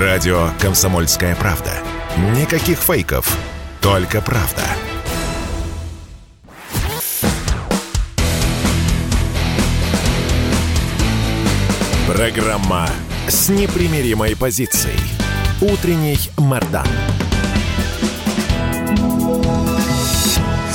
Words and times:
Радио 0.00 0.48
«Комсомольская 0.60 1.36
правда». 1.36 1.70
Никаких 2.36 2.78
фейков, 2.78 3.38
только 3.80 4.20
правда. 4.20 4.62
Программа 12.08 12.88
с 13.28 13.48
непримиримой 13.48 14.34
позицией. 14.34 14.98
Утренний 15.60 16.18
Мордан. 16.38 16.88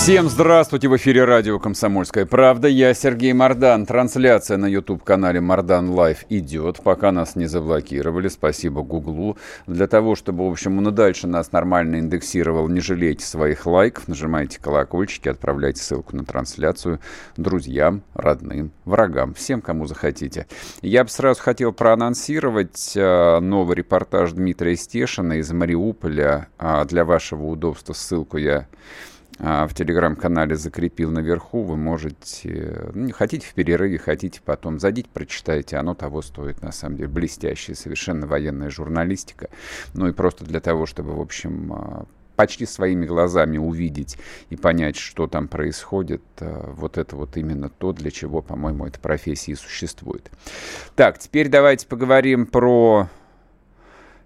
Всем 0.09 0.27
здравствуйте! 0.27 0.87
В 0.87 0.97
эфире 0.97 1.23
радио 1.23 1.59
«Комсомольская 1.59 2.25
правда». 2.25 2.67
Я 2.67 2.95
Сергей 2.95 3.31
Мордан. 3.31 3.85
Трансляция 3.85 4.57
на 4.57 4.65
YouTube-канале 4.65 5.39
«Мордан 5.39 5.91
Лайв» 5.91 6.25
идет, 6.29 6.81
пока 6.81 7.11
нас 7.11 7.35
не 7.35 7.45
заблокировали. 7.45 8.27
Спасибо 8.27 8.81
Гуглу. 8.81 9.37
Для 9.67 9.85
того, 9.85 10.15
чтобы, 10.15 10.47
в 10.47 10.51
общем, 10.51 10.79
он 10.79 10.87
и 10.87 10.91
дальше 10.91 11.27
нас 11.27 11.51
нормально 11.51 11.99
индексировал, 11.99 12.67
не 12.69 12.79
жалейте 12.79 13.23
своих 13.23 13.67
лайков, 13.67 14.07
нажимайте 14.07 14.59
колокольчики, 14.59 15.29
отправляйте 15.29 15.83
ссылку 15.83 16.15
на 16.15 16.25
трансляцию 16.25 16.99
друзьям, 17.37 18.01
родным, 18.15 18.71
врагам, 18.85 19.35
всем, 19.35 19.61
кому 19.61 19.85
захотите. 19.85 20.47
Я 20.81 21.03
бы 21.03 21.11
сразу 21.11 21.39
хотел 21.39 21.71
проанонсировать 21.71 22.93
э, 22.95 23.39
новый 23.41 23.75
репортаж 23.75 24.31
Дмитрия 24.31 24.75
Стешина 24.75 25.33
из 25.33 25.51
Мариуполя. 25.51 26.47
А 26.57 26.83
для 26.85 27.05
вашего 27.05 27.45
удобства 27.45 27.93
ссылку 27.93 28.37
я 28.37 28.65
в 29.39 29.69
телеграм-канале 29.73 30.55
закрепил 30.55 31.11
наверху. 31.11 31.63
Вы 31.63 31.77
можете, 31.77 32.91
ну, 32.93 33.09
хотите 33.11 33.47
в 33.47 33.53
перерыве, 33.53 33.97
хотите 33.97 34.41
потом, 34.43 34.79
зайдите, 34.79 35.09
прочитайте. 35.13 35.77
Оно 35.77 35.95
того 35.95 36.21
стоит, 36.21 36.61
на 36.61 36.73
самом 36.73 36.97
деле. 36.97 37.09
Блестящая, 37.09 37.75
совершенно 37.75 38.27
военная 38.27 38.69
журналистика. 38.69 39.49
Ну 39.93 40.07
и 40.09 40.11
просто 40.11 40.43
для 40.43 40.59
того, 40.59 40.85
чтобы, 40.85 41.13
в 41.15 41.21
общем, 41.21 41.71
а, 41.73 42.05
почти 42.35 42.65
своими 42.65 43.05
глазами 43.05 43.57
увидеть 43.57 44.17
и 44.49 44.55
понять, 44.55 44.95
что 44.95 45.27
там 45.27 45.47
происходит, 45.47 46.21
а, 46.39 46.71
вот 46.73 46.97
это 46.97 47.15
вот 47.15 47.35
именно 47.35 47.69
то, 47.69 47.93
для 47.93 48.11
чего, 48.11 48.41
по-моему, 48.41 48.85
эта 48.85 48.99
профессия 48.99 49.53
и 49.53 49.55
существует. 49.55 50.29
Так, 50.95 51.17
теперь 51.17 51.49
давайте 51.49 51.87
поговорим 51.87 52.45
про 52.45 53.09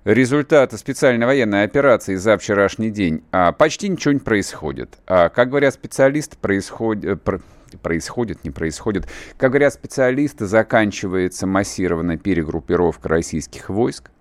результаты 0.06 0.78
специальной 0.78 1.26
военной 1.26 1.64
операции 1.64 2.16
за 2.16 2.38
вчерашний 2.38 2.90
день 2.90 3.24
а, 3.32 3.52
почти 3.52 3.90
ничего 3.90 4.14
не 4.14 4.20
происходит. 4.20 4.98
А, 5.08 5.30
как 5.30 5.50
говорят 5.50 5.74
специалисты, 5.74 6.38
происходит... 6.38 7.06
Э, 7.06 7.16
про, 7.16 7.42
происходит, 7.82 8.44
не 8.44 8.52
происходит. 8.52 9.08
Как 9.38 9.52
говорят 9.52 9.74
специалисты, 9.74 10.46
заканчивается 10.46 11.48
массированная 11.48 12.18
перегруппировка 12.18 13.10
российских 13.10 13.70
войск. 13.70 14.12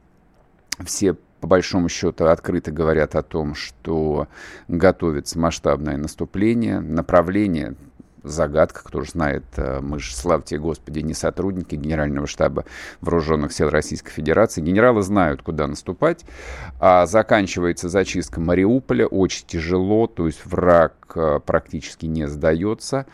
Все 0.85 1.17
по 1.43 1.49
большому 1.49 1.89
счету 1.89 2.27
открыто 2.27 2.71
говорят 2.71 3.17
о 3.17 3.23
том, 3.23 3.57
что 3.57 4.29
готовится 4.69 5.41
масштабное 5.41 5.97
наступление. 5.97 6.79
Направление 6.79 7.75
загадка, 8.23 8.83
кто 8.85 9.03
же 9.03 9.11
знает, 9.11 9.45
э, 9.57 9.81
мы 9.81 9.99
же, 9.99 10.15
слава 10.15 10.43
тебе, 10.43 10.61
Господи, 10.61 11.01
не 11.01 11.15
сотрудники 11.15 11.75
Генерального 11.75 12.27
штаба 12.27 12.65
Вооруженных 13.01 13.53
сил 13.53 13.71
Российской 13.71 14.11
Федерации. 14.11 14.61
Генералы 14.61 15.03
знают, 15.03 15.43
куда 15.43 15.67
наступать. 15.67 16.25
А 16.81 17.07
заканчивается 17.07 17.89
зачистка 17.89 18.41
Мариуполя, 18.41 19.07
очень 19.07 19.47
тяжело, 19.47 20.07
то 20.07 20.27
есть 20.27 20.45
враг 20.45 20.95
э, 21.15 21.41
практически 21.45 22.07
не 22.07 22.27
сдается. 22.27 23.07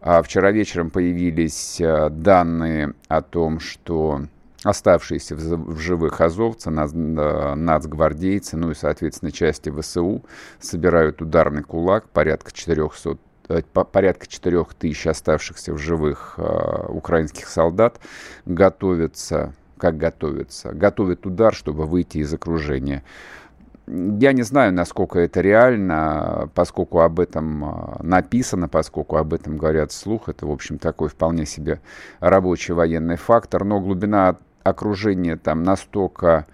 А 0.00 0.22
вчера 0.22 0.50
вечером 0.50 0.90
появились 0.90 1.80
э, 1.80 2.08
данные 2.10 2.94
о 3.08 3.22
том, 3.22 3.60
что 3.60 4.22
оставшиеся 4.64 5.34
в 5.34 5.78
живых 5.78 6.20
азовцы, 6.20 6.70
нацгвардейцы, 6.70 8.56
ну 8.56 8.70
и, 8.70 8.74
соответственно, 8.74 9.32
части 9.32 9.70
ВСУ 9.70 10.24
собирают 10.60 11.20
ударный 11.20 11.64
кулак, 11.64 12.08
порядка 12.10 12.52
400 12.52 13.10
Э, 13.10 13.31
порядка 13.46 14.26
4 14.26 14.64
тысяч 14.78 15.06
оставшихся 15.06 15.72
в 15.72 15.78
живых 15.78 16.34
э, 16.36 16.86
украинских 16.88 17.48
солдат 17.48 18.00
готовятся, 18.46 19.54
как 19.78 19.96
готовятся, 19.96 20.72
готовят 20.72 21.26
удар, 21.26 21.54
чтобы 21.54 21.86
выйти 21.86 22.18
из 22.18 22.32
окружения. 22.32 23.02
Я 23.86 24.32
не 24.32 24.42
знаю, 24.42 24.72
насколько 24.72 25.18
это 25.18 25.40
реально, 25.40 26.48
поскольку 26.54 27.00
об 27.00 27.18
этом 27.18 27.64
э, 27.64 28.02
написано, 28.02 28.68
поскольку 28.68 29.16
об 29.16 29.34
этом 29.34 29.58
говорят 29.58 29.90
вслух. 29.90 30.28
Это, 30.28 30.46
в 30.46 30.50
общем, 30.50 30.78
такой 30.78 31.08
вполне 31.08 31.46
себе 31.46 31.80
рабочий 32.20 32.72
военный 32.72 33.16
фактор. 33.16 33.64
Но 33.64 33.80
глубина 33.80 34.36
окружения 34.62 35.36
там 35.36 35.64
настолько 35.64 36.46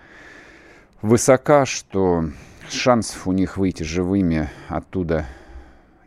высока, 1.02 1.66
что 1.66 2.24
шансов 2.68 3.26
у 3.26 3.32
них 3.32 3.56
выйти 3.56 3.82
живыми 3.82 4.48
оттуда 4.68 5.26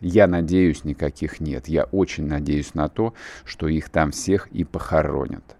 я 0.01 0.28
надеюсь, 0.28 0.84
никаких 0.84 1.39
нет. 1.39 1.67
Я 1.67 1.84
очень 1.85 2.25
надеюсь 2.25 2.73
на 2.73 2.89
то, 2.89 3.13
что 3.45 3.67
их 3.67 3.89
там 3.89 4.12
всех 4.12 4.47
и 4.47 4.63
похоронят. 4.63 5.56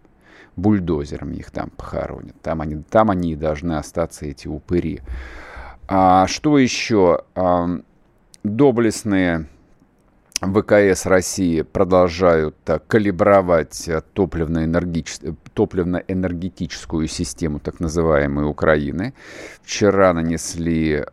Бульдозером 0.56 1.32
их 1.32 1.52
там 1.52 1.70
похоронят. 1.70 2.36
Там 2.42 2.62
они, 2.62 2.82
там 2.84 3.12
они 3.12 3.34
и 3.34 3.36
должны 3.36 3.74
остаться, 3.74 4.26
эти 4.26 4.48
упыри. 4.48 5.02
А, 5.88 6.28
что 6.28 6.58
еще? 6.58 7.24
А, 7.36 7.68
доблестные 8.44 9.48
ВКС 10.42 11.06
России 11.06 11.62
продолжают 11.62 12.56
так, 12.64 12.88
калибровать 12.88 13.88
э, 13.88 14.02
топливно-энергетическую 14.14 15.38
топливно 15.54 16.02
систему 17.08 17.60
так 17.60 17.80
называемой 17.80 18.50
Украины. 18.50 19.14
Вчера 19.62 20.14
нанесли 20.14 21.06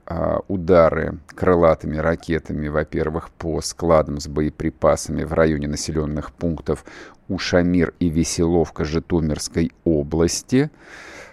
удары 0.48 1.18
крылатыми 1.34 1.98
ракетами, 1.98 2.68
во-первых, 2.68 3.28
по 3.30 3.60
складам 3.60 4.18
с 4.18 4.28
боеприпасами 4.28 5.24
в 5.24 5.34
районе 5.34 5.68
населенных 5.68 6.32
пунктов 6.32 6.86
Ушамир 7.28 7.92
и 8.00 8.08
Веселовка 8.08 8.84
Житомирской 8.84 9.72
области. 9.84 10.70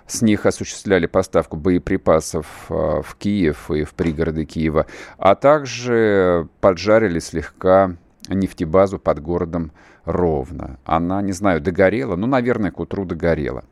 С 0.07 0.21
них 0.21 0.45
осуществляли 0.45 1.07
поставку 1.07 1.57
боеприпасов 1.57 2.65
а, 2.69 3.01
в 3.01 3.15
Киев 3.15 3.71
и 3.71 3.83
в 3.83 3.93
пригороды 3.93 4.45
Киева, 4.45 4.85
а 5.17 5.35
также 5.35 6.47
поджарили 6.61 7.19
слегка 7.19 7.95
нефтебазу 8.29 8.99
под 8.99 9.19
городом 9.19 9.71
Ровно. 10.05 10.77
Она, 10.85 11.23
не 11.23 11.31
знаю, 11.31 11.61
догорела, 11.61 12.15
ну, 12.15 12.27
наверное, 12.27 12.69
к 12.69 12.79
утру 12.79 13.05
догорела. 13.05 13.63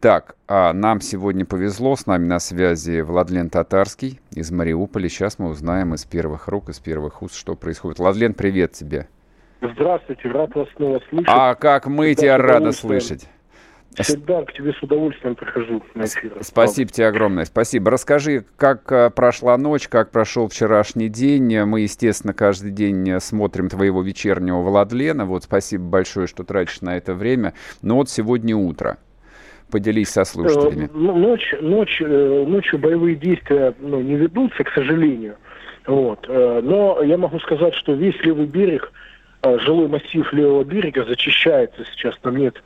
Так, 0.00 0.36
а 0.46 0.72
нам 0.72 1.00
сегодня 1.00 1.46
повезло, 1.46 1.96
с 1.96 2.06
нами 2.06 2.26
на 2.26 2.40
связи 2.40 3.00
Владлен 3.00 3.48
Татарский 3.48 4.20
из 4.32 4.50
Мариуполя. 4.50 5.08
Сейчас 5.08 5.38
мы 5.38 5.48
узнаем 5.48 5.94
из 5.94 6.04
первых 6.04 6.48
рук, 6.48 6.68
из 6.68 6.78
первых 6.78 7.22
уст, 7.22 7.36
что 7.36 7.54
происходит. 7.54 8.00
Владлен, 8.00 8.34
привет 8.34 8.72
тебе. 8.72 9.06
Здравствуйте, 9.62 10.28
рад 10.28 10.54
вас 10.54 10.68
снова 10.76 11.00
слышать. 11.08 11.28
А 11.28 11.54
как 11.54 11.86
мы 11.86 12.14
тебя 12.14 12.36
рады 12.36 12.72
слышать. 12.72 13.28
Всегда 13.98 14.42
к 14.44 14.52
тебе 14.52 14.72
с 14.72 14.82
удовольствием 14.82 15.34
прихожу 15.34 15.82
на 15.94 16.04
эфир. 16.04 16.32
Спасибо 16.40 16.90
тебе 16.90 17.08
огромное, 17.08 17.44
спасибо. 17.44 17.90
Расскажи, 17.90 18.44
как 18.56 18.90
э, 18.90 19.10
прошла 19.10 19.58
ночь, 19.58 19.88
как 19.88 20.10
прошел 20.10 20.48
вчерашний 20.48 21.08
день. 21.08 21.60
Мы, 21.64 21.80
естественно, 21.80 22.32
каждый 22.32 22.70
день 22.70 23.20
смотрим 23.20 23.68
твоего 23.68 24.02
вечернего 24.02 24.62
Владлена. 24.62 25.26
Вот 25.26 25.44
спасибо 25.44 25.84
большое, 25.84 26.26
что 26.26 26.42
тратишь 26.44 26.80
на 26.80 26.96
это 26.96 27.14
время. 27.14 27.52
Но 27.82 27.96
вот 27.96 28.08
сегодня 28.08 28.56
утро. 28.56 28.96
Поделись 29.70 30.08
со 30.08 30.24
слушателями. 30.24 30.86
Э, 30.86 30.90
ну, 30.94 31.16
ночь, 31.16 31.54
ночь, 31.60 32.00
э, 32.00 32.44
ночью 32.46 32.78
боевые 32.78 33.16
действия 33.16 33.74
ну, 33.78 34.00
не 34.00 34.14
ведутся, 34.14 34.64
к 34.64 34.70
сожалению. 34.72 35.36
Вот. 35.86 36.28
Но 36.28 37.02
я 37.02 37.18
могу 37.18 37.40
сказать, 37.40 37.74
что 37.74 37.92
весь 37.92 38.14
левый 38.22 38.46
берег, 38.46 38.92
жилой 39.42 39.88
массив 39.88 40.32
левого 40.32 40.62
берега 40.62 41.04
зачищается 41.04 41.84
сейчас. 41.92 42.16
Там 42.22 42.36
нет 42.36 42.62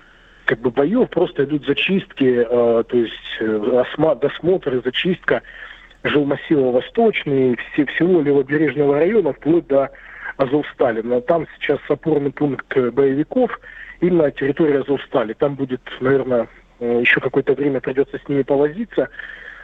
как 0.46 0.60
бы 0.60 0.70
боев, 0.70 1.10
просто 1.10 1.44
идут 1.44 1.66
зачистки, 1.66 2.46
э, 2.48 2.84
то 2.84 2.96
есть 2.96 3.12
э, 3.40 3.84
досмотр 4.20 4.80
зачистка 4.82 5.42
жилмассива 6.04 6.70
Восточный, 6.70 7.58
все, 7.72 7.84
всего 7.86 8.22
левобережного 8.22 8.94
района, 8.94 9.32
вплоть 9.32 9.66
до 9.66 9.90
Азовстали. 10.36 11.02
Там 11.22 11.46
сейчас 11.58 11.80
опорный 11.88 12.30
пункт 12.30 12.66
боевиков 12.92 13.60
именно 14.00 14.30
территория 14.30 14.80
Азовстали. 14.80 15.32
Там 15.32 15.56
будет, 15.56 15.80
наверное, 16.00 16.48
э, 16.78 17.00
еще 17.00 17.20
какое-то 17.20 17.54
время 17.54 17.80
придется 17.80 18.18
с 18.18 18.28
ними 18.28 18.42
повозиться. 18.42 19.08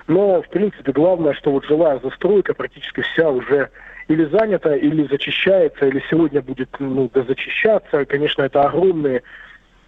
Но, 0.09 0.43
в 0.43 0.49
принципе, 0.49 0.91
главное, 0.93 1.33
что 1.35 1.53
вот 1.53 1.65
жилая 1.65 2.01
застройка 2.03 2.55
практически 2.55 3.03
вся 3.03 3.31
уже 3.31 3.71
или 4.09 4.25
занята, 4.25 4.75
или 4.75 5.06
зачищается, 5.06 5.87
или 5.87 6.03
сегодня 6.11 6.43
будет 6.43 6.71
ну, 6.81 7.09
дозачищаться. 7.09 8.05
Конечно, 8.05 8.43
это 8.43 8.62
огромные 8.62 9.23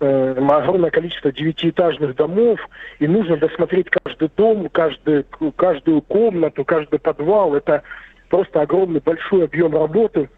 огромное 0.04 0.90
количество 0.90 1.32
девятиэтажных 1.32 2.16
домов, 2.16 2.60
и 2.98 3.06
нужно 3.06 3.36
досмотреть 3.36 3.88
каждый 3.90 4.30
дом, 4.36 4.68
каждый, 4.70 5.24
каждую 5.56 6.02
комнату, 6.02 6.64
каждый 6.64 6.98
подвал. 6.98 7.54
Это 7.54 7.82
просто 8.28 8.62
огромный 8.62 9.00
большой 9.00 9.44
объем 9.44 9.74
работы. 9.74 10.28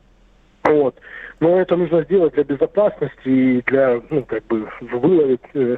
Вот. 0.64 0.96
Но 1.40 1.60
это 1.60 1.76
нужно 1.76 2.02
сделать 2.02 2.34
для 2.34 2.44
безопасности 2.44 3.28
и 3.28 3.62
для, 3.62 4.00
ну, 4.10 4.24
как 4.24 4.46
бы, 4.46 4.68
выловить 4.80 5.40
э, 5.54 5.76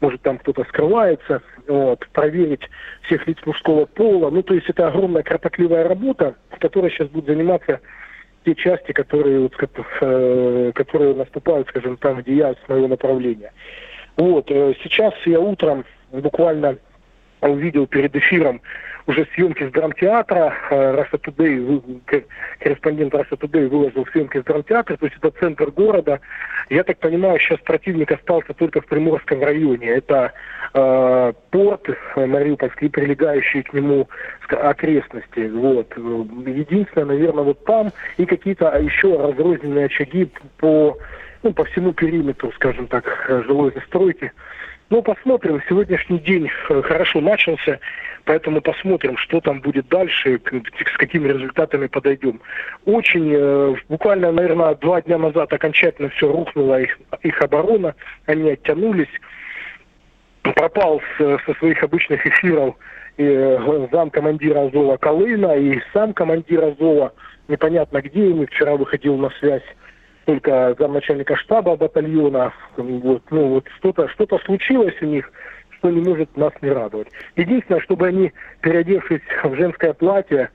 может 0.00 0.22
там 0.22 0.38
кто-то 0.38 0.64
скрывается, 0.64 1.42
вот, 1.66 2.06
проверить 2.12 2.62
всех 3.02 3.26
лиц 3.26 3.38
мужского 3.44 3.86
пола. 3.86 4.30
Ну, 4.30 4.42
то 4.42 4.54
есть 4.54 4.68
это 4.68 4.88
огромная 4.88 5.22
кропотливая 5.22 5.88
работа, 5.88 6.36
которой 6.58 6.90
сейчас 6.90 7.08
будут 7.08 7.28
заниматься 7.28 7.80
те 8.54 8.62
части, 8.62 8.92
которые, 8.92 9.40
вот, 9.40 9.52
э, 10.00 10.72
которые 10.74 11.14
наступают, 11.14 11.68
скажем, 11.68 11.96
там, 11.96 12.20
где 12.20 12.34
я 12.34 12.54
с 12.54 12.68
моего 12.68 12.88
направления. 12.88 13.52
Вот, 14.16 14.50
э, 14.50 14.74
сейчас 14.82 15.14
я 15.26 15.40
утром 15.40 15.84
буквально 16.12 16.76
увидел 17.40 17.86
перед 17.86 18.14
эфиром 18.14 18.60
уже 19.06 19.26
съемки 19.34 19.66
с 19.66 19.72
драмтеатра. 19.72 20.54
Russia 20.70 21.20
Today, 21.20 22.22
корреспондент 22.58 23.14
Russia 23.14 23.38
Today 23.38 23.68
выложил 23.68 24.06
съемки 24.12 24.40
с 24.40 24.44
драмтеатра, 24.44 24.96
то 24.96 25.06
есть 25.06 25.16
это 25.20 25.30
центр 25.38 25.70
города. 25.70 26.20
Я 26.68 26.84
так 26.84 26.98
понимаю, 26.98 27.38
сейчас 27.38 27.58
противник 27.60 28.12
остался 28.12 28.54
только 28.54 28.80
в 28.80 28.86
Приморском 28.86 29.42
районе. 29.42 29.88
Это 29.88 30.32
э, 30.74 31.32
порт 31.50 31.88
Мариупольский 32.16 32.86
и 32.86 32.90
прилегающие 32.90 33.62
к 33.62 33.72
нему 33.72 34.08
окрестности. 34.48 35.48
Вот. 35.48 35.96
Единственное, 35.96 37.06
наверное, 37.06 37.44
вот 37.44 37.64
там 37.64 37.90
и 38.16 38.26
какие-то 38.26 38.76
еще 38.78 39.16
разрозненные 39.16 39.86
очаги 39.86 40.30
по, 40.58 40.96
ну, 41.42 41.52
по 41.52 41.64
всему 41.64 41.92
периметру, 41.92 42.52
скажем 42.52 42.86
так, 42.86 43.04
жилой 43.46 43.72
застройки. 43.74 44.32
Ну, 44.90 45.02
посмотрим. 45.02 45.62
Сегодняшний 45.68 46.18
день 46.18 46.50
э, 46.68 46.82
хорошо 46.82 47.20
начался, 47.20 47.78
поэтому 48.24 48.60
посмотрим, 48.60 49.16
что 49.18 49.40
там 49.40 49.60
будет 49.60 49.86
дальше, 49.86 50.40
с 50.44 50.96
какими 50.96 51.28
результатами 51.28 51.86
подойдем. 51.86 52.40
Очень, 52.86 53.32
э, 53.32 53.76
буквально, 53.88 54.32
наверное, 54.32 54.74
два 54.74 55.00
дня 55.00 55.16
назад 55.16 55.52
окончательно 55.52 56.08
все 56.08 56.26
рухнуло, 56.26 56.80
их, 56.80 56.98
их 57.22 57.40
оборона, 57.40 57.94
они 58.26 58.50
оттянулись. 58.50 59.08
Пропал 60.42 61.00
со 61.18 61.54
своих 61.60 61.84
обычных 61.84 62.26
эфиров 62.26 62.74
и 63.16 63.22
э, 63.22 63.88
зам 63.92 64.10
командира 64.10 64.66
Азова 64.66 64.96
Колына, 64.96 65.56
и 65.56 65.80
сам 65.92 66.14
командир 66.14 66.64
Азова, 66.64 67.12
непонятно 67.46 68.02
где, 68.02 68.30
ему 68.30 68.44
вчера 68.44 68.74
выходил 68.74 69.16
на 69.16 69.30
связь 69.38 69.62
только 70.24 70.74
замначальника 70.78 71.36
штаба 71.36 71.76
батальона. 71.76 72.52
Вот, 72.76 73.22
ну, 73.30 73.48
вот 73.48 73.66
что-то 73.78 74.08
что 74.08 74.26
случилось 74.44 74.94
у 75.00 75.06
них, 75.06 75.30
что 75.78 75.90
не 75.90 76.00
может 76.00 76.36
нас 76.36 76.52
не 76.62 76.70
радовать. 76.70 77.08
Единственное, 77.36 77.80
чтобы 77.80 78.06
они, 78.06 78.32
переодевшись 78.60 79.22
в 79.42 79.54
женское 79.54 79.92
платье, 79.92 80.50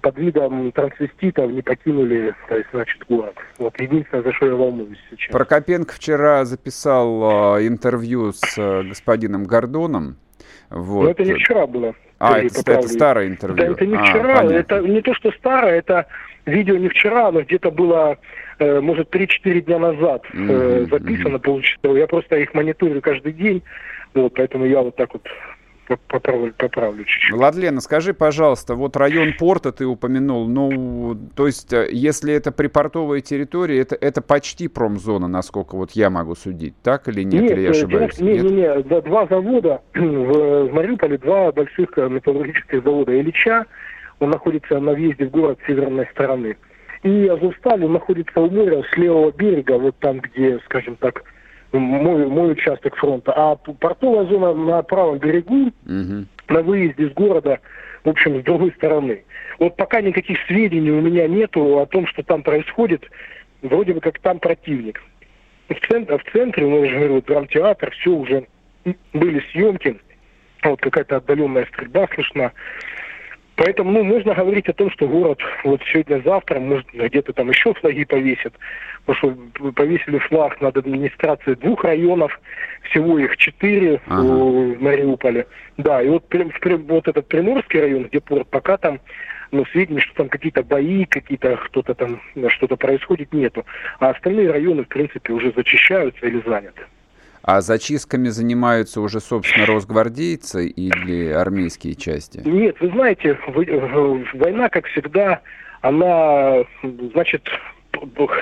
под 0.00 0.18
видом 0.18 0.72
трансвеститов 0.72 1.50
не 1.50 1.62
покинули, 1.62 2.34
то 2.48 2.56
есть, 2.56 2.68
значит, 2.72 3.00
город. 3.08 3.36
Вот 3.58 3.78
единственное, 3.80 4.24
за 4.24 4.32
что 4.32 4.46
я 4.46 4.54
волнуюсь 4.54 4.98
сейчас. 5.10 5.30
Прокопенко 5.32 5.94
вчера 5.94 6.44
записал 6.44 7.58
э, 7.58 7.68
интервью 7.68 8.32
с 8.32 8.58
э, 8.58 8.82
господином 8.82 9.44
Гордоном. 9.44 10.16
Вот. 10.70 11.04
Но 11.04 11.10
это 11.10 11.24
не 11.24 11.34
вчера 11.34 11.66
было. 11.66 11.94
А, 12.18 12.38
это, 12.38 12.72
это 12.72 12.88
старое 12.88 13.28
интервью. 13.28 13.56
Да, 13.56 13.72
это 13.72 13.86
не 13.86 13.96
а, 13.96 14.02
вчера, 14.02 14.36
понятно. 14.36 14.54
это 14.54 14.80
не 14.80 15.00
то, 15.00 15.14
что 15.14 15.30
старое, 15.32 15.78
это 15.78 16.06
видео 16.46 16.76
не 16.76 16.88
вчера, 16.88 17.30
но 17.30 17.42
где-то 17.42 17.70
было, 17.70 18.18
э, 18.58 18.80
может, 18.80 19.14
3-4 19.14 19.60
дня 19.60 19.78
назад 19.78 20.24
mm-hmm. 20.32 20.90
записано, 20.90 21.38
получилось. 21.38 21.98
Я 21.98 22.06
просто 22.06 22.36
их 22.36 22.54
мониторю 22.54 23.00
каждый 23.00 23.32
день, 23.32 23.62
вот, 24.14 24.34
поэтому 24.34 24.64
я 24.66 24.82
вот 24.82 24.96
так 24.96 25.12
вот 25.12 25.26
поправлю, 26.08 26.52
поправлю 26.56 27.04
чуть-чуть. 27.04 27.34
Владлена, 27.34 27.80
скажи, 27.80 28.14
пожалуйста, 28.14 28.74
вот 28.74 28.96
район 28.96 29.34
порта 29.38 29.72
ты 29.72 29.84
упомянул, 29.86 30.48
ну, 30.48 31.16
то 31.34 31.46
есть, 31.46 31.72
э, 31.72 31.88
если 31.90 32.32
это 32.32 32.52
припортовая 32.52 33.20
территория, 33.20 33.80
это, 33.80 33.94
это 33.94 34.22
почти 34.22 34.68
промзона, 34.68 35.28
насколько 35.28 35.76
вот 35.76 35.92
я 35.92 36.10
могу 36.10 36.34
судить, 36.34 36.74
так 36.82 37.08
или 37.08 37.22
нет, 37.22 37.42
нет 37.42 37.52
или 37.52 37.60
я 37.62 37.70
ошибаюсь? 37.70 38.18
Нет, 38.18 38.42
нет, 38.42 38.52
нет, 38.52 38.90
нет, 38.90 39.04
два 39.04 39.26
завода 39.26 39.82
в, 39.94 40.68
в 40.68 40.72
Мариуполе, 40.72 41.18
два 41.18 41.52
больших 41.52 41.96
металлургических 41.96 42.82
завода 42.82 43.18
Ильича, 43.18 43.66
он 44.20 44.30
находится 44.30 44.78
на 44.78 44.92
въезде 44.92 45.26
в 45.26 45.30
город 45.30 45.58
с 45.62 45.66
северной 45.66 46.06
стороны. 46.12 46.56
И 47.04 47.28
Азовсталь, 47.28 47.84
он 47.84 47.92
находится 47.92 48.40
у 48.40 48.50
моря 48.50 48.82
с 48.90 48.96
левого 48.96 49.30
берега, 49.30 49.78
вот 49.78 49.94
там, 49.98 50.20
где, 50.20 50.58
скажем 50.64 50.96
так, 50.96 51.22
мой, 51.70 52.26
мой 52.26 52.52
участок 52.52 52.96
фронта. 52.96 53.32
А 53.36 53.56
портовая 53.56 54.24
зона 54.24 54.54
на 54.54 54.82
правом 54.82 55.18
берегу, 55.18 55.66
угу. 55.66 56.24
на 56.48 56.62
выезде 56.62 57.04
из 57.04 57.12
города, 57.12 57.60
в 58.04 58.08
общем, 58.08 58.40
с 58.40 58.44
другой 58.44 58.72
стороны. 58.72 59.22
Вот 59.58 59.76
пока 59.76 60.00
никаких 60.00 60.38
сведений 60.46 60.90
у 60.90 61.02
меня 61.02 61.28
нету 61.28 61.78
о 61.78 61.84
том, 61.84 62.06
что 62.06 62.22
там 62.22 62.42
происходит. 62.42 63.04
Вроде 63.60 63.92
бы 63.92 64.00
как 64.00 64.18
там 64.20 64.38
противник. 64.38 65.02
В 65.68 65.86
центре, 65.86 66.16
в 66.16 66.24
центре, 66.32 66.66
ну, 66.66 66.84
я 66.84 66.90
же 66.90 66.96
говорю, 66.96 67.20
драмтеатр, 67.20 67.90
все 67.90 68.10
уже 68.10 68.46
были 69.12 69.42
съемки, 69.52 69.98
вот 70.62 70.80
какая-то 70.80 71.16
отдаленная 71.16 71.66
стрельба 71.66 72.08
слышна. 72.14 72.52
Поэтому 73.56 73.92
ну, 73.92 74.02
можно 74.02 74.34
говорить 74.34 74.68
о 74.68 74.72
том, 74.72 74.90
что 74.90 75.06
город 75.06 75.38
вот 75.62 75.80
сегодня-завтра, 75.92 76.58
может, 76.58 76.86
где-то 76.92 77.32
там 77.32 77.50
еще 77.50 77.72
флаги 77.74 78.04
повесят. 78.04 78.54
Потому 79.04 79.36
что 79.60 79.72
повесили 79.72 80.18
флаг 80.18 80.60
над 80.60 80.76
администрацией 80.76 81.56
двух 81.56 81.84
районов, 81.84 82.40
всего 82.90 83.18
их 83.18 83.36
четыре 83.36 84.00
ага. 84.06 84.22
в 84.22 84.82
Мариуполе. 84.82 85.46
Да, 85.76 86.02
и 86.02 86.08
вот, 86.08 86.24
вот 86.32 87.08
этот 87.08 87.28
Приморский 87.28 87.80
район, 87.80 88.04
где 88.04 88.20
порт, 88.20 88.48
пока 88.48 88.76
там 88.76 89.00
ну, 89.52 89.64
сведений, 89.66 90.00
что 90.00 90.14
там 90.14 90.28
какие-то 90.28 90.64
бои, 90.64 91.04
какие-то 91.04 91.56
кто-то 91.56 91.94
там, 91.94 92.20
что-то 92.48 92.76
происходит, 92.76 93.32
нету. 93.32 93.64
А 94.00 94.10
остальные 94.10 94.50
районы, 94.50 94.84
в 94.84 94.88
принципе, 94.88 95.32
уже 95.32 95.52
зачищаются 95.52 96.26
или 96.26 96.42
заняты. 96.44 96.82
А 97.46 97.60
зачистками 97.60 98.28
занимаются 98.28 99.02
уже, 99.02 99.20
собственно, 99.20 99.66
росгвардейцы 99.66 100.66
или 100.66 101.28
армейские 101.28 101.94
части? 101.94 102.40
Нет, 102.42 102.76
вы 102.80 102.88
знаете, 102.88 103.38
война, 104.32 104.70
как 104.70 104.86
всегда, 104.86 105.42
она, 105.82 106.64
значит, 107.12 107.46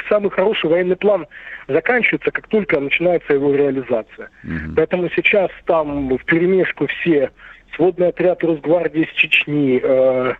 самый 0.08 0.30
хороший 0.30 0.70
военный 0.70 0.94
план 0.94 1.26
заканчивается, 1.66 2.30
как 2.30 2.46
только 2.46 2.78
начинается 2.78 3.34
его 3.34 3.52
реализация. 3.52 4.30
Угу. 4.44 4.74
Поэтому 4.76 5.10
сейчас 5.16 5.50
там 5.66 6.16
в 6.16 6.24
перемешку 6.24 6.86
все 6.86 7.32
сводный 7.74 8.08
отряд 8.08 8.44
Росгвардии 8.44 9.08
с 9.12 9.16
Чечни, 9.16 9.80
э, 9.82 10.34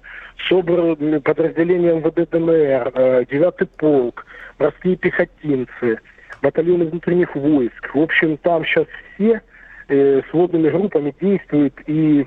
СОБР 0.49 1.21
подразделение 1.23 1.97
МВД 1.97 2.31
ДНР, 2.31 2.93
э, 2.95 3.25
9 3.29 3.71
полк, 3.77 4.25
морские 4.61 4.95
пехотинцы– 4.95 5.99
батальоны 6.43 6.87
внутренних 6.87 7.35
войск. 7.35 7.95
В 7.95 8.01
общем, 8.01 8.37
там 8.39 8.65
сейчас 8.65 8.87
все 9.15 9.41
э, 9.89 10.23
сводными 10.31 10.69
группами 10.69 11.15
действуют 11.21 11.75
и 11.87 12.27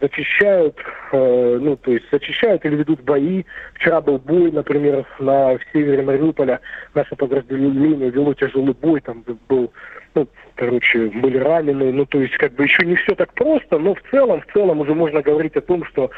зачищают, 0.00 0.76
э, 1.12 1.58
ну, 1.60 1.76
то 1.76 1.92
есть 1.92 2.04
зачищают 2.10 2.64
или 2.64 2.76
ведут 2.76 3.00
бои. 3.02 3.44
Вчера 3.74 4.00
был 4.00 4.18
бой, 4.18 4.52
например, 4.52 5.06
на 5.18 5.56
в 5.56 5.60
севере 5.72 6.02
Мариуполя. 6.02 6.60
Наше 6.94 7.16
подразделение 7.16 8.10
вело 8.10 8.34
тяжелый 8.34 8.74
бой, 8.74 9.00
там 9.00 9.24
был, 9.48 9.72
ну, 10.14 10.28
короче, 10.56 11.06
были 11.06 11.38
ранены. 11.38 11.92
Ну, 11.92 12.06
то 12.06 12.20
есть, 12.20 12.36
как 12.36 12.52
бы 12.52 12.64
еще 12.64 12.84
не 12.84 12.96
все 12.96 13.14
так 13.14 13.32
просто, 13.34 13.78
но 13.78 13.94
в 13.94 14.02
целом, 14.10 14.42
в 14.42 14.52
целом 14.52 14.80
уже 14.80 14.94
можно 14.94 15.22
говорить 15.22 15.56
о 15.56 15.62
том, 15.62 15.84
что 15.86 16.10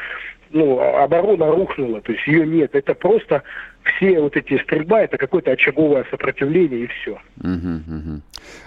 ну, 0.51 0.81
оборона 0.81 1.51
рухнула, 1.51 2.01
то 2.01 2.13
есть 2.13 2.27
ее 2.27 2.47
нет. 2.47 2.75
Это 2.75 2.95
просто 2.95 3.43
все 3.85 4.21
вот 4.21 4.37
эти 4.37 4.61
стрельба, 4.63 5.03
это 5.03 5.17
какое-то 5.17 5.53
очаговое 5.53 6.05
сопротивление 6.11 6.85
и 6.85 6.87
все. 6.87 7.19
Угу, 7.41 7.97
угу. 7.97 8.21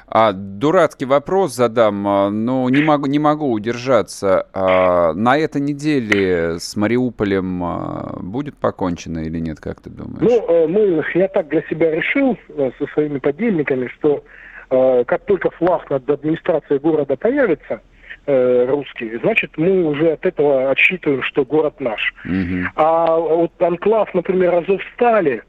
А, 0.07 0.31
дурацкий 0.33 1.05
вопрос 1.05 1.55
задам, 1.55 2.07
а, 2.07 2.29
но 2.29 2.69
не 2.69 2.81
могу, 2.81 3.05
не 3.07 3.19
могу 3.19 3.51
удержаться. 3.51 4.48
А, 4.53 5.13
на 5.13 5.38
этой 5.38 5.62
неделе 5.62 6.59
с 6.59 6.75
Мариуполем 6.75 7.63
а, 7.63 8.17
будет 8.21 8.55
покончено 8.57 9.19
или 9.19 9.39
нет, 9.39 9.59
как 9.59 9.81
ты 9.81 9.89
думаешь? 9.89 10.21
Ну, 10.21 10.45
э, 10.48 10.67
мы, 10.67 11.03
я 11.15 11.27
так 11.27 11.50
для 11.50 11.62
себя 11.63 11.91
решил 11.91 12.38
э, 12.50 12.71
со 12.79 12.88
своими 12.93 13.19
подельниками, 13.19 13.88
что 13.88 14.24
э, 14.69 15.03
как 15.05 15.25
только 15.25 15.50
флаг 15.51 15.89
над 15.89 16.09
администрацией 16.09 16.79
города 16.79 17.15
появится, 17.15 17.81
э, 18.25 18.65
русские, 18.67 19.19
значит, 19.19 19.51
мы 19.57 19.83
уже 19.85 20.11
от 20.11 20.25
этого 20.25 20.71
отсчитываем, 20.71 21.23
что 21.23 21.45
город 21.45 21.79
наш. 21.79 22.13
Угу. 22.25 22.67
А 22.75 23.17
вот 23.17 23.61
анклав, 23.61 24.13
например, 24.13 24.55
Азовстали, 24.55 25.43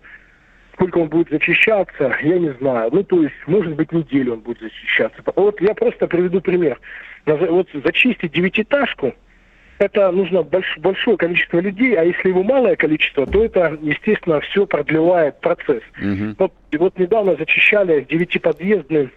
сколько 0.74 0.98
он 0.98 1.08
будет 1.08 1.30
зачищаться, 1.30 2.16
я 2.22 2.38
не 2.38 2.52
знаю. 2.54 2.90
Ну, 2.92 3.02
то 3.04 3.22
есть, 3.22 3.34
может 3.46 3.74
быть, 3.74 3.92
неделю 3.92 4.34
он 4.34 4.40
будет 4.40 4.60
зачищаться. 4.60 5.22
Вот 5.36 5.60
я 5.60 5.74
просто 5.74 6.06
приведу 6.06 6.40
пример. 6.40 6.80
Вот 7.26 7.68
зачистить 7.84 8.32
девятиэтажку, 8.32 9.14
это 9.80 10.12
нужно 10.12 10.42
больш, 10.42 10.76
большое 10.78 11.16
количество 11.16 11.58
людей, 11.58 11.94
а 11.96 12.04
если 12.04 12.28
его 12.28 12.42
малое 12.42 12.76
количество, 12.76 13.26
то 13.26 13.42
это, 13.42 13.78
естественно, 13.80 14.40
все 14.40 14.66
продлевает 14.66 15.40
процесс. 15.40 15.82
Угу. 15.98 16.34
Вот, 16.38 16.52
вот 16.72 16.98
недавно 16.98 17.34
зачищали 17.36 18.06
девятиподъездный, 18.08 19.08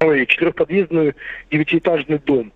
ой, 0.00 0.26
четырехподъездный 0.26 1.14
девятиэтажный 1.50 2.18
дом. 2.18 2.52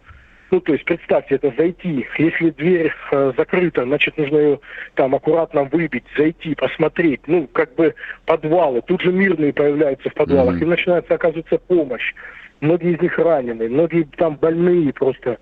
Ну, 0.53 0.61
то 0.61 0.75
есть, 0.75 0.85
представьте, 0.85 1.37
это 1.37 1.51
зайти. 1.57 2.07
Если 2.19 2.51
дверь 2.51 2.93
э, 3.11 3.33
закрыта, 3.39 3.85
значит, 3.85 4.19
нужно 4.19 4.37
ее 4.37 4.61
там 4.95 5.15
аккуратно 5.15 5.65
выбить, 5.65 6.05
зайти, 6.15 6.55
посмотреть. 6.55 7.23
Ну, 7.27 7.49
как 7.55 7.75
бы 7.75 7.95
подвалы. 8.27 8.83
Тут 8.83 9.01
же 9.01 9.13
мирные 9.13 9.55
появляются 9.55 10.11
в 10.11 10.15
подвалах. 10.15 10.57
Mm-hmm. 10.57 10.65
И 10.65 10.67
начинается, 10.67 11.15
оказывается, 11.15 11.57
помощь. 11.57 12.13
многие 12.61 12.93
из 12.93 13.01
них 13.01 13.19
ранены, 13.19 13.67
многие 13.71 14.03
там 14.19 14.37
больные 14.37 14.93
просто 14.93 15.39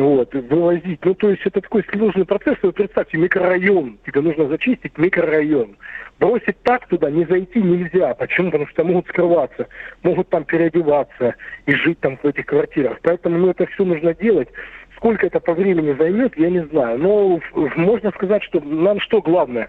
вот, 0.00 0.34
вывозить. 0.34 1.04
Ну, 1.04 1.14
то 1.14 1.30
есть 1.30 1.42
это 1.44 1.60
такой 1.60 1.84
сложный 1.92 2.24
процесс. 2.24 2.56
Вы 2.62 2.72
представьте, 2.72 3.16
микрорайон, 3.16 3.98
тебе 4.04 4.22
нужно 4.22 4.48
зачистить 4.48 4.98
микрорайон. 4.98 5.76
Бросить 6.18 6.60
так 6.62 6.86
туда 6.88 7.10
не 7.10 7.24
зайти 7.24 7.62
нельзя. 7.62 8.14
Почему? 8.14 8.50
Потому 8.50 8.66
что 8.68 8.84
могут 8.84 9.06
скрываться, 9.08 9.68
могут 10.02 10.28
там 10.30 10.44
переодеваться 10.44 11.36
и 11.66 11.74
жить 11.74 12.00
там 12.00 12.16
в 12.16 12.24
этих 12.24 12.46
квартирах. 12.46 12.98
Поэтому 13.02 13.38
ну, 13.38 13.50
это 13.50 13.66
все 13.66 13.84
нужно 13.84 14.14
делать. 14.14 14.48
Сколько 15.04 15.26
это 15.26 15.38
по 15.38 15.52
времени 15.52 15.94
займет, 15.98 16.32
я 16.38 16.48
не 16.48 16.64
знаю. 16.68 16.98
Но 16.98 17.38
можно 17.76 18.10
сказать, 18.12 18.42
что 18.42 18.58
нам 18.60 18.98
что 19.00 19.20
главное? 19.20 19.68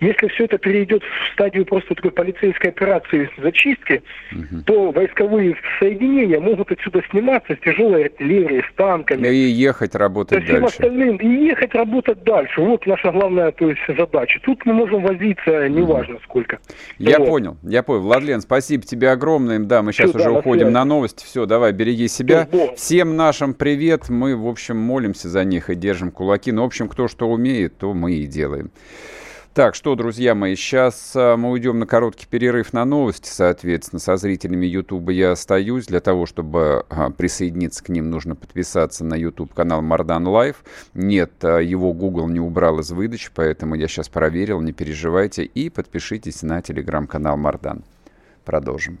Если 0.00 0.26
все 0.28 0.46
это 0.46 0.56
перейдет 0.56 1.02
в 1.02 1.32
стадию 1.34 1.66
просто 1.66 1.94
такой 1.94 2.12
полицейской 2.12 2.70
операции 2.70 3.28
зачистки, 3.36 4.02
угу. 4.32 4.62
то 4.64 4.90
войсковые 4.90 5.54
соединения 5.78 6.40
могут 6.40 6.72
отсюда 6.72 7.02
сниматься 7.10 7.56
с 7.56 7.58
тяжелой 7.58 8.04
артиллерией, 8.04 8.62
с 8.62 8.74
танками. 8.74 9.28
И 9.28 9.50
ехать 9.50 9.94
работать 9.94 10.44
всем 10.44 10.62
дальше. 10.62 10.76
Остальным, 10.76 11.16
и 11.18 11.26
ехать 11.26 11.74
работать 11.74 12.24
дальше. 12.24 12.62
Вот 12.62 12.86
наша 12.86 13.12
главная 13.12 13.52
то 13.52 13.68
есть, 13.68 13.82
задача. 13.86 14.40
Тут 14.44 14.64
мы 14.64 14.72
можем 14.72 15.02
возиться 15.02 15.68
неважно 15.68 16.14
угу. 16.14 16.24
сколько. 16.24 16.58
Я 16.96 17.18
вот. 17.18 17.28
понял, 17.28 17.58
я 17.64 17.82
понял. 17.82 18.00
Владлен, 18.00 18.40
спасибо 18.40 18.84
тебе 18.84 19.10
огромное. 19.10 19.58
Да, 19.58 19.82
мы 19.82 19.92
сейчас 19.92 20.08
все, 20.08 20.20
уже 20.20 20.30
да, 20.30 20.38
уходим 20.38 20.68
на, 20.68 20.80
на 20.80 20.84
новости. 20.86 21.22
Все, 21.22 21.44
давай, 21.44 21.72
береги 21.72 22.08
себя. 22.08 22.48
Все, 22.50 22.74
Всем 22.76 23.16
нашим 23.16 23.52
привет. 23.52 24.08
Мы, 24.08 24.34
в 24.34 24.48
общем, 24.48 24.69
молимся 24.78 25.28
за 25.28 25.44
них 25.44 25.70
и 25.70 25.74
держим 25.74 26.10
кулаки. 26.10 26.52
Ну, 26.52 26.62
в 26.62 26.66
общем, 26.66 26.88
кто 26.88 27.08
что 27.08 27.28
умеет, 27.28 27.78
то 27.78 27.94
мы 27.94 28.14
и 28.14 28.26
делаем. 28.26 28.70
Так, 29.52 29.74
что, 29.74 29.96
друзья 29.96 30.36
мои, 30.36 30.54
сейчас 30.54 31.12
а, 31.16 31.36
мы 31.36 31.50
уйдем 31.50 31.80
на 31.80 31.86
короткий 31.86 32.26
перерыв 32.26 32.72
на 32.72 32.84
новости, 32.84 33.28
соответственно, 33.28 33.98
со 33.98 34.16
зрителями 34.16 34.64
Ютуба 34.64 35.10
я 35.10 35.32
остаюсь. 35.32 35.86
Для 35.86 35.98
того, 35.98 36.26
чтобы 36.26 36.86
а, 36.88 37.10
присоединиться 37.10 37.82
к 37.82 37.88
ним, 37.88 38.10
нужно 38.10 38.36
подписаться 38.36 39.04
на 39.04 39.14
YouTube 39.14 39.52
канал 39.52 39.82
Мардан 39.82 40.28
Лайв. 40.28 40.62
Нет, 40.94 41.32
а, 41.42 41.58
его 41.58 41.92
Google 41.92 42.28
не 42.28 42.38
убрал 42.38 42.78
из 42.78 42.92
выдачи, 42.92 43.30
поэтому 43.34 43.74
я 43.74 43.88
сейчас 43.88 44.08
проверил, 44.08 44.60
не 44.60 44.72
переживайте. 44.72 45.42
И 45.42 45.68
подпишитесь 45.68 46.42
на 46.42 46.62
телеграм-канал 46.62 47.36
Мардан. 47.36 47.82
Продолжим. 48.44 49.00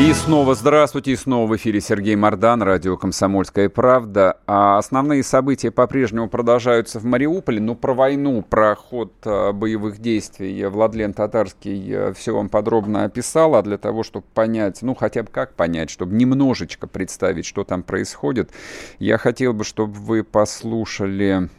И 0.00 0.14
снова 0.14 0.54
здравствуйте, 0.54 1.12
и 1.12 1.16
снова 1.16 1.46
в 1.46 1.54
эфире 1.56 1.82
Сергей 1.82 2.16
Мордан, 2.16 2.62
радио 2.62 2.96
«Комсомольская 2.96 3.68
правда». 3.68 4.38
А 4.46 4.78
основные 4.78 5.22
события 5.22 5.70
по-прежнему 5.70 6.26
продолжаются 6.26 6.98
в 6.98 7.04
Мариуполе, 7.04 7.60
но 7.60 7.74
про 7.74 7.92
войну, 7.92 8.40
про 8.40 8.74
ход 8.76 9.12
а, 9.26 9.52
боевых 9.52 9.98
действий 9.98 10.64
Владлен 10.64 11.12
Татарский 11.12 11.94
а, 11.94 12.12
все 12.14 12.34
вам 12.34 12.48
подробно 12.48 13.04
описал, 13.04 13.54
а 13.54 13.62
для 13.62 13.76
того, 13.76 14.02
чтобы 14.02 14.24
понять, 14.32 14.80
ну 14.80 14.94
хотя 14.94 15.22
бы 15.22 15.28
как 15.30 15.52
понять, 15.52 15.90
чтобы 15.90 16.14
немножечко 16.14 16.86
представить, 16.86 17.44
что 17.44 17.64
там 17.64 17.82
происходит, 17.82 18.52
я 19.00 19.18
хотел 19.18 19.52
бы, 19.52 19.64
чтобы 19.64 19.92
вы 19.92 20.24
послушали 20.24 21.50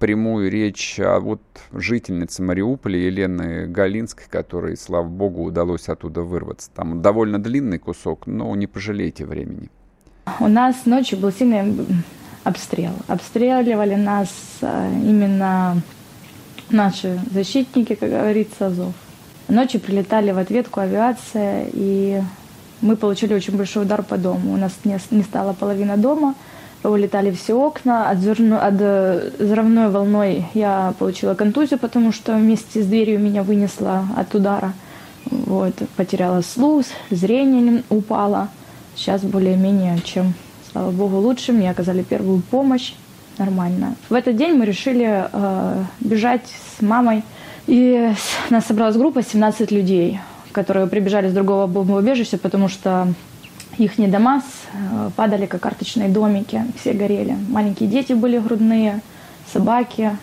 прямую 0.00 0.50
речь 0.50 0.98
о 0.98 1.20
вот 1.20 1.42
жительнице 1.72 2.42
Мариуполя 2.42 2.98
Елены 2.98 3.66
Галинской, 3.66 4.24
которой, 4.28 4.76
слава 4.76 5.06
богу, 5.06 5.44
удалось 5.44 5.88
оттуда 5.88 6.22
вырваться. 6.22 6.70
Там 6.74 7.02
довольно 7.02 7.38
длинный 7.38 7.78
кусок, 7.78 8.26
но 8.26 8.56
не 8.56 8.66
пожалейте 8.66 9.26
времени. 9.26 9.70
У 10.40 10.48
нас 10.48 10.86
ночью 10.86 11.18
был 11.18 11.30
сильный 11.30 11.86
обстрел. 12.44 12.92
Обстреливали 13.08 13.94
нас 13.94 14.30
э, 14.62 14.90
именно 15.04 15.82
наши 16.70 17.20
защитники, 17.30 17.94
как 17.94 18.08
говорится, 18.08 18.68
Азов. 18.68 18.94
Ночью 19.48 19.80
прилетали 19.80 20.32
в 20.32 20.38
ответку 20.38 20.80
авиация, 20.80 21.66
и 21.72 22.22
мы 22.80 22.96
получили 22.96 23.34
очень 23.34 23.56
большой 23.56 23.82
удар 23.82 24.02
по 24.02 24.16
дому. 24.16 24.54
У 24.54 24.56
нас 24.56 24.72
не, 24.84 24.98
не 25.10 25.22
стало 25.22 25.52
половина 25.52 25.98
дома– 25.98 26.34
вылетали 26.82 27.30
все 27.30 27.54
окна. 27.54 28.10
От, 28.10 28.18
зерну, 28.18 28.56
от 28.56 28.74
э, 28.78 29.30
взрывной 29.38 29.90
волной 29.90 30.46
я 30.54 30.94
получила 30.98 31.34
контузию, 31.34 31.78
потому 31.78 32.12
что 32.12 32.34
вместе 32.34 32.82
с 32.82 32.86
дверью 32.86 33.18
меня 33.18 33.42
вынесло 33.42 34.06
от 34.16 34.34
удара. 34.34 34.72
Вот, 35.26 35.74
потеряла 35.96 36.40
слух, 36.40 36.86
зрение 37.10 37.82
упало. 37.90 38.48
Сейчас 38.96 39.22
более-менее, 39.22 39.98
чем, 40.04 40.34
слава 40.72 40.90
богу, 40.90 41.16
лучше. 41.16 41.52
Мне 41.52 41.70
оказали 41.70 42.02
первую 42.02 42.40
помощь. 42.42 42.94
Нормально. 43.38 43.94
В 44.08 44.14
этот 44.14 44.36
день 44.36 44.54
мы 44.54 44.64
решили 44.64 45.28
э, 45.32 45.84
бежать 46.00 46.42
с 46.78 46.82
мамой. 46.82 47.22
И 47.66 48.12
нас 48.48 48.66
собралась 48.66 48.96
группа 48.96 49.22
17 49.22 49.70
людей, 49.70 50.18
которые 50.52 50.86
прибежали 50.86 51.28
с 51.28 51.32
другого 51.32 51.66
бомбоубежища, 51.66 52.36
потому 52.36 52.68
что 52.68 53.12
их 53.84 54.10
дома 54.10 54.42
э, 54.72 55.10
падали, 55.16 55.46
как 55.46 55.60
карточные 55.60 56.08
домики, 56.08 56.64
все 56.80 56.92
горели. 56.92 57.36
Маленькие 57.48 57.88
дети 57.88 58.12
были 58.12 58.38
грудные, 58.38 59.00
собаки. 59.52 60.16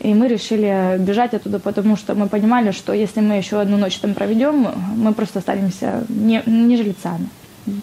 И 0.00 0.14
мы 0.14 0.26
решили 0.26 0.96
бежать 0.98 1.34
оттуда, 1.34 1.60
потому 1.60 1.96
что 1.96 2.14
мы 2.14 2.26
понимали, 2.28 2.72
что 2.72 2.92
если 2.92 3.20
мы 3.20 3.34
еще 3.34 3.60
одну 3.60 3.76
ночь 3.76 3.98
там 3.98 4.14
проведем, 4.14 4.66
мы 4.96 5.12
просто 5.12 5.38
останемся 5.38 6.04
не, 6.08 6.42
не 6.46 6.76
жильцами, 6.76 7.28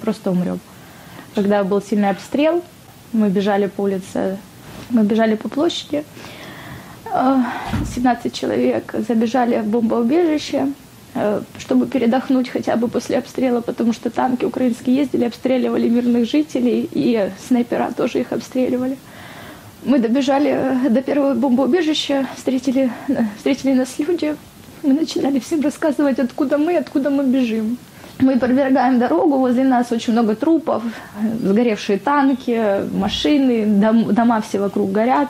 просто 0.01 0.31
умрем. 0.31 0.59
Когда 1.33 1.63
был 1.63 1.81
сильный 1.81 2.09
обстрел, 2.09 2.61
мы 3.13 3.29
бежали 3.29 3.67
по 3.67 3.81
улице, 3.81 4.37
мы 4.89 5.03
бежали 5.03 5.35
по 5.35 5.47
площади, 5.47 6.03
17 7.05 8.25
э, 8.25 8.29
человек 8.31 8.93
забежали 9.07 9.61
в 9.61 9.67
бомбоубежище, 9.67 10.67
чтобы 11.57 11.87
передохнуть 11.87 12.49
хотя 12.49 12.75
бы 12.75 12.87
после 12.87 13.17
обстрела, 13.17 13.61
потому 13.61 13.93
что 13.93 14.09
танки 14.09 14.45
украинские 14.45 14.95
ездили, 14.95 15.25
обстреливали 15.25 15.89
мирных 15.89 16.29
жителей, 16.29 16.87
и 16.91 17.31
снайпера 17.47 17.91
тоже 17.95 18.19
их 18.19 18.31
обстреливали. 18.31 18.97
Мы 19.83 19.99
добежали 19.99 20.51
э, 20.51 20.89
до 20.89 21.01
первого 21.01 21.33
бомбоубежища, 21.33 22.27
встретили, 22.35 22.91
э, 23.07 23.23
встретили 23.37 23.73
нас 23.73 23.97
люди. 23.97 24.35
Мы 24.83 24.93
начинали 24.93 25.39
всем 25.39 25.61
рассказывать, 25.61 26.19
откуда 26.19 26.57
мы, 26.57 26.75
откуда 26.75 27.09
мы 27.09 27.23
бежим. 27.23 27.77
Мы 28.21 28.37
продвигаем 28.37 28.99
дорогу, 28.99 29.37
возле 29.37 29.63
нас 29.63 29.93
очень 29.93 30.11
много 30.11 30.35
трупов, 30.35 30.83
сгоревшие 31.41 31.97
танки, 31.97 32.83
машины, 32.93 33.65
дом, 33.65 34.13
дома 34.13 34.41
все 34.41 34.59
вокруг 34.59 34.91
горят. 34.91 35.29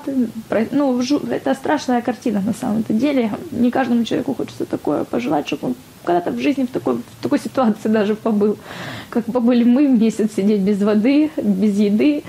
Ну, 0.72 1.00
это 1.30 1.54
страшная 1.54 2.02
картина 2.02 2.42
на 2.44 2.54
самом-то 2.54 2.94
деле. 2.94 3.30
Не 3.52 3.70
каждому 3.70 4.04
человеку 4.06 4.34
хочется 4.34 4.66
такое 4.66 5.04
пожелать, 5.04 5.46
чтобы 5.46 5.68
он 5.68 5.76
когда-то 6.04 6.32
в 6.32 6.40
жизни 6.40 6.64
в 6.64 6.70
такой, 6.72 6.96
в 6.96 7.22
такой 7.24 7.38
ситуации 7.38 7.90
даже 7.90 8.16
побыл. 8.16 8.58
Как 9.12 9.26
побыли 9.26 9.64
мы 9.64 9.88
месяц 9.88 10.32
сидеть 10.36 10.62
без 10.62 10.82
воды, 10.82 11.30
без 11.38 11.78
еды. 11.78 12.24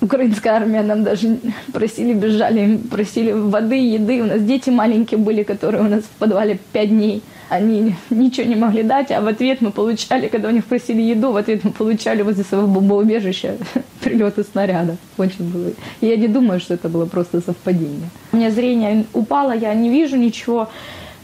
Украинская 0.00 0.54
армия 0.54 0.82
нам 0.82 1.04
даже 1.04 1.38
просили, 1.74 2.14
бежали, 2.14 2.78
просили 2.78 3.32
воды, 3.32 3.76
еды. 3.76 4.22
У 4.22 4.26
нас 4.26 4.40
дети 4.40 4.70
маленькие 4.70 5.18
были, 5.18 5.42
которые 5.42 5.82
у 5.82 5.88
нас 5.88 6.04
в 6.04 6.18
подвале 6.18 6.58
пять 6.72 6.88
дней– 6.88 7.22
они 7.48 7.94
ничего 8.10 8.46
не 8.46 8.56
могли 8.56 8.82
дать, 8.82 9.10
а 9.12 9.20
в 9.20 9.26
ответ 9.26 9.60
мы 9.60 9.70
получали, 9.70 10.28
когда 10.28 10.48
у 10.48 10.50
них 10.50 10.64
просили 10.64 11.02
еду, 11.02 11.32
в 11.32 11.36
ответ 11.36 11.64
мы 11.64 11.70
получали 11.70 12.22
возле 12.22 12.44
своего 12.44 12.66
бомбоубежища 12.66 13.56
прилеты 14.00 14.42
снаряда. 14.42 14.96
Очень 15.18 15.50
было. 15.50 15.70
И 16.00 16.06
я 16.06 16.16
не 16.16 16.28
думаю, 16.28 16.60
что 16.60 16.74
это 16.74 16.88
было 16.88 17.06
просто 17.06 17.40
совпадение. 17.40 18.08
У 18.32 18.36
меня 18.36 18.50
зрение 18.50 19.04
упало, 19.12 19.52
я 19.52 19.74
не 19.74 19.90
вижу 19.90 20.16
ничего. 20.16 20.68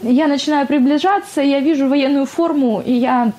Я 0.02 0.28
начинаю 0.28 0.66
приближаться, 0.66 1.40
я 1.40 1.60
вижу 1.60 1.88
военную 1.88 2.26
форму, 2.26 2.82
и 2.84 2.92
я 2.92 3.32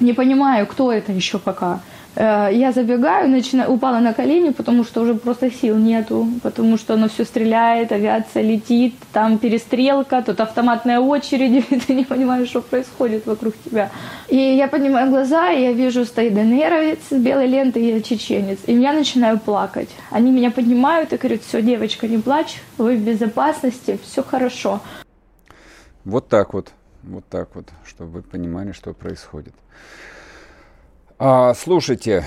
не 0.00 0.12
понимаю, 0.12 0.66
кто 0.66 0.92
это 0.92 1.12
еще 1.12 1.38
пока. 1.38 1.80
Э, 2.16 2.48
я 2.50 2.72
забегаю, 2.72 3.28
начинаю, 3.28 3.70
упала 3.70 3.98
на 3.98 4.14
колени, 4.14 4.50
потому 4.50 4.84
что 4.84 5.02
уже 5.02 5.14
просто 5.14 5.50
сил 5.50 5.76
нету, 5.76 6.26
потому 6.42 6.78
что 6.78 6.94
оно 6.94 7.08
все 7.08 7.24
стреляет, 7.24 7.92
авиация 7.92 8.42
летит, 8.42 8.94
там 9.12 9.38
перестрелка, 9.38 10.22
тут 10.22 10.40
автоматная 10.40 10.98
очередь, 11.00 11.66
и 11.70 11.78
ты 11.78 11.94
не 11.94 12.04
понимаешь, 12.04 12.48
что 12.48 12.62
происходит 12.62 13.26
вокруг 13.26 13.54
тебя. 13.64 13.90
И 14.28 14.36
я 14.36 14.66
поднимаю 14.66 15.10
глаза, 15.10 15.50
и 15.50 15.62
я 15.62 15.72
вижу, 15.72 16.06
стоит 16.06 16.34
ДНРовец 16.34 17.00
с 17.10 17.14
белой 17.14 17.46
лентой, 17.48 17.82
и 17.82 17.94
я 17.94 18.00
чеченец. 18.00 18.60
И 18.66 18.74
я 18.74 18.94
начинаю 18.94 19.38
плакать. 19.38 19.90
Они 20.10 20.32
меня 20.32 20.50
поднимают 20.50 21.12
и 21.12 21.16
говорят, 21.18 21.42
все, 21.42 21.60
девочка, 21.60 22.08
не 22.08 22.18
плачь, 22.18 22.62
вы 22.78 22.96
в 22.96 23.00
безопасности, 23.00 23.98
все 24.02 24.22
хорошо. 24.22 24.80
Вот 26.04 26.28
так 26.28 26.54
вот, 26.54 26.72
вот 27.02 27.24
так 27.28 27.54
вот, 27.54 27.66
чтобы 27.84 28.10
вы 28.12 28.22
понимали, 28.22 28.72
что 28.72 28.94
происходит. 28.94 29.52
А, 31.18 31.54
слушайте, 31.54 32.24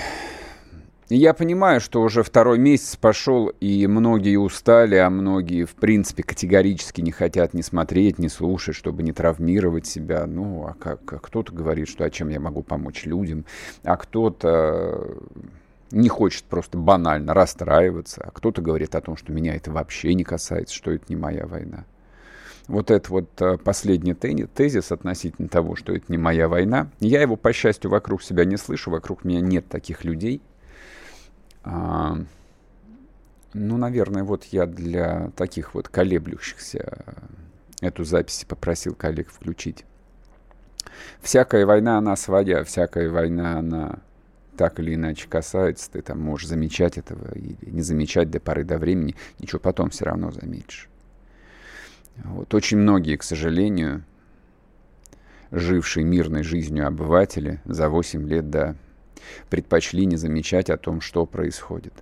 я 1.10 1.36
понимаю, 1.36 1.80
что 1.80 2.02
уже 2.02 2.24
второй 2.24 2.58
месяц 2.58 2.96
пошел, 2.96 3.50
и 3.50 3.86
многие 3.86 4.38
устали, 4.38 4.96
а 4.96 5.12
многие, 5.12 5.66
в 5.66 5.76
принципе, 5.76 6.24
категорически 6.24 7.02
не 7.02 7.12
хотят 7.12 7.54
ни 7.54 7.62
смотреть, 7.62 8.18
ни 8.18 8.28
слушать, 8.28 8.76
чтобы 8.76 9.04
не 9.04 9.12
травмировать 9.12 9.86
себя. 9.86 10.26
Ну, 10.26 10.66
а 10.66 10.74
как? 10.74 11.14
А 11.14 11.20
кто-то 11.20 11.54
говорит, 11.54 11.88
что 11.88 12.04
а 12.04 12.10
чем 12.10 12.30
я 12.30 12.40
могу 12.40 12.64
помочь 12.64 13.06
людям, 13.06 13.46
а 13.84 13.96
кто-то 13.96 15.18
не 15.92 16.10
хочет 16.10 16.46
просто 16.46 16.80
банально 16.80 17.36
расстраиваться, 17.36 18.24
а 18.26 18.32
кто-то 18.32 18.64
говорит 18.64 18.96
о 18.96 19.02
том, 19.02 19.18
что 19.18 19.32
меня 19.32 19.54
это 19.54 19.72
вообще 19.72 20.16
не 20.16 20.24
касается, 20.24 20.74
что 20.74 20.90
это 20.90 21.06
не 21.10 21.16
моя 21.16 21.46
война 21.46 21.86
вот 22.70 22.92
этот 22.92 23.10
вот 23.10 23.42
э, 23.42 23.58
последний 23.58 24.14
тезис 24.14 24.92
относительно 24.92 25.50
того, 25.50 25.76
что 25.76 25.94
это 25.94 26.06
не 26.08 26.18
моя 26.18 26.48
война, 26.48 26.90
я 27.00 27.22
его, 27.22 27.36
по 27.36 27.52
счастью, 27.52 27.90
вокруг 27.90 28.22
себя 28.22 28.46
не 28.46 28.58
слышу, 28.58 28.92
вокруг 28.92 29.26
меня 29.26 29.42
нет 29.42 29.68
таких 29.68 30.06
людей. 30.06 30.42
А, 31.64 32.18
ну, 33.54 33.78
наверное, 33.78 34.24
вот 34.24 34.46
я 34.46 34.68
для 34.68 35.32
таких 35.36 35.74
вот 35.74 35.90
колеблющихся 35.90 37.06
эту 37.82 38.04
запись 38.04 38.46
попросил 38.48 38.94
коллег 38.94 39.30
включить. 39.32 39.84
Всякая 41.22 41.66
война, 41.66 41.98
она 41.98 42.16
своя, 42.16 42.64
всякая 42.64 43.10
война, 43.10 43.60
она 43.60 44.00
так 44.58 44.80
или 44.80 44.94
иначе 44.94 45.28
касается, 45.28 45.90
ты 45.90 46.02
там 46.02 46.20
можешь 46.20 46.48
замечать 46.48 46.98
этого 46.98 47.34
или 47.36 47.58
не 47.62 47.82
замечать 47.82 48.30
до 48.30 48.40
поры 48.40 48.64
до 48.64 48.78
времени, 48.78 49.16
ничего 49.40 49.60
потом 49.60 49.90
все 49.90 50.06
равно 50.06 50.32
заметишь. 50.32 50.90
Вот 52.26 52.54
очень 52.54 52.78
многие, 52.78 53.16
к 53.16 53.24
сожалению, 53.24 54.04
жившие 55.52 56.06
мирной 56.06 56.44
жизнью 56.44 56.88
обыватели 56.88 57.62
за 57.66 57.90
8 57.90 58.28
лет, 58.28 58.50
да, 58.50 58.76
предпочли 59.50 60.06
не 60.06 60.18
замечать 60.18 60.70
о 60.70 60.78
том, 60.78 61.02
что 61.02 61.26
происходит. 61.26 61.94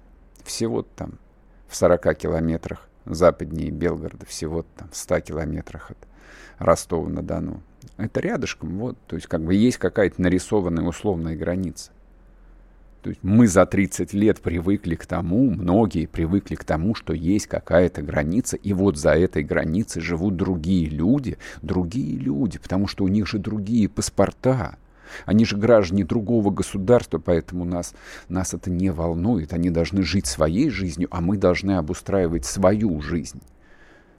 Всего 0.43 0.81
там 0.81 1.19
в 1.67 1.75
40 1.75 2.17
километрах 2.17 2.87
западнее 3.05 3.71
Белгорода, 3.71 4.25
всего 4.25 4.65
там 4.75 4.89
в 4.89 4.97
100 4.97 5.21
километрах 5.21 5.91
от 5.91 5.97
Ростова-на-Дону. 6.59 7.61
Это 7.97 8.19
рядышком, 8.19 8.77
вот, 8.77 8.97
то 9.07 9.15
есть 9.15 9.27
как 9.27 9.43
бы 9.43 9.53
есть 9.53 9.77
какая-то 9.77 10.21
нарисованная 10.21 10.83
условная 10.83 11.35
граница. 11.35 11.91
То 13.01 13.09
есть 13.09 13.23
мы 13.23 13.47
за 13.47 13.65
30 13.65 14.13
лет 14.13 14.41
привыкли 14.41 14.95
к 14.95 15.05
тому, 15.05 15.51
многие 15.51 16.07
привыкли 16.07 16.55
к 16.55 16.63
тому, 16.63 16.95
что 16.95 17.13
есть 17.13 17.47
какая-то 17.47 18.01
граница, 18.01 18.57
и 18.57 18.73
вот 18.73 18.97
за 18.97 19.11
этой 19.11 19.43
границей 19.43 20.01
живут 20.01 20.35
другие 20.35 20.89
люди, 20.89 21.37
другие 21.61 22.17
люди, 22.17 22.59
потому 22.59 22.87
что 22.87 23.03
у 23.03 23.07
них 23.07 23.27
же 23.27 23.37
другие 23.37 23.87
паспорта. 23.87 24.77
Они 25.25 25.45
же 25.45 25.55
граждане 25.55 26.03
другого 26.03 26.51
государства, 26.51 27.17
поэтому 27.17 27.63
нас, 27.63 27.93
нас 28.27 28.53
это 28.53 28.69
не 28.69 28.89
волнует. 28.89 29.53
Они 29.53 29.69
должны 29.69 30.03
жить 30.03 30.27
своей 30.27 30.69
жизнью, 30.69 31.07
а 31.11 31.21
мы 31.21 31.37
должны 31.37 31.77
обустраивать 31.77 32.45
свою 32.45 33.01
жизнь 33.01 33.41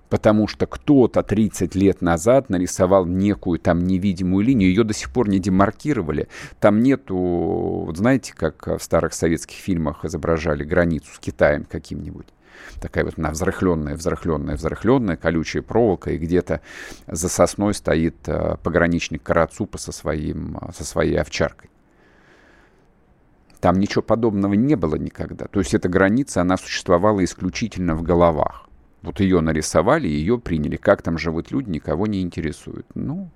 потому 0.08 0.48
что 0.48 0.66
кто-то 0.66 1.22
30 1.22 1.74
лет 1.74 2.02
назад 2.02 2.50
нарисовал 2.50 3.06
некую 3.06 3.58
там 3.58 3.86
невидимую 3.86 4.44
линию, 4.44 4.70
ее 4.70 4.84
до 4.84 4.94
сих 4.94 5.10
пор 5.12 5.28
не 5.28 5.38
демаркировали. 5.38 6.28
Там 6.60 6.80
нету, 6.80 7.16
вот 7.16 7.96
знаете, 7.96 8.34
как 8.34 8.66
в 8.66 8.82
старых 8.82 9.14
советских 9.14 9.56
фильмах 9.56 10.04
изображали 10.04 10.64
границу 10.64 11.08
с 11.14 11.18
Китаем 11.18 11.64
каким-нибудь 11.64 12.26
такая 12.80 13.04
вот 13.04 13.18
она 13.18 13.30
взрыхленная, 13.30 13.94
взрыхленная, 13.94 14.56
взрыхленная, 14.56 15.16
колючая 15.16 15.62
проволока, 15.62 16.10
и 16.10 16.18
где-то 16.18 16.60
за 17.06 17.28
сосной 17.28 17.74
стоит 17.74 18.16
э, 18.28 18.56
пограничник 18.62 19.22
Карацупа 19.22 19.78
со, 19.78 19.92
своим, 19.92 20.58
со 20.74 20.84
своей 20.84 21.20
овчаркой. 21.20 21.70
Там 23.60 23.80
ничего 23.80 24.02
подобного 24.02 24.54
не 24.54 24.76
было 24.76 24.94
никогда. 24.94 25.46
То 25.46 25.58
есть 25.58 25.74
эта 25.74 25.88
граница, 25.88 26.40
она 26.42 26.56
существовала 26.56 27.24
исключительно 27.24 27.96
в 27.96 28.02
головах. 28.02 28.67
Вот 29.08 29.20
ее 29.20 29.40
нарисовали, 29.40 30.06
ее 30.06 30.38
приняли. 30.38 30.76
Как 30.76 31.00
там 31.00 31.16
живут 31.16 31.50
люди, 31.50 31.70
никого 31.70 32.06
не 32.06 32.20
интересует. 32.20 32.84
Ну, 32.94 33.30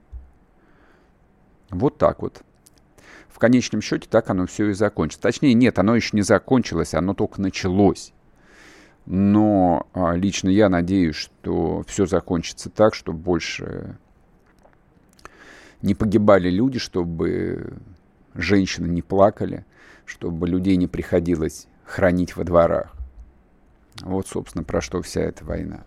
вот 1.70 1.96
так 1.96 2.20
вот. 2.20 2.42
В 3.30 3.38
конечном 3.38 3.80
счете 3.80 4.06
так 4.06 4.28
оно 4.28 4.44
все 4.44 4.68
и 4.68 4.74
закончится. 4.74 5.22
Точнее, 5.22 5.54
нет, 5.54 5.78
оно 5.78 5.96
еще 5.96 6.11
не 6.12 6.20
закончилось, 6.20 6.92
оно 6.92 7.14
только 7.14 7.40
началось. 7.40 8.12
Но 9.06 9.87
а, 9.94 10.12
лично 10.14 10.50
я 10.50 10.68
надеюсь, 10.68 11.16
что 11.16 11.82
все 11.88 12.04
закончится 12.04 12.68
так, 12.68 12.94
чтобы 12.94 13.20
больше 13.20 13.96
не 15.80 15.94
погибали 15.94 16.50
люди, 16.50 16.78
чтобы 16.78 17.78
женщины 18.35 18.88
не 18.88 19.00
плакали, 19.00 19.64
чтобы 20.04 20.46
людей 20.46 20.76
не 20.76 20.87
приходилось 20.87 21.66
хранить 21.87 22.37
во 22.37 22.44
дворах. 22.44 22.94
Вот, 24.00 24.26
собственно, 24.26 24.64
про 24.64 24.81
что 24.81 25.02
вся 25.02 25.20
эта 25.20 25.44
война. 25.44 25.85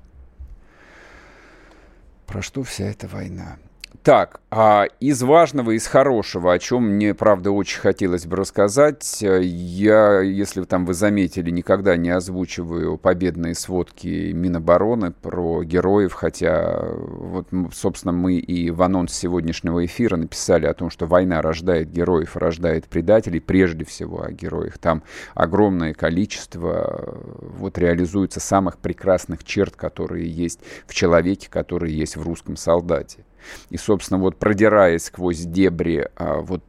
Про 2.27 2.41
что 2.41 2.63
вся 2.63 2.85
эта 2.85 3.07
война? 3.07 3.57
Так, 4.03 4.41
а 4.49 4.85
из 4.99 5.21
важного, 5.21 5.71
из 5.71 5.85
хорошего, 5.85 6.53
о 6.53 6.59
чем 6.59 6.95
мне, 6.95 7.13
правда, 7.13 7.51
очень 7.51 7.79
хотелось 7.79 8.25
бы 8.25 8.35
рассказать, 8.37 9.21
я, 9.21 10.21
если 10.21 10.63
там 10.63 10.85
вы 10.85 10.93
заметили, 10.93 11.51
никогда 11.51 11.95
не 11.95 12.09
озвучиваю 12.09 12.97
победные 12.97 13.53
сводки 13.53 14.31
Минобороны 14.31 15.11
про 15.11 15.63
героев, 15.63 16.13
хотя, 16.13 16.83
вот, 16.83 17.47
собственно, 17.73 18.11
мы 18.11 18.35
и 18.37 18.71
в 18.71 18.81
анонс 18.81 19.13
сегодняшнего 19.13 19.85
эфира 19.85 20.15
написали 20.17 20.65
о 20.65 20.73
том, 20.73 20.89
что 20.89 21.05
война 21.05 21.41
рождает 21.41 21.91
героев, 21.91 22.35
рождает 22.35 22.85
предателей, 22.85 23.39
прежде 23.39 23.85
всего 23.85 24.23
о 24.23 24.31
героях. 24.31 24.77
Там 24.79 25.03
огромное 25.35 25.93
количество 25.93 27.19
вот 27.57 27.77
реализуется 27.77 28.39
самых 28.39 28.77
прекрасных 28.79 29.43
черт, 29.43 29.75
которые 29.75 30.27
есть 30.29 30.59
в 30.87 30.93
человеке, 30.93 31.49
которые 31.49 31.95
есть 31.95 32.15
в 32.15 32.23
русском 32.23 32.55
солдате. 32.55 33.25
И, 33.69 33.77
собственно, 33.77 34.19
вот 34.19 34.37
продираясь 34.37 35.05
сквозь 35.05 35.39
дебри 35.39 36.09
а, 36.15 36.41
вот 36.41 36.63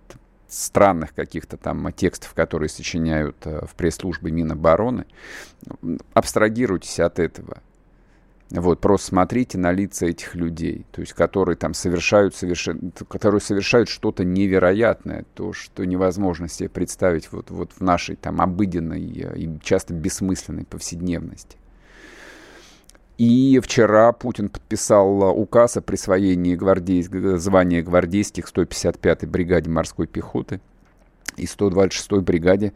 странных 0.48 1.14
каких-то 1.14 1.56
там 1.56 1.92
текстов, 1.92 2.32
которые 2.34 2.68
сочиняют 2.68 3.36
а, 3.44 3.66
в 3.66 3.74
пресс-службе 3.74 4.30
Минобороны, 4.30 5.06
абстрагируйтесь 6.14 7.00
от 7.00 7.18
этого. 7.18 7.58
Вот, 8.50 8.80
просто 8.80 9.08
смотрите 9.08 9.58
на 9.58 9.72
лица 9.72 10.06
этих 10.06 10.36
людей, 10.36 10.86
то 10.92 11.00
есть, 11.00 11.14
которые 11.14 11.56
там 11.56 11.74
совершают, 11.74 12.36
совершенно, 12.36 12.92
которые 13.08 13.40
совершают 13.40 13.88
что-то 13.88 14.24
невероятное, 14.24 15.24
то, 15.34 15.52
что 15.52 15.84
невозможно 15.84 16.48
себе 16.48 16.68
представить 16.68 17.32
вот, 17.32 17.50
вот 17.50 17.72
в 17.72 17.80
нашей 17.80 18.14
там 18.14 18.40
обыденной 18.40 19.02
и 19.02 19.58
часто 19.64 19.94
бессмысленной 19.94 20.64
повседневности. 20.64 21.56
И 23.18 23.60
вчера 23.62 24.12
Путин 24.12 24.50
подписал 24.50 25.22
э, 25.22 25.32
указ 25.32 25.76
о 25.76 25.80
присвоении 25.80 26.54
гвардейс... 26.54 27.08
звания 27.40 27.82
гвардейских 27.82 28.46
155-й 28.46 29.26
бригаде 29.26 29.70
морской 29.70 30.06
пехоты 30.06 30.60
и 31.36 31.44
126-й 31.44 32.20
бригаде 32.20 32.72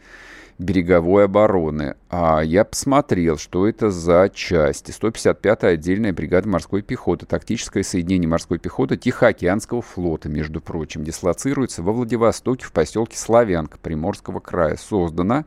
береговой 0.61 1.25
обороны. 1.25 1.95
А 2.11 2.41
я 2.41 2.65
посмотрел, 2.65 3.39
что 3.39 3.67
это 3.67 3.91
за 3.91 4.31
части. 4.33 4.93
155-я 4.93 5.71
отдельная 5.71 6.13
бригада 6.13 6.49
морской 6.49 6.83
пехоты, 6.83 7.27
тактическое 7.27 7.83
соединение 7.83 8.29
морской 8.29 8.59
пехоты 8.59 8.97
Тихоокеанского 8.97 9.83
флота, 9.83 10.29
между 10.29 10.61
прочим, 10.61 11.03
дислоцируется 11.03 11.83
во 11.83 11.93
Владивостоке 11.93 12.67
в 12.67 12.73
поселке 12.73 13.17
Славянка 13.17 13.79
Приморского 13.79 14.41
края. 14.41 14.77
Создана 14.77 15.47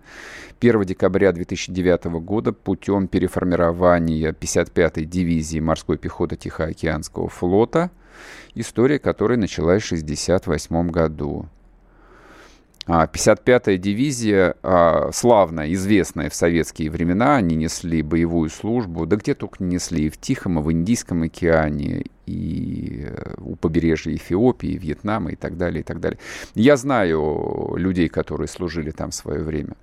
1 0.60 0.82
декабря 0.84 1.32
2009 1.32 2.06
года 2.06 2.52
путем 2.52 3.08
переформирования 3.08 4.32
55-й 4.32 5.06
дивизии 5.06 5.60
морской 5.60 5.98
пехоты 5.98 6.36
Тихоокеанского 6.38 7.30
флота, 7.30 7.92
история 8.56 8.98
которой 8.98 9.38
началась 9.38 9.84
в 9.84 9.92
1968 9.92 10.90
году. 10.90 11.48
55-я 12.88 13.78
дивизия, 13.78 14.56
а, 14.62 15.12
славная, 15.14 15.72
известная 15.74 16.30
в 16.30 16.36
советские 16.36 16.90
времена, 16.90 17.38
они 17.38 17.56
несли 17.56 18.02
боевую 18.02 18.50
службу, 18.50 19.06
да 19.06 19.16
где 19.16 19.34
только 19.34 19.64
не 19.64 19.76
несли, 19.76 20.06
и 20.06 20.10
в 20.10 20.18
Тихом, 20.18 20.60
и 20.60 20.62
в 20.62 20.72
Индийском 20.72 21.24
океане, 21.24 22.06
и 22.26 23.06
э, 23.08 23.34
у 23.40 23.56
побережья 23.56 24.14
Эфиопии, 24.14 24.78
Вьетнама 24.78 25.32
и 25.32 25.36
так 25.36 25.58
далее, 25.58 25.82
и 25.82 25.84
так 25.84 26.00
далее. 26.00 26.20
Я 26.56 26.78
знаю 26.78 27.76
людей, 27.76 28.10
которые 28.10 28.48
служили 28.48 28.92
там 28.92 29.12
в 29.12 29.16
свое 29.16 29.44
время. 29.44 29.76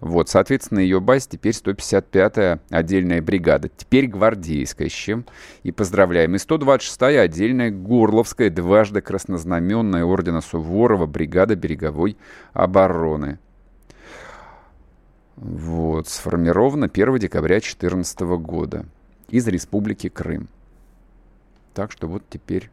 Вот, 0.00 0.28
соответственно, 0.28 0.80
ее 0.80 1.00
базе 1.00 1.28
теперь 1.30 1.52
155-я 1.52 2.60
отдельная 2.70 3.22
бригада. 3.22 3.68
Теперь 3.68 4.06
гвардейская, 4.06 4.88
с 4.88 4.92
чем 4.92 5.24
и 5.62 5.72
поздравляем. 5.72 6.34
И 6.34 6.38
126-я 6.38 7.20
отдельная 7.22 7.70
Горловская, 7.70 8.50
дважды 8.50 9.00
краснознаменная 9.00 10.04
ордена 10.04 10.40
Суворова 10.40 11.06
бригада 11.06 11.56
береговой 11.56 12.16
обороны. 12.52 13.38
Вот, 15.36 16.08
сформирована 16.08 16.86
1 16.92 17.18
декабря 17.18 17.60
2014 17.60 18.20
года 18.20 18.84
из 19.28 19.46
Республики 19.48 20.08
Крым. 20.08 20.48
Так 21.72 21.92
что 21.92 22.08
вот 22.08 22.24
теперь 22.28 22.70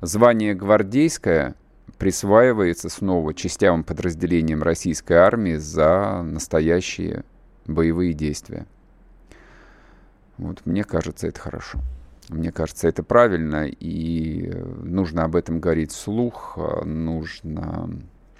звание 0.00 0.54
гвардейское 0.54 1.56
присваивается 1.94 2.88
снова 2.88 3.34
частям 3.34 3.84
подразделениям 3.84 4.62
российской 4.62 5.14
армии 5.14 5.56
за 5.56 6.22
настоящие 6.22 7.24
боевые 7.66 8.12
действия. 8.12 8.66
Вот 10.38 10.66
мне 10.66 10.84
кажется, 10.84 11.26
это 11.26 11.40
хорошо. 11.40 11.78
Мне 12.28 12.52
кажется, 12.52 12.88
это 12.88 13.02
правильно, 13.02 13.66
и 13.66 14.50
нужно 14.82 15.24
об 15.24 15.36
этом 15.36 15.60
говорить 15.60 15.92
вслух, 15.92 16.58
нужно... 16.84 17.90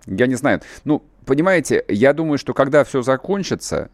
Я 0.07 0.27
не 0.27 0.35
знаю, 0.35 0.61
ну, 0.85 1.03
понимаете, 1.27 1.85
я 1.89 2.13
думаю, 2.13 2.39
что 2.39 2.55
когда 2.55 2.85
все 2.85 3.03
закончится, 3.03 3.91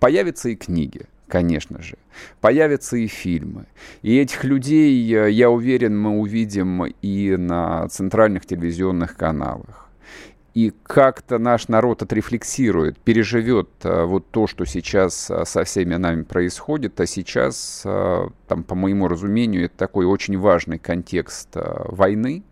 появятся 0.00 0.48
и 0.48 0.56
книги 0.56 1.06
конечно 1.32 1.80
же. 1.80 1.96
Появятся 2.42 2.98
и 2.98 3.06
фильмы. 3.06 3.64
И 4.02 4.18
этих 4.18 4.44
людей, 4.44 5.14
э, 5.14 5.30
я 5.30 5.48
уверен, 5.48 5.98
мы 5.98 6.10
увидим 6.18 6.84
и 6.84 7.36
на 7.36 7.88
центральных 7.88 8.44
телевизионных 8.44 9.16
каналах. 9.16 9.88
И 10.52 10.74
как-то 10.82 11.38
наш 11.38 11.68
народ 11.68 12.02
отрефлексирует, 12.02 12.98
переживет 12.98 13.70
а, 13.82 14.04
вот 14.04 14.30
то, 14.30 14.46
что 14.46 14.66
сейчас 14.66 15.30
а, 15.30 15.46
со 15.46 15.64
всеми 15.64 15.94
нами 15.94 16.24
происходит. 16.24 17.00
А 17.00 17.06
сейчас, 17.06 17.80
там, 17.82 18.62
по 18.64 18.74
моему 18.74 19.08
разумению, 19.08 19.64
это 19.64 19.76
такой 19.78 20.04
очень 20.04 20.36
важный 20.38 20.78
контекст 20.78 21.48
войны. 21.54 22.42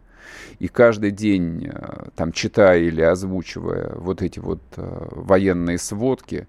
И 0.58 0.68
каждый 0.68 1.10
день, 1.10 1.70
там, 2.16 2.32
читая 2.32 2.80
или 2.80 3.02
озвучивая 3.02 3.92
вот 3.96 4.22
эти 4.22 4.38
вот 4.38 4.62
военные 4.76 5.76
сводки, 5.78 6.46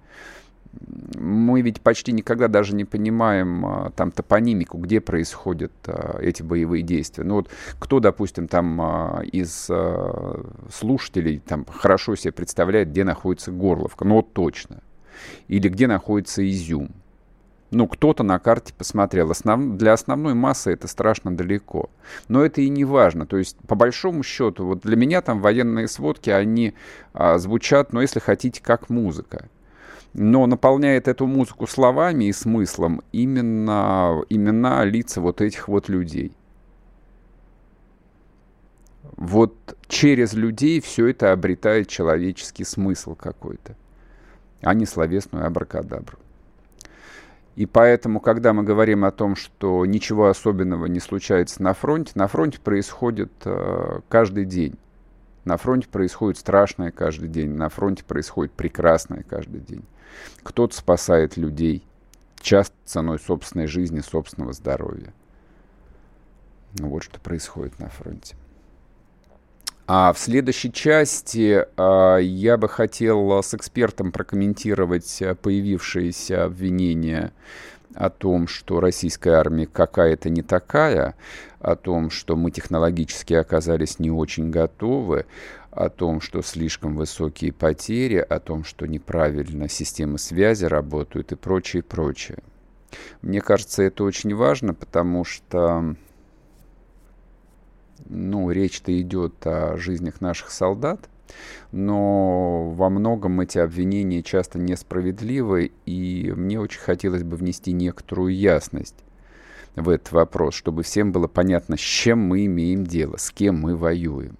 мы 1.17 1.61
ведь 1.61 1.81
почти 1.81 2.11
никогда 2.11 2.47
даже 2.47 2.75
не 2.75 2.85
понимаем 2.85 3.65
а, 3.65 3.91
там 3.91 4.11
топонимику, 4.11 4.77
где 4.77 5.01
происходят 5.01 5.71
а, 5.85 6.17
эти 6.19 6.41
боевые 6.41 6.81
действия. 6.81 7.23
Ну 7.23 7.35
вот 7.35 7.49
кто, 7.79 7.99
допустим, 7.99 8.47
там 8.47 8.81
а, 8.81 9.21
из 9.23 9.69
слушателей 10.73 11.39
там 11.39 11.65
хорошо 11.65 12.15
себе 12.15 12.31
представляет, 12.31 12.89
где 12.89 13.03
находится 13.03 13.51
Горловка, 13.51 14.05
ну 14.05 14.15
вот 14.15 14.33
точно. 14.33 14.81
Или 15.47 15.67
где 15.69 15.87
находится 15.87 16.47
Изюм. 16.49 16.89
Ну, 17.69 17.87
кто-то 17.87 18.23
на 18.23 18.37
карте 18.37 18.73
посмотрел. 18.77 19.31
Основ... 19.31 19.77
Для 19.77 19.93
основной 19.93 20.33
массы 20.33 20.73
это 20.73 20.89
страшно 20.89 21.35
далеко. 21.35 21.89
Но 22.27 22.43
это 22.43 22.59
и 22.59 22.67
не 22.67 22.83
важно. 22.83 23.25
То 23.25 23.37
есть, 23.37 23.55
по 23.65 23.75
большому 23.75 24.23
счету, 24.23 24.65
вот 24.65 24.81
для 24.81 24.97
меня 24.97 25.21
там 25.21 25.39
военные 25.39 25.87
сводки, 25.87 26.29
они 26.29 26.73
а, 27.13 27.37
звучат, 27.37 27.93
ну, 27.93 28.01
если 28.01 28.19
хотите, 28.19 28.61
как 28.61 28.89
музыка 28.89 29.47
но 30.13 30.45
наполняет 30.45 31.07
эту 31.07 31.25
музыку 31.25 31.67
словами 31.67 32.25
и 32.25 32.33
смыслом 32.33 33.01
именно 33.11 34.21
имена, 34.29 34.83
лица 34.83 35.21
вот 35.21 35.41
этих 35.41 35.67
вот 35.67 35.89
людей. 35.89 36.33
Вот 39.15 39.77
через 39.87 40.33
людей 40.33 40.81
все 40.81 41.07
это 41.07 41.31
обретает 41.31 41.87
человеческий 41.87 42.63
смысл 42.63 43.15
какой-то, 43.15 43.75
а 44.61 44.73
не 44.73 44.85
словесную 44.85 45.45
абракадабру. 45.45 46.17
И 47.55 47.65
поэтому, 47.65 48.19
когда 48.21 48.53
мы 48.53 48.63
говорим 48.63 49.03
о 49.03 49.11
том, 49.11 49.35
что 49.35 49.85
ничего 49.85 50.27
особенного 50.27 50.85
не 50.85 50.99
случается 50.99 51.61
на 51.61 51.73
фронте, 51.73 52.13
на 52.15 52.27
фронте 52.27 52.59
происходит 52.59 53.31
э, 53.43 53.99
каждый 54.07 54.45
день. 54.45 54.77
На 55.43 55.57
фронте 55.57 55.87
происходит 55.89 56.37
страшное 56.37 56.91
каждый 56.91 57.27
день, 57.27 57.51
на 57.51 57.67
фронте 57.69 58.03
происходит 58.05 58.53
прекрасное 58.53 59.23
каждый 59.23 59.59
день. 59.59 59.83
Кто-то 60.43 60.75
спасает 60.75 61.37
людей, 61.37 61.83
часто 62.39 62.75
ценой 62.85 63.19
собственной 63.19 63.67
жизни, 63.67 64.01
собственного 64.01 64.53
здоровья. 64.53 65.13
Ну 66.79 66.89
вот 66.89 67.03
что 67.03 67.19
происходит 67.19 67.79
на 67.79 67.89
фронте. 67.89 68.35
А 69.87 70.13
в 70.13 70.19
следующей 70.19 70.71
части 70.71 71.65
а, 71.75 72.17
я 72.17 72.57
бы 72.57 72.69
хотел 72.69 73.43
с 73.43 73.53
экспертом 73.53 74.11
прокомментировать 74.11 75.21
а, 75.21 75.35
появившиеся 75.35 76.45
обвинения 76.45 77.33
о 77.93 78.09
том, 78.09 78.47
что 78.47 78.79
российская 78.79 79.33
армия 79.33 79.67
какая-то 79.67 80.29
не 80.29 80.43
такая, 80.43 81.15
о 81.59 81.75
том, 81.75 82.09
что 82.09 82.35
мы 82.35 82.51
технологически 82.51 83.33
оказались 83.33 83.99
не 83.99 84.09
очень 84.09 84.49
готовы, 84.49 85.25
о 85.71 85.89
том, 85.89 86.19
что 86.21 86.41
слишком 86.41 86.95
высокие 86.95 87.53
потери, 87.53 88.17
о 88.17 88.39
том, 88.39 88.63
что 88.63 88.85
неправильно 88.85 89.69
системы 89.69 90.19
связи 90.19 90.65
работают 90.65 91.31
и 91.31 91.35
прочее, 91.35 91.81
прочее. 91.81 92.39
Мне 93.21 93.39
кажется, 93.41 93.83
это 93.83 94.03
очень 94.03 94.35
важно, 94.35 94.73
потому 94.73 95.23
что 95.23 95.95
ну, 98.05 98.51
речь-то 98.51 98.99
идет 98.99 99.35
о 99.47 99.77
жизнях 99.77 100.19
наших 100.19 100.51
солдат, 100.51 101.09
но 101.71 102.69
во 102.71 102.89
многом 102.89 103.39
эти 103.39 103.57
обвинения 103.57 104.21
часто 104.21 104.59
несправедливы, 104.59 105.71
и 105.85 106.33
мне 106.35 106.59
очень 106.59 106.81
хотелось 106.81 107.23
бы 107.23 107.37
внести 107.37 107.71
некоторую 107.71 108.35
ясность 108.35 108.97
в 109.75 109.87
этот 109.87 110.11
вопрос, 110.11 110.55
чтобы 110.55 110.83
всем 110.83 111.13
было 111.13 111.27
понятно, 111.27 111.77
с 111.77 111.79
чем 111.79 112.19
мы 112.19 112.45
имеем 112.45 112.85
дело, 112.85 113.15
с 113.15 113.31
кем 113.31 113.59
мы 113.59 113.77
воюем. 113.77 114.37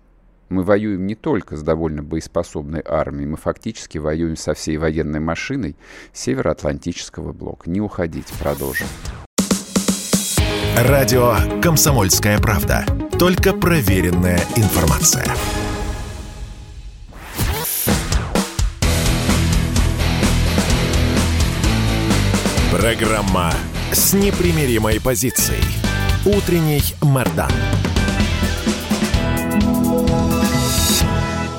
Мы 0.52 0.64
воюем 0.64 1.08
не 1.08 1.16
только 1.16 1.56
с 1.56 1.64
довольно 1.64 2.04
боеспособной 2.04 2.84
армией, 2.86 3.26
мы 3.26 3.38
фактически 3.38 4.00
воюем 4.00 4.36
со 4.36 4.54
всей 4.54 4.76
военной 4.76 5.22
машиной 5.22 5.78
Североатлантического 6.12 7.32
блока. 7.32 7.70
Не 7.70 7.80
уходите, 7.80 8.34
продолжим. 8.38 8.88
Радио 10.78 11.36
«Комсомольская 11.62 12.38
правда». 12.40 12.86
Только 13.18 13.54
проверенная 13.54 14.42
информация. 14.58 15.26
Программа 22.78 23.54
с 23.94 24.14
непримиримой 24.14 25.00
позицией. 25.00 25.64
Утренний 26.26 26.84
Мордан. 27.02 27.52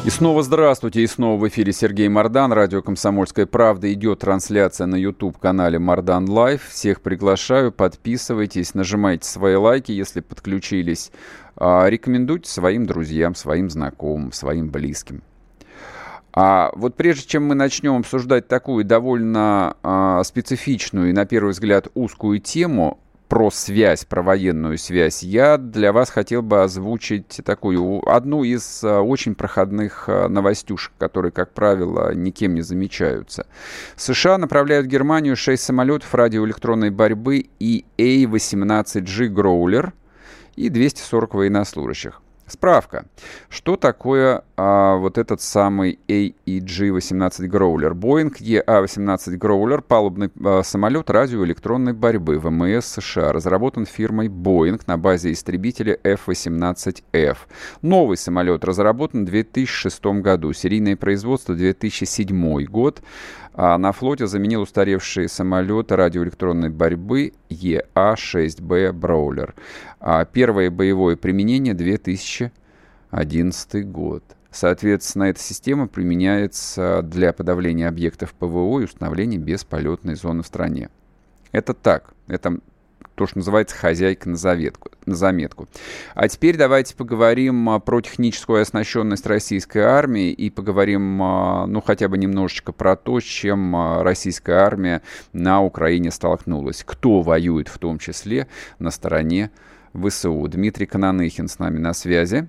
И 0.04 0.10
снова 0.10 0.42
здравствуйте, 0.42 1.02
и 1.02 1.06
снова 1.06 1.38
в 1.40 1.46
эфире 1.46 1.72
Сергей 1.72 2.08
Мордан, 2.08 2.52
радио 2.52 2.82
«Комсомольская 2.82 3.46
правда». 3.46 3.92
Идет 3.92 4.18
трансляция 4.18 4.88
на 4.88 4.96
YouTube-канале 4.96 5.78
Мордан 5.78 6.28
Лайв. 6.28 6.66
Всех 6.66 7.02
приглашаю, 7.02 7.70
подписывайтесь, 7.70 8.74
нажимайте 8.74 9.28
свои 9.28 9.54
лайки, 9.54 9.92
если 9.92 10.18
подключились. 10.18 11.12
А, 11.54 11.86
рекомендуйте 11.86 12.50
своим 12.50 12.84
друзьям, 12.84 13.36
своим 13.36 13.70
знакомым, 13.70 14.32
своим 14.32 14.70
близким. 14.70 15.22
А 16.32 16.72
вот 16.74 16.96
прежде 16.96 17.28
чем 17.28 17.46
мы 17.46 17.54
начнем 17.54 17.98
обсуждать 17.98 18.48
такую 18.48 18.84
довольно 18.84 19.76
а, 19.84 20.24
специфичную 20.24 21.10
и, 21.10 21.12
на 21.12 21.26
первый 21.26 21.50
взгляд, 21.50 21.86
узкую 21.94 22.40
тему, 22.40 22.98
про 23.32 23.50
связь, 23.50 24.04
про 24.04 24.20
военную 24.20 24.76
связь, 24.76 25.22
я 25.22 25.56
для 25.56 25.94
вас 25.94 26.10
хотел 26.10 26.42
бы 26.42 26.62
озвучить 26.62 27.40
такую, 27.42 28.06
одну 28.06 28.44
из 28.44 28.84
а, 28.84 29.00
очень 29.00 29.34
проходных 29.34 30.04
а, 30.06 30.28
новостюшек, 30.28 30.92
которые, 30.98 31.32
как 31.32 31.54
правило, 31.54 32.14
никем 32.14 32.52
не 32.52 32.60
замечаются. 32.60 33.46
США 33.96 34.36
направляют 34.36 34.84
в 34.84 34.90
Германию 34.90 35.34
6 35.34 35.62
самолетов 35.62 36.14
радиоэлектронной 36.14 36.90
борьбы 36.90 37.46
и 37.58 37.86
A-18G 37.96 39.28
Growler 39.28 39.92
и 40.54 40.68
240 40.68 41.32
военнослужащих. 41.32 42.20
Справка. 42.46 43.06
Что 43.48 43.76
такое 43.76 44.42
а, 44.56 44.96
вот 44.96 45.16
этот 45.16 45.40
самый 45.40 45.98
AEG-18 46.08 47.48
Growler. 47.48 47.92
Boeing 47.94 48.34
EA-18 48.38 49.38
Growler– 49.38 49.80
палубный 49.86 50.30
а, 50.44 50.62
самолет 50.62 51.08
радиоэлектронной 51.08 51.92
борьбы 51.92 52.38
ВМС 52.38 52.86
США, 52.86 53.32
разработан 53.32 53.86
фирмой 53.86 54.28
Boeing 54.28 54.80
на 54.86 54.98
базе 54.98 55.32
истребителя 55.32 55.98
F-18F. 56.02 57.36
Новый 57.80 58.16
самолет 58.16 58.64
разработан 58.64 59.24
в 59.24 59.30
2006 59.30 60.04
году, 60.20 60.52
серийное 60.52 60.96
производство 60.96 61.54
2007 61.54 62.64
год. 62.64 63.02
А 63.54 63.76
на 63.76 63.92
флоте 63.92 64.26
заменил 64.26 64.62
устаревшие 64.62 65.28
самолеты 65.28 65.96
радиоэлектронной 65.96 66.70
борьбы 66.70 67.34
EA-6B 67.50 68.92
Brawler. 68.92 69.52
А 70.00 70.24
первое 70.24 70.70
боевое 70.70 71.16
применение 71.16 71.74
2011 71.74 73.90
год. 73.90 74.24
Соответственно, 74.50 75.24
эта 75.24 75.40
система 75.40 75.86
применяется 75.86 77.02
для 77.02 77.32
подавления 77.32 77.88
объектов 77.88 78.34
ПВО 78.34 78.80
и 78.80 78.84
установления 78.84 79.38
бесполетной 79.38 80.14
зоны 80.14 80.42
в 80.42 80.46
стране. 80.46 80.88
Это 81.52 81.74
так. 81.74 82.14
Это 82.28 82.58
то, 83.14 83.26
что 83.26 83.38
называется 83.38 83.76
хозяйка 83.76 84.28
на, 84.28 84.36
заветку, 84.36 84.90
на 85.06 85.14
заметку. 85.14 85.68
А 86.14 86.28
теперь 86.28 86.56
давайте 86.56 86.94
поговорим 86.94 87.68
а, 87.68 87.78
про 87.78 88.00
техническую 88.00 88.62
оснащенность 88.62 89.26
российской 89.26 89.82
армии 89.82 90.30
и 90.30 90.50
поговорим, 90.50 91.22
а, 91.22 91.66
ну, 91.66 91.80
хотя 91.80 92.08
бы 92.08 92.18
немножечко 92.18 92.72
про 92.72 92.96
то, 92.96 93.20
с 93.20 93.24
чем 93.24 93.74
а, 93.76 94.02
российская 94.02 94.56
армия 94.56 95.02
на 95.32 95.62
Украине 95.62 96.10
столкнулась. 96.10 96.82
Кто 96.84 97.22
воюет 97.22 97.68
в 97.68 97.78
том 97.78 97.98
числе 97.98 98.48
на 98.78 98.90
стороне 98.90 99.50
ВСУ. 99.94 100.48
Дмитрий 100.48 100.86
Кананыхин 100.86 101.48
с 101.48 101.58
нами 101.58 101.78
на 101.78 101.92
связи. 101.92 102.48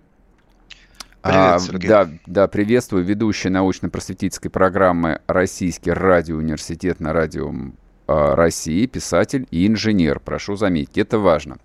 Привет, 1.22 1.62
Сергей. 1.62 1.90
А, 1.90 2.06
да, 2.06 2.12
да, 2.26 2.48
приветствую 2.48 3.06
ведущий 3.06 3.50
научно-просветительской 3.50 4.52
программы 4.52 5.22
«Российский 5.28 5.92
радиоуниверситет» 5.92 7.00
на 7.00 7.14
радио 7.14 7.54
России, 8.08 8.86
писатель 8.86 9.48
и 9.52 9.68
инженер. 9.68 10.20
Прошу 10.20 10.56
заметить, 10.56 10.98
это 10.98 11.20
важно. 11.20 11.58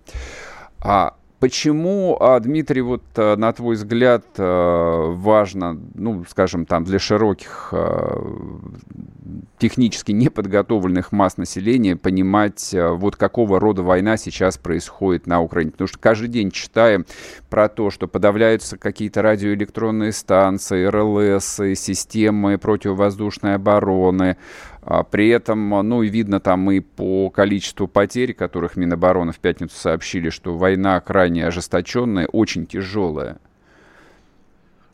А 0.79 1.15
Почему, 1.39 2.17
а, 2.19 2.37
Дмитрий, 2.41 2.81
вот 2.81 3.03
а, 3.15 3.37
на 3.37 3.53
твой 3.53 3.75
взгляд 3.75 4.25
а, 4.37 5.13
важно, 5.13 5.79
ну, 5.95 6.25
скажем, 6.29 6.65
там 6.65 6.83
для 6.83 6.99
широких 6.99 7.73
технически 9.57 10.11
неподготовленных 10.11 11.11
масс 11.11 11.37
населения 11.37 11.95
понимать, 11.95 12.73
вот 12.73 13.15
какого 13.15 13.59
рода 13.59 13.83
война 13.83 14.17
сейчас 14.17 14.57
происходит 14.57 15.27
на 15.27 15.41
Украине? 15.41 15.71
Потому 15.71 15.87
что 15.87 15.99
каждый 15.99 16.27
день 16.27 16.51
читаем 16.51 17.05
про 17.49 17.69
то, 17.69 17.89
что 17.89 18.07
подавляются 18.07 18.77
какие-то 18.77 19.21
радиоэлектронные 19.21 20.11
станции, 20.11 20.85
РЛС, 20.85 21.79
системы 21.79 22.57
противовоздушной 22.57 23.55
обороны, 23.55 24.37
а 24.81 25.03
при 25.03 25.29
этом, 25.29 25.69
ну 25.69 26.03
и 26.03 26.09
видно 26.09 26.39
там 26.39 26.71
и 26.71 26.79
по 26.79 27.29
количеству 27.29 27.87
потерь, 27.87 28.33
которых 28.33 28.75
Минобороны 28.75 29.31
в 29.31 29.39
пятницу 29.39 29.75
сообщили, 29.75 30.29
что 30.29 30.57
война 30.57 30.99
крайне 31.01 31.45
ожесточенная, 31.45 32.27
очень 32.27 32.65
тяжелая. 32.65 33.39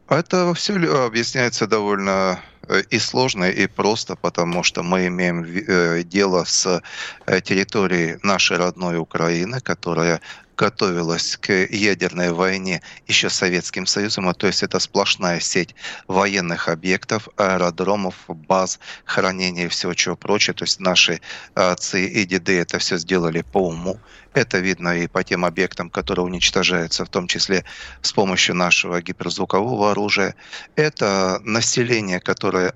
Это 0.08 0.54
все 0.54 0.76
объясняется 1.06 1.66
довольно 1.66 2.40
э, 2.68 2.82
и 2.92 3.00
сложно, 3.00 3.46
и 3.46 3.66
просто, 3.66 4.16
потому 4.16 4.62
что 4.62 4.84
мы 4.84 5.08
имеем 5.08 5.44
э, 5.44 6.04
дело 6.04 6.44
с 6.44 6.82
э, 7.26 7.42
территорией 7.42 8.20
нашей 8.22 8.58
родной 8.58 9.00
Украины, 9.00 9.60
которая 9.62 10.22
готовилась 10.56 11.38
к 11.38 11.52
ядерной 11.52 12.32
войне 12.32 12.82
еще 13.08 13.30
Советским 13.30 13.86
Союзом, 13.86 14.28
а 14.28 14.34
то 14.34 14.48
есть 14.48 14.64
это 14.64 14.80
сплошная 14.80 15.40
сеть 15.40 15.76
военных 16.08 16.70
объектов, 16.70 17.30
аэродромов, 17.38 18.16
баз, 18.28 18.80
хранения 19.06 19.66
и 19.66 19.70
всего 19.70 19.94
чего 19.94 20.16
прочего. 20.16 20.56
То 20.56 20.64
есть 20.64 20.80
наши 20.80 21.22
отцы 21.54 22.06
и 22.06 22.26
деды 22.26 22.60
это 22.60 22.80
все 22.80 22.98
сделали 22.98 23.42
по 23.42 23.68
уму. 23.68 24.00
Это 24.34 24.60
видно 24.60 24.98
и 24.98 25.08
по 25.08 25.24
тем 25.24 25.46
объектам, 25.46 25.90
которые 25.90 26.26
уничтожаются, 26.26 27.06
в 27.06 27.10
том 27.10 27.28
числе 27.28 27.64
с 28.02 28.12
помощью 28.12 28.56
нашего 28.56 29.02
гиперзвукового 29.02 29.92
оружия. 29.92 30.36
Это 30.76 31.40
население, 31.44 32.20
которое 32.20 32.74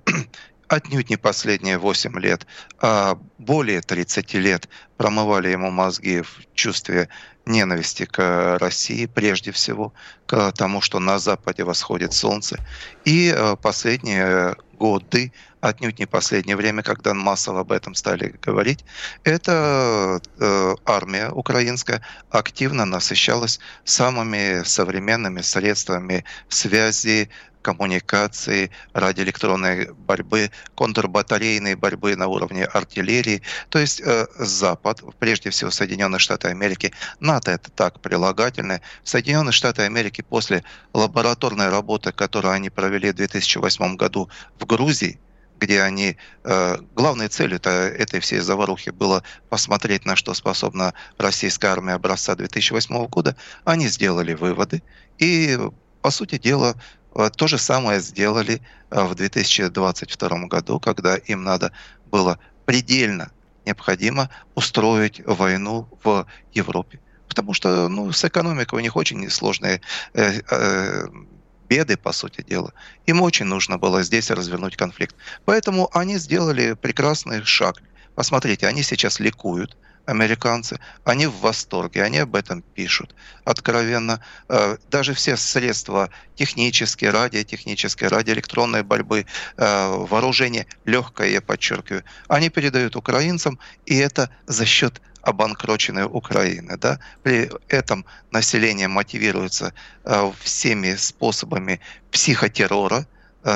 отнюдь 0.70 1.10
не 1.10 1.18
последние 1.18 1.78
8 1.78 2.18
лет, 2.20 2.46
а 2.80 3.18
более 3.38 3.82
30 3.82 4.34
лет 4.36 4.70
промывали 4.98 5.50
ему 5.50 5.72
мозги 5.72 6.22
в 6.22 6.46
чувстве 6.54 7.10
ненависти 7.46 8.06
к 8.06 8.58
России, 8.60 9.08
прежде 9.08 9.52
всего, 9.52 9.94
к 10.28 10.52
тому, 10.52 10.82
что 10.82 11.00
на 11.00 11.18
Западе 11.18 11.64
восходит 11.64 12.14
солнце. 12.14 12.58
И 13.06 13.34
э, 13.36 13.56
последние 13.56 14.56
годы, 14.78 15.34
отнюдь 15.60 16.00
не 16.00 16.06
последнее 16.06 16.56
время, 16.56 16.84
когда 16.84 17.14
массово 17.16 17.62
об 17.62 17.72
этом 17.72 17.96
стали 17.96 18.36
говорить, 18.42 18.86
эта 19.24 20.22
э, 20.40 20.76
армия 20.86 21.32
украинская 21.32 22.02
активно 22.30 22.86
насыщалась 22.86 23.60
самыми 23.84 24.64
современными 24.64 25.42
средствами 25.42 26.24
связи, 26.50 27.30
коммуникации, 27.70 28.72
радиоэлектронной 28.94 29.94
борьбы, 29.94 30.50
контрбатарейной 30.76 31.76
борьбы 31.76 32.16
на 32.16 32.28
уровне 32.28 32.66
артиллерии. 32.66 33.44
То 33.70 33.78
есть 33.78 34.02
э, 34.02 34.26
Запад, 34.40 35.04
прежде 35.20 35.52
всего 35.52 35.70
Соединенные 35.70 36.20
Штаты 36.20 36.48
Америки, 36.48 36.92
НАТО 37.20 37.52
это 37.52 37.70
так 37.70 38.00
прилагательное. 38.00 38.82
Соединенные 39.04 39.52
Штаты 39.52 39.84
Америки 39.84 40.22
после 40.28 40.64
лабораторной 40.94 41.70
работы, 41.70 42.12
которую 42.12 42.54
они 42.54 42.72
провели 42.72 43.12
в 43.12 43.16
2008 43.16 43.96
году 43.98 44.30
в 44.60 44.66
Грузии, 44.66 45.20
где 45.60 45.84
они... 45.84 46.18
Э, 46.44 46.78
главной 46.96 47.28
целью 47.28 47.60
-то 47.60 47.70
этой 47.70 48.20
всей 48.20 48.40
заварухи 48.40 48.90
было 48.90 49.22
посмотреть, 49.50 50.06
на 50.06 50.16
что 50.16 50.34
способна 50.34 50.94
российская 51.20 51.68
армия 51.68 51.94
образца 51.94 52.36
2008 52.36 53.06
года. 53.08 53.36
Они 53.64 53.88
сделали 53.90 54.34
выводы 54.34 54.82
и, 55.20 55.60
по 56.02 56.12
сути 56.12 56.40
дела, 56.40 56.76
то 57.30 57.48
же 57.48 57.58
самое 57.58 58.00
сделали 58.00 58.62
э, 58.92 59.04
в 59.04 59.16
2022 59.16 60.48
году, 60.48 60.80
когда 60.80 61.18
им 61.18 61.44
надо 61.44 61.74
было 62.06 62.40
предельно 62.66 63.32
необходимо 63.66 64.30
устроить 64.56 65.22
войну 65.26 65.90
в 66.04 66.26
Европе. 66.54 67.00
Потому 67.28 67.54
что 67.54 67.90
ну, 67.90 68.12
с 68.12 68.24
экономикой 68.24 68.76
у 68.76 68.80
них 68.80 68.96
очень 68.96 69.30
сложные 69.30 69.82
э, 70.14 70.42
э, 70.50 71.08
беды, 71.68 71.98
по 71.98 72.14
сути 72.14 72.42
дела. 72.42 72.74
Им 73.06 73.22
очень 73.22 73.46
нужно 73.46 73.78
было 73.78 74.02
здесь 74.04 74.32
развернуть 74.32 74.78
конфликт. 74.78 75.16
Поэтому 75.46 75.90
они 75.94 76.18
сделали 76.18 76.74
прекрасный 76.74 77.44
шаг. 77.44 77.82
Посмотрите, 78.16 78.68
они 78.68 78.84
сейчас 78.84 79.20
ликуют– 79.20 79.78
американцы, 80.10 80.80
они 81.04 81.28
в 81.28 81.40
восторге, 81.40 82.04
они 82.04 82.18
об 82.20 82.36
этом 82.36 82.62
пишут 82.62 83.16
откровенно. 83.46 84.20
Э, 84.48 84.78
даже 84.90 85.14
все 85.14 85.38
средства 85.38 86.10
технические, 86.36 87.12
радиотехнические, 87.12 88.10
радиоэлектронной 88.10 88.84
борьбы, 88.84 89.26
э, 89.58 89.88
вооружение 90.10 90.66
легкое, 90.86 91.30
я 91.30 91.42
подчеркиваю, 91.42 92.04
они 92.28 92.50
передают 92.50 92.96
украинцам, 92.96 93.60
и 93.86 93.96
это 93.98 94.30
за 94.48 94.66
счет 94.66 95.02
обанкроченной 95.22 96.06
Украины. 96.06 96.78
Да? 96.78 97.00
При 97.24 97.50
этом 97.68 98.06
население 98.32 98.88
мотивируется 98.88 99.74
э, 100.06 100.32
всеми 100.42 100.96
способами 100.96 101.80
психотеррора, 102.12 103.06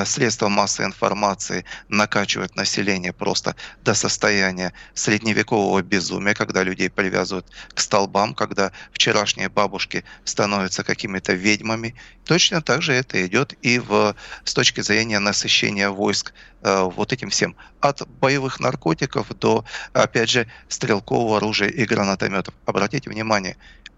средства 0.04 0.48
массовой 0.48 0.88
информации 0.88 1.64
накачивают 1.88 2.56
население 2.56 3.12
просто 3.12 3.54
до 3.82 3.94
состояния 3.94 4.72
средневекового 4.94 5.82
безумия, 5.82 6.34
когда 6.34 6.62
людей 6.62 6.90
привязывают 6.90 7.46
к 7.74 7.80
столбам, 7.80 8.34
когда 8.34 8.72
вчерашние 8.92 9.48
бабушки 9.48 10.04
становятся 10.24 10.84
какими-то 10.84 11.34
ведьмами. 11.34 11.94
Точно 12.24 12.62
так 12.62 12.82
же 12.82 12.92
это 12.92 13.24
идет 13.26 13.54
и 13.62 13.78
в, 13.78 14.16
с 14.44 14.54
точки 14.54 14.80
зрения 14.80 15.18
насыщения 15.18 15.90
войск 15.90 16.32
э, 16.62 16.82
вот 16.82 17.12
этим 17.12 17.30
всем. 17.30 17.54
От 17.80 18.08
боевых 18.20 18.60
наркотиков 18.60 19.28
до, 19.38 19.64
опять 19.92 20.30
же, 20.30 20.46
стрелкового 20.68 21.36
оружия 21.36 21.68
и 21.68 21.84
гранатометов. 21.84 22.54
Обратите 22.64 23.10
внимание, 23.10 23.56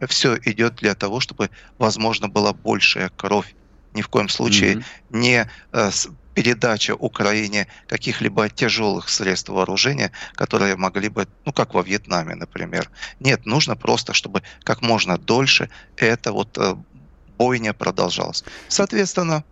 все 0.08 0.36
идет 0.44 0.76
для 0.76 0.94
того, 0.94 1.20
чтобы, 1.20 1.50
возможно, 1.78 2.28
была 2.28 2.52
большая 2.52 3.10
кровь 3.10 3.54
ни 3.96 4.02
в 4.02 4.08
коем 4.08 4.28
случае 4.28 4.74
mm-hmm. 4.74 4.84
не 5.10 5.50
э, 5.72 5.90
передача 6.34 6.94
Украине 6.94 7.66
каких-либо 7.88 8.48
тяжелых 8.48 9.08
средств 9.08 9.48
вооружения, 9.48 10.10
которые 10.34 10.76
могли 10.76 11.08
бы, 11.08 11.26
ну 11.46 11.52
как 11.52 11.74
во 11.74 11.82
Вьетнаме, 11.82 12.34
например. 12.34 12.90
Нет, 13.20 13.46
нужно 13.46 13.74
просто, 13.74 14.12
чтобы 14.12 14.42
как 14.62 14.82
можно 14.82 15.16
дольше 15.16 15.70
эта 15.96 16.32
вот 16.32 16.58
э, 16.58 16.76
бойня 17.38 17.72
продолжалась. 17.72 18.44
Соответственно, 18.68 19.44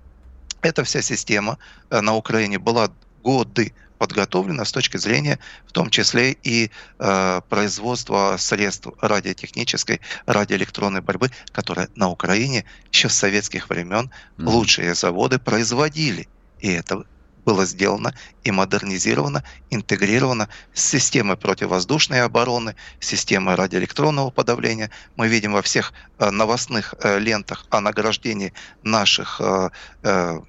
эта 0.61 0.85
вся 0.85 1.02
система 1.02 1.57
э, 1.90 2.00
на 2.00 2.14
Украине 2.14 2.59
была 2.59 2.90
годы 3.22 3.72
подготовлена 3.98 4.64
с 4.64 4.72
точки 4.72 4.96
зрения, 4.96 5.38
в 5.66 5.72
том 5.72 5.90
числе 5.90 6.33
и 6.42 6.70
э, 6.98 7.40
производства 7.48 8.37
средств 8.38 8.88
радиотехнической, 9.00 10.00
радиоэлектронной 10.26 11.00
борьбы, 11.00 11.30
которые 11.52 11.88
на 11.94 12.11
Украине 12.11 12.64
еще 12.92 13.09
с 13.09 13.14
советских 13.14 13.68
времен 13.68 14.11
mm-hmm. 14.37 14.48
лучшие 14.48 14.94
заводы 14.94 15.38
производили. 15.38 16.28
И 16.61 16.70
это 16.70 17.04
было 17.44 17.66
сделано 17.66 18.14
и 18.42 18.50
модернизировано, 18.50 19.44
интегрировано 19.70 20.48
с 20.72 20.83
системой 20.85 21.37
противовоздушной 21.37 22.22
обороны, 22.22 22.74
системой 23.00 23.54
радиоэлектронного 23.54 24.30
подавления. 24.30 24.90
Мы 25.16 25.28
видим 25.28 25.52
во 25.52 25.62
всех 25.62 25.92
э, 26.18 26.30
новостных 26.30 26.94
э, 27.00 27.18
лентах 27.18 27.66
о 27.70 27.80
награждении 27.80 28.52
наших 28.83 29.40
э, 29.40 30.40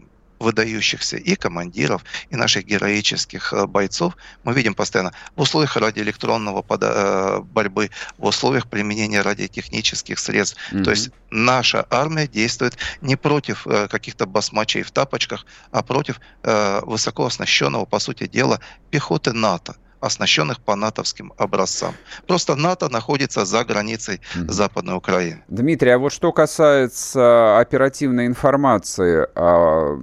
выдающихся 0.45 1.17
и 1.17 1.36
командиров, 1.36 2.03
и 2.29 2.36
наших 2.36 2.65
героических 2.65 3.51
э, 3.51 3.65
бойцов 3.65 4.15
мы 4.43 4.53
видим 4.53 4.75
постоянно 4.75 5.12
в 5.36 5.41
условиях 5.41 5.75
радиоэлектронного 5.75 6.63
э, 6.69 7.39
борьбы, 7.41 7.89
в 8.19 8.25
условиях 8.25 8.67
применения 8.67 9.21
радиотехнических 9.21 10.19
средств. 10.19 10.58
Mm-hmm. 10.71 10.84
То 10.84 10.91
есть 10.91 11.10
наша 11.31 11.86
армия 11.89 12.27
действует 12.27 12.77
не 13.01 13.15
против 13.15 13.65
э, 13.65 13.88
каких-то 13.88 14.27
басмачей 14.27 14.84
в 14.84 14.91
тапочках, 14.91 15.45
а 15.71 15.81
против 15.81 16.19
высоко 16.43 17.25
оснащенного, 17.25 17.86
по 17.86 17.99
сути 17.99 18.27
дела, 18.27 18.60
пехоты 18.91 19.34
НАТО 19.34 19.75
оснащенных 19.99 20.60
по 20.60 20.75
натовским 20.75 21.34
образцам. 21.38 21.95
Просто 22.27 22.55
НАТО 22.55 22.89
находится 22.89 23.45
за 23.45 23.63
границей 23.63 24.21
mm-hmm. 24.36 24.51
Западной 24.51 24.95
Украины. 24.95 25.43
Дмитрий, 25.47 25.91
а 25.91 25.97
вот 25.97 26.12
что 26.12 26.31
касается 26.31 27.58
оперативной 27.60 28.27
информации, 28.27 29.27
а, 29.36 29.99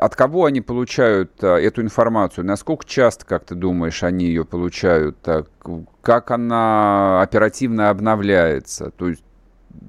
от 0.00 0.16
кого 0.16 0.44
они 0.44 0.60
получают 0.60 1.32
а, 1.42 1.56
эту 1.56 1.82
информацию? 1.82 2.44
Насколько 2.46 2.84
часто, 2.86 3.24
как 3.26 3.44
ты 3.44 3.54
думаешь, 3.54 4.02
они 4.02 4.26
ее 4.26 4.44
получают? 4.44 5.16
Как 6.02 6.30
она 6.30 7.22
оперативно 7.22 7.90
обновляется? 7.90 8.90
То 8.92 9.08
есть 9.08 9.22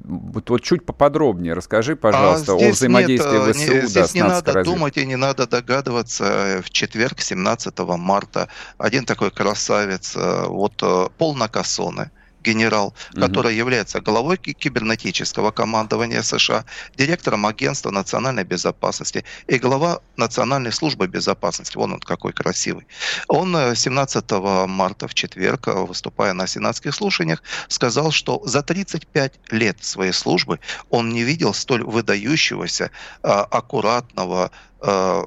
вот, 0.03 0.49
вот 0.49 0.61
чуть 0.61 0.85
поподробнее 0.85 1.53
расскажи, 1.53 1.95
пожалуйста, 1.95 2.53
а 2.53 2.55
о 2.55 2.71
взаимодействии 2.71 3.47
нет, 3.47 3.55
ВСУ 3.55 3.73
не, 3.73 3.81
здесь 3.81 3.93
да, 3.93 4.07
с 4.07 4.13
не 4.13 4.21
надо 4.21 4.53
разведкой. 4.53 4.63
думать 4.63 4.97
и 4.97 5.05
не 5.05 5.15
надо 5.15 5.47
догадываться. 5.47 6.61
В 6.63 6.69
четверг, 6.69 7.19
17 7.19 7.77
марта, 7.79 8.49
один 8.77 9.05
такой 9.05 9.31
красавец, 9.31 10.15
э, 10.15 10.45
вот 10.47 10.81
э, 10.81 11.07
Пол 11.17 11.35
Накасоне, 11.35 12.11
генерал, 12.47 12.87
угу. 12.87 13.21
который 13.21 13.55
является 13.55 13.99
главой 13.99 14.37
кибернетического 14.37 15.51
командования 15.51 16.21
США, 16.21 16.63
директором 16.97 17.45
Агентства 17.45 17.91
национальной 17.91 18.43
безопасности 18.43 19.23
и 19.47 19.57
глава 19.57 19.99
Национальной 20.17 20.71
службы 20.71 21.07
безопасности. 21.07 21.77
Вон 21.77 21.93
он 21.93 21.99
какой 21.99 22.33
красивый. 22.33 22.85
Он 23.27 23.75
17 23.75 24.25
э, 24.31 24.65
марта 24.67 25.07
в 25.07 25.13
четверг, 25.13 25.67
э, 25.67 25.73
выступая 25.73 26.33
на 26.33 26.47
сенатских 26.47 26.95
слушаниях, 26.95 27.43
сказал, 27.67 28.11
что 28.11 28.41
за 28.45 28.61
35 28.61 29.33
лет 29.51 29.83
своей 29.83 30.13
службы 30.13 30.59
он 30.89 31.09
не 31.09 31.23
видел 31.23 31.53
столь 31.53 31.83
выдающегося, 31.83 32.91
э, 33.23 33.27
аккуратного, 33.27 34.51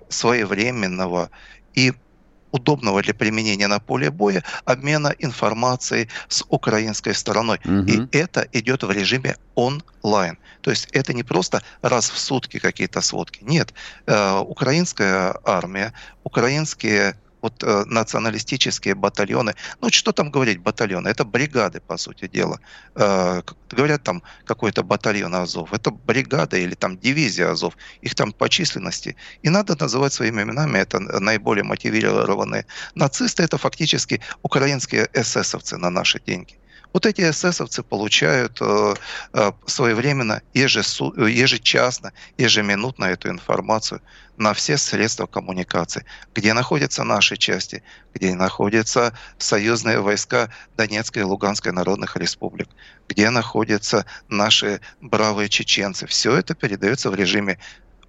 своевременного 0.08 1.28
и 1.74 1.92
удобного 2.52 3.02
для 3.02 3.14
применения 3.14 3.68
на 3.68 3.78
поле 3.78 4.10
боя 4.10 4.42
обмена 4.64 5.14
информацией 5.18 6.08
с 6.28 6.44
украинской 6.48 7.14
стороной. 7.14 7.60
Угу. 7.64 7.84
И 7.86 8.16
это 8.16 8.46
идет 8.52 8.82
в 8.82 8.90
режиме 8.90 9.36
онлайн. 9.54 10.38
То 10.60 10.70
есть 10.70 10.88
это 10.92 11.12
не 11.12 11.22
просто 11.22 11.62
раз 11.82 12.10
в 12.10 12.18
сутки 12.18 12.58
какие-то 12.58 13.00
сводки. 13.00 13.42
Нет, 13.42 13.72
э, 14.06 14.38
украинская 14.38 15.34
армия, 15.44 15.92
украинские 16.24 17.14
вот 17.42 17.62
э, 17.62 17.84
националистические 17.86 18.94
батальоны, 18.94 19.54
ну 19.80 19.90
что 19.90 20.12
там 20.12 20.30
говорить 20.30 20.58
батальоны, 20.58 21.08
это 21.08 21.24
бригады, 21.24 21.80
по 21.80 21.96
сути 21.96 22.28
дела. 22.28 22.60
Э, 22.94 23.42
говорят 23.70 24.02
там 24.02 24.22
какой-то 24.44 24.82
батальон 24.82 25.34
Азов, 25.34 25.72
это 25.72 25.90
бригада 25.90 26.56
или 26.56 26.74
там 26.74 26.98
дивизия 26.98 27.50
Азов, 27.50 27.76
их 28.02 28.14
там 28.14 28.32
по 28.32 28.48
численности. 28.48 29.16
И 29.42 29.50
надо 29.50 29.76
называть 29.80 30.12
своими 30.12 30.42
именами, 30.42 30.78
это 30.78 31.00
наиболее 31.00 31.64
мотивированные 31.64 32.66
нацисты, 32.94 33.42
это 33.42 33.58
фактически 33.58 34.20
украинские 34.42 35.08
эсэсовцы 35.14 35.76
на 35.76 35.90
наши 35.90 36.20
деньги. 36.20 36.59
Вот 36.92 37.06
эти 37.06 37.20
эсэсовцы 37.22 37.82
получают 37.82 38.58
э, 38.60 38.94
э, 39.32 39.52
своевременно, 39.66 40.42
ежесу, 40.54 41.12
ежечасно, 41.26 42.12
ежеминутно 42.36 43.04
эту 43.04 43.28
информацию 43.30 44.00
на 44.36 44.54
все 44.54 44.76
средства 44.76 45.26
коммуникации, 45.26 46.04
где 46.34 46.52
находятся 46.52 47.04
наши 47.04 47.36
части, 47.36 47.82
где 48.14 48.34
находятся 48.34 49.12
союзные 49.38 50.00
войска 50.00 50.50
Донецкой 50.76 51.22
и 51.22 51.26
Луганской 51.26 51.72
народных 51.72 52.16
республик, 52.16 52.68
где 53.08 53.30
находятся 53.30 54.04
наши 54.28 54.80
бравые 55.00 55.48
чеченцы. 55.48 56.06
Все 56.06 56.34
это 56.34 56.54
передается 56.54 57.10
в 57.10 57.14
режиме 57.14 57.58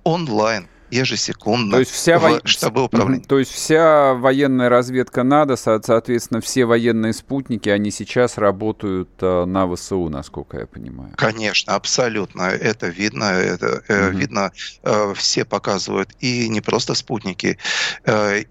онлайн– 0.04 0.68
ежесекундно 0.92 1.72
то 1.72 1.80
есть 1.80 1.92
вся 1.92 2.20
в 2.20 2.22
во... 2.22 2.42
штабы 2.46 2.84
управления. 2.84 3.24
То 3.24 3.40
есть 3.40 3.52
вся 3.52 4.14
военная 4.14 4.70
разведка 4.70 5.24
надо, 5.24 5.56
соответственно, 5.56 6.42
все 6.42 6.66
военные 6.66 7.14
спутники, 7.14 7.70
они 7.70 7.92
сейчас 7.92 8.38
работают 8.38 9.10
э, 9.22 9.46
на 9.46 9.74
ВСУ, 9.74 10.10
насколько 10.10 10.60
я 10.60 10.68
понимаю. 10.68 11.14
Конечно, 11.16 11.76
абсолютно. 11.76 12.44
Это 12.44 12.88
видно. 12.88 13.24
Это 13.24 13.84
угу. 13.88 14.18
видно. 14.18 14.52
Э, 14.84 15.14
все 15.16 15.46
показывают. 15.46 16.10
И 16.20 16.50
не 16.50 16.62
просто 16.62 16.94
спутники. 16.94 17.58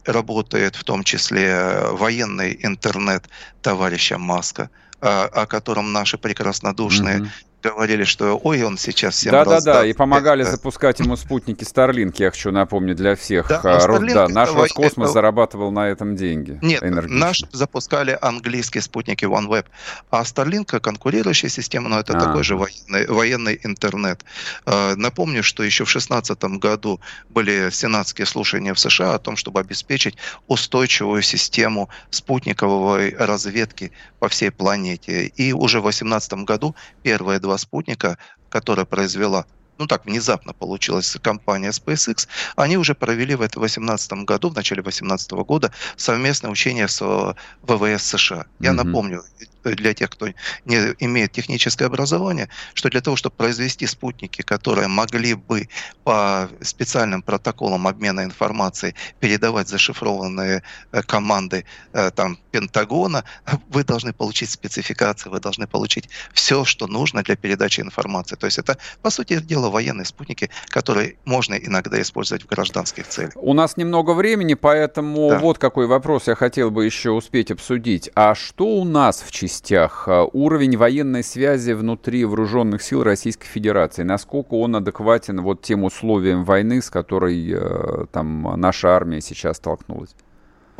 Работает 0.05 0.76
в 0.76 0.85
том 0.85 1.05
числе 1.05 1.81
военный 1.92 2.59
интернет 2.62 3.29
товарища 3.62 4.18
Маска 4.18 4.70
о 5.00 5.46
котором 5.46 5.92
наши 5.92 6.18
прекраснодушные 6.18 7.20
угу 7.20 7.29
говорили, 7.62 8.05
что 8.05 8.38
ой, 8.42 8.62
он 8.62 8.79
сейчас 8.79 9.14
всем 9.16 9.33
Да, 9.33 9.40
раздаст. 9.40 9.66
да, 9.66 9.75
да, 9.81 9.87
и 9.87 9.92
помогали 9.92 10.42
это... 10.42 10.53
запускать 10.53 11.01
ему 11.01 11.16
спутники 11.16 11.64
Starlink, 11.64 12.14
я 12.18 12.31
хочу 12.31 12.51
напомнить 12.51 12.96
для 12.96 13.16
всех. 13.16 13.49
Да, 13.49 13.61
а, 13.62 13.79
Starlink, 13.79 14.14
да 14.14 14.29
наш 14.29 14.51
это, 14.51 14.59
Роскосмос 14.59 15.07
это... 15.07 15.12
зарабатывал 15.12 15.70
на 15.70 15.88
этом 15.88 16.16
деньги. 16.16 16.59
Нет, 16.62 16.83
наш 16.83 17.44
запускали 17.53 18.18
английские 18.20 18.83
спутники 18.83 19.25
OneWeb, 19.25 19.66
а 20.11 20.23
Starlink 20.23 20.81
конкурирующая 20.81 21.51
система, 21.51 21.88
но 21.88 22.01
это 22.01 22.16
а. 22.16 22.20
такой 22.20 22.44
же 22.44 22.57
военный, 22.57 23.07
военный 23.07 23.61
интернет. 23.62 24.25
А, 24.66 24.94
напомню, 24.96 25.42
что 25.42 25.62
еще 25.62 25.85
в 25.85 25.92
2016 25.92 26.42
году 26.59 27.01
были 27.29 27.70
сенатские 27.70 28.27
слушания 28.27 28.75
в 28.75 28.81
США 28.81 29.14
о 29.14 29.18
том, 29.18 29.37
чтобы 29.37 29.61
обеспечить 29.61 30.16
устойчивую 30.49 31.23
систему 31.23 31.88
спутниковой 32.11 33.14
разведки 33.18 33.92
по 34.18 34.29
всей 34.29 34.51
планете. 34.51 35.27
И 35.27 35.53
уже 35.53 35.81
в 35.81 35.83
2018 35.83 36.33
году 36.44 36.75
первые 37.03 37.38
два 37.40 37.49
спутника, 37.56 38.18
которая 38.48 38.86
произвела 38.86 39.46
ну 39.81 39.87
так 39.87 40.05
внезапно 40.05 40.53
получилась 40.53 41.16
компания 41.23 41.71
SpaceX, 41.71 42.29
они 42.55 42.77
уже 42.77 42.95
провели 42.95 43.35
в 43.35 43.38
2018 43.38 44.12
году, 44.25 44.51
в 44.51 44.55
начале 44.55 44.83
2018 44.83 45.31
года, 45.33 45.73
совместное 45.97 46.51
учение 46.51 46.87
с 46.87 47.01
э, 47.01 47.35
ВВС 47.62 48.05
США. 48.05 48.45
Я 48.61 48.71
mm-hmm. 48.71 48.73
напомню, 48.73 49.25
для 49.64 49.95
тех, 49.95 50.11
кто 50.11 50.29
не 50.64 50.77
имеет 50.99 51.33
техническое 51.33 51.87
образование, 51.87 52.49
что 52.75 52.88
для 52.88 53.01
того, 53.01 53.16
чтобы 53.16 53.37
произвести 53.37 53.87
спутники, 53.87 54.43
которые 54.43 54.88
могли 54.88 55.35
бы 55.35 55.69
по 56.05 56.49
специальным 56.61 57.23
протоколам 57.23 57.87
обмена 57.87 58.25
информацией 58.25 58.95
передавать 59.21 59.69
зашифрованные 59.69 60.62
э, 60.93 61.03
команды 61.03 61.64
э, 61.93 62.11
там, 62.11 62.38
Пентагона, 62.51 63.25
вы 63.69 63.85
должны 63.85 64.12
получить 64.12 64.51
спецификации, 64.51 65.29
вы 65.29 65.40
должны 65.40 65.66
получить 65.66 66.09
все, 66.33 66.64
что 66.64 66.87
нужно 66.87 67.23
для 67.23 67.37
передачи 67.37 67.81
информации. 67.81 68.37
То 68.37 68.47
есть 68.47 68.59
это, 68.59 68.79
по 69.03 69.11
сути 69.11 69.40
дела, 69.40 69.69
военные 69.70 70.04
спутники, 70.04 70.50
которые 70.68 71.16
можно 71.24 71.54
иногда 71.54 72.00
использовать 72.00 72.44
в 72.44 72.46
гражданских 72.46 73.06
целях. 73.06 73.33
У 73.37 73.54
нас 73.54 73.76
немного 73.76 74.12
времени, 74.12 74.54
поэтому 74.54 75.30
да. 75.30 75.38
вот 75.38 75.59
какой 75.59 75.87
вопрос 75.87 76.28
я 76.28 76.35
хотел 76.35 76.70
бы 76.70 76.85
еще 76.85 77.11
успеть 77.11 77.50
обсудить. 77.50 78.11
А 78.14 78.35
что 78.35 78.66
у 78.66 78.85
нас 78.85 79.22
в 79.22 79.30
частях. 79.30 80.04
А, 80.06 80.24
уровень 80.24 80.76
военной 80.76 81.22
связи 81.22 81.72
внутри 81.72 82.24
вооруженных 82.24 82.83
сил 82.83 83.02
Российской 83.02 83.46
Федерации. 83.46 84.02
Насколько 84.02 84.54
он 84.54 84.76
адекватен 84.76 85.40
вот 85.40 85.62
тем 85.62 85.85
условиям 85.85 86.44
войны, 86.44 86.83
с 86.83 86.90
которой 86.90 87.52
э, 87.52 88.06
там 88.12 88.54
наша 88.56 88.88
армия 88.96 89.20
сейчас 89.20 89.56
столкнулась? 89.59 90.14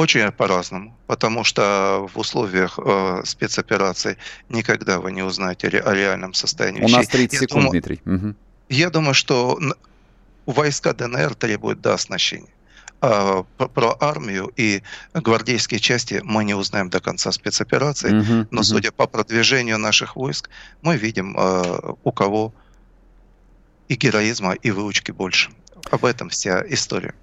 Очень 0.01 0.33
по-разному, 0.33 0.97
потому 1.07 1.45
что 1.45 2.09
в 2.15 2.19
условиях 2.19 2.79
э, 2.79 3.21
спецопераций 3.25 4.17
никогда 4.49 4.99
вы 4.99 5.13
не 5.13 5.23
узнаете 5.23 5.69
о 5.69 5.93
реальном 5.93 6.33
состоянии 6.33 6.83
У 6.83 6.89
нас 6.89 7.07
30 7.07 7.39
секунд, 7.39 7.51
думаю, 7.51 7.71
Дмитрий. 7.71 8.01
Угу. 8.07 8.35
Я 8.71 8.89
думаю, 8.89 9.15
что 9.15 9.59
войска 10.47 10.95
ДНР 10.95 11.35
требуют 11.35 11.81
дооснащения. 11.81 12.49
А, 13.03 13.45
про 13.57 13.97
армию 13.99 14.53
и 14.57 14.83
гвардейские 15.13 15.81
части 15.81 16.21
мы 16.23 16.45
не 16.45 16.55
узнаем 16.55 16.91
до 16.91 17.01
конца 17.01 17.33
спецоперации, 17.33 18.13
uh-huh, 18.13 18.49
но 18.51 18.61
uh-huh. 18.61 18.65
судя 18.65 18.93
по 18.93 19.07
продвижению 19.07 19.79
наших 19.79 20.17
войск, 20.17 20.51
мы 20.83 20.97
видим, 20.97 21.35
а, 21.37 21.97
у 22.05 22.13
кого 22.13 22.53
и 23.89 23.95
героизма, 23.95 24.53
и 24.53 24.71
выучки 24.71 25.13
больше. 25.13 25.51
Об 25.91 26.05
этом 26.05 26.29
вся 26.29 26.63
история. 26.69 27.15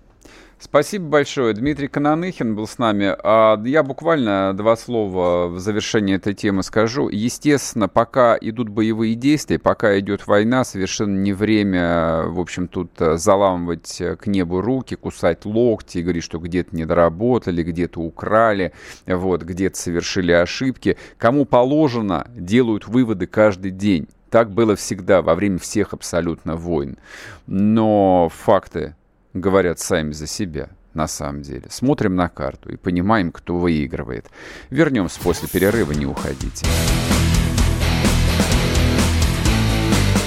Спасибо 0.60 1.06
большое. 1.06 1.54
Дмитрий 1.54 1.88
Кананыхин 1.88 2.56
был 2.56 2.68
с 2.68 2.80
нами. 2.80 3.16
А 3.24 3.62
я 3.64 3.84
буквально 3.84 4.54
два 4.56 4.76
слова 4.76 5.48
в 5.48 5.60
завершении 5.60 6.16
этой 6.16 6.34
темы 6.34 6.64
скажу. 6.64 7.10
Естественно, 7.10 7.88
пока 7.88 8.36
идут 8.42 8.70
боевые 8.70 9.14
действия, 9.14 9.60
пока 9.60 10.00
идет 10.00 10.26
война, 10.26 10.64
совершенно 10.64 11.16
не 11.16 11.34
время, 11.34 12.24
в 12.24 12.40
общем, 12.40 12.68
тут 12.68 12.90
э, 13.00 13.18
заламывать 13.18 14.02
к 14.20 14.26
небу 14.26 14.62
руки, 14.62 14.96
кусать 14.96 15.46
локти 15.46 16.00
и 16.00 16.02
говорить, 16.02 16.24
что 16.24 16.40
где-то 16.40 16.76
не 16.76 16.86
доработали, 16.86 17.62
где-то 17.62 18.02
украли, 18.02 18.74
вот, 19.06 19.44
где-то 19.44 19.78
совершили 19.78 20.32
ошибки. 20.32 20.98
Кому 21.20 21.46
положено, 21.46 22.28
делают 22.36 22.88
выводы 22.88 23.28
каждый 23.28 23.70
день. 23.70 24.08
Так 24.32 24.50
было 24.52 24.76
всегда, 24.76 25.22
во 25.22 25.36
время 25.36 25.60
всех 25.60 25.94
абсолютно 25.94 26.56
войн. 26.56 26.98
Но 27.46 28.30
факты 28.34 28.96
говорят 29.34 29.80
сами 29.80 30.12
за 30.12 30.28
себя 30.28 30.70
на 30.94 31.08
самом 31.08 31.44
деле. 31.44 31.68
Смотрим 31.70 32.16
на 32.16 32.28
карту 32.28 32.70
и 32.70 32.76
понимаем, 32.76 33.32
кто 33.32 33.58
выигрывает. 33.58 34.26
Вернемся 34.70 35.20
после 35.22 35.48
перерыва, 35.48 35.92
не 35.92 36.06
уходите. 36.06 36.66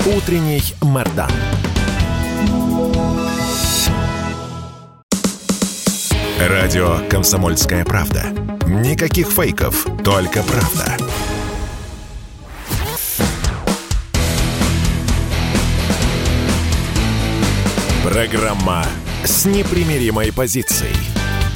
Утренний 0.07 0.63
Мордан. 0.81 1.31
Радио 6.41 7.07
«Комсомольская 7.11 7.85
правда». 7.85 8.25
Никаких 8.67 9.29
фейков, 9.29 9.87
только 10.03 10.43
правда. 10.43 10.97
Программа 18.21 18.85
с 19.25 19.47
непримиримой 19.47 20.31
позицией. 20.31 20.95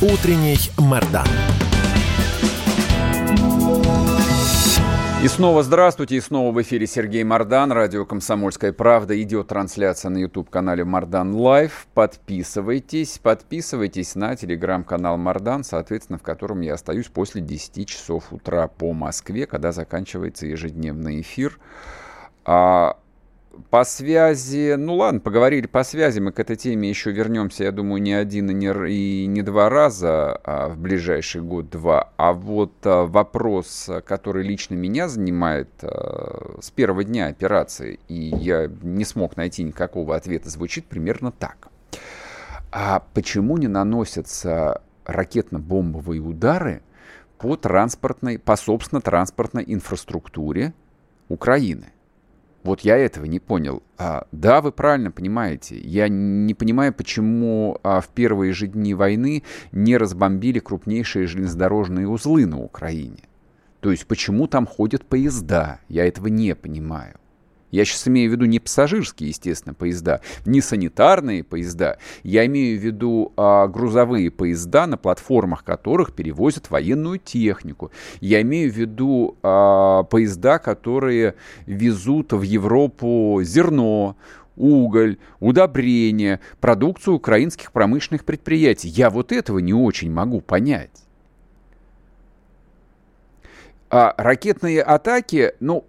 Утренний 0.00 0.56
Мордан. 0.78 1.26
И 5.22 5.28
снова 5.28 5.62
здравствуйте, 5.62 6.16
и 6.16 6.20
снова 6.22 6.54
в 6.54 6.62
эфире 6.62 6.86
Сергей 6.86 7.22
Мордан, 7.22 7.70
радио 7.70 8.06
«Комсомольская 8.06 8.72
правда». 8.72 9.20
Идет 9.22 9.48
трансляция 9.48 10.08
на 10.08 10.16
YouTube-канале 10.16 10.84
Мордан 10.84 11.34
Лайв. 11.34 11.86
Подписывайтесь, 11.92 13.18
подписывайтесь 13.18 14.14
на 14.14 14.34
телеграм-канал 14.34 15.18
Мордан, 15.18 15.64
соответственно, 15.64 16.18
в 16.18 16.22
котором 16.22 16.62
я 16.62 16.74
остаюсь 16.74 17.08
после 17.08 17.42
10 17.42 17.86
часов 17.86 18.32
утра 18.32 18.68
по 18.68 18.94
Москве, 18.94 19.44
когда 19.46 19.70
заканчивается 19.70 20.46
ежедневный 20.46 21.20
эфир. 21.20 21.58
А 22.46 22.96
по 23.70 23.84
связи, 23.84 24.74
ну 24.76 24.96
ладно, 24.96 25.20
поговорили 25.20 25.66
по 25.66 25.84
связи, 25.84 26.20
мы 26.20 26.32
к 26.32 26.40
этой 26.40 26.56
теме 26.56 26.88
еще 26.88 27.10
вернемся, 27.10 27.64
я 27.64 27.72
думаю, 27.72 28.00
не 28.02 28.12
один 28.12 28.50
и 28.50 28.54
не, 28.54 28.66
и 28.90 29.26
не 29.26 29.42
два 29.42 29.68
раза 29.68 30.40
а, 30.44 30.68
в 30.68 30.78
ближайший 30.78 31.42
год-два. 31.42 32.12
А 32.16 32.32
вот 32.32 32.72
а, 32.84 33.04
вопрос, 33.04 33.90
который 34.06 34.44
лично 34.44 34.74
меня 34.74 35.08
занимает 35.08 35.70
а, 35.82 36.58
с 36.60 36.70
первого 36.70 37.04
дня 37.04 37.26
операции, 37.26 37.98
и 38.08 38.14
я 38.14 38.70
не 38.82 39.04
смог 39.04 39.36
найти 39.36 39.62
никакого 39.62 40.16
ответа, 40.16 40.50
звучит 40.50 40.86
примерно 40.86 41.32
так. 41.32 41.68
А 42.70 43.04
почему 43.14 43.56
не 43.56 43.68
наносятся 43.68 44.82
ракетно-бомбовые 45.04 46.20
удары 46.20 46.82
по 47.38 47.56
транспортной, 47.56 48.38
по 48.38 48.56
собственно 48.56 49.00
транспортной 49.00 49.64
инфраструктуре 49.66 50.74
Украины? 51.28 51.92
Вот 52.64 52.80
я 52.80 52.96
этого 52.96 53.26
не 53.26 53.38
понял. 53.38 53.82
А, 53.98 54.26
да, 54.32 54.62
вы 54.62 54.72
правильно 54.72 55.10
понимаете. 55.10 55.78
Я 55.78 56.08
не 56.08 56.54
понимаю, 56.54 56.94
почему 56.94 57.78
а, 57.82 58.00
в 58.00 58.08
первые 58.08 58.54
же 58.54 58.66
дни 58.66 58.94
войны 58.94 59.44
не 59.70 59.98
разбомбили 59.98 60.60
крупнейшие 60.60 61.26
железнодорожные 61.26 62.08
узлы 62.08 62.46
на 62.46 62.58
Украине. 62.58 63.24
То 63.80 63.90
есть 63.90 64.06
почему 64.06 64.46
там 64.46 64.66
ходят 64.66 65.04
поезда? 65.04 65.80
Я 65.90 66.08
этого 66.08 66.28
не 66.28 66.54
понимаю. 66.54 67.20
Я 67.74 67.84
сейчас 67.84 68.06
имею 68.06 68.30
в 68.30 68.32
виду 68.32 68.44
не 68.44 68.60
пассажирские, 68.60 69.30
естественно, 69.30 69.74
поезда, 69.74 70.20
не 70.46 70.60
санитарные 70.60 71.42
поезда. 71.42 71.98
Я 72.22 72.46
имею 72.46 72.78
в 72.78 72.84
виду 72.84 73.32
а, 73.36 73.66
грузовые 73.66 74.30
поезда, 74.30 74.86
на 74.86 74.96
платформах 74.96 75.64
которых 75.64 76.14
перевозят 76.14 76.70
военную 76.70 77.18
технику. 77.18 77.90
Я 78.20 78.42
имею 78.42 78.72
в 78.72 78.76
виду 78.76 79.36
а, 79.42 80.04
поезда, 80.04 80.60
которые 80.60 81.34
везут 81.66 82.32
в 82.32 82.42
Европу 82.42 83.40
зерно, 83.42 84.16
уголь, 84.54 85.18
удобрения, 85.40 86.38
продукцию 86.60 87.14
украинских 87.14 87.72
промышленных 87.72 88.24
предприятий. 88.24 88.86
Я 88.86 89.10
вот 89.10 89.32
этого 89.32 89.58
не 89.58 89.74
очень 89.74 90.12
могу 90.12 90.40
понять. 90.40 91.02
А 93.90 94.14
ракетные 94.16 94.80
атаки, 94.80 95.54
ну, 95.58 95.84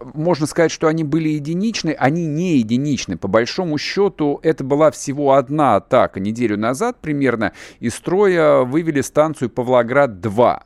можно 0.00 0.46
сказать, 0.46 0.70
что 0.70 0.88
они 0.88 1.04
были 1.04 1.28
единичны, 1.30 1.90
они 1.98 2.26
не 2.26 2.58
единичны. 2.58 3.16
По 3.16 3.28
большому 3.28 3.78
счету, 3.78 4.40
это 4.42 4.64
была 4.64 4.90
всего 4.90 5.34
одна 5.34 5.76
атака 5.76 6.20
неделю 6.20 6.56
назад 6.56 6.98
примерно. 7.00 7.52
Из 7.80 7.94
строя 7.94 8.60
вывели 8.60 9.00
станцию 9.00 9.50
Павлоград-2. 9.50 10.62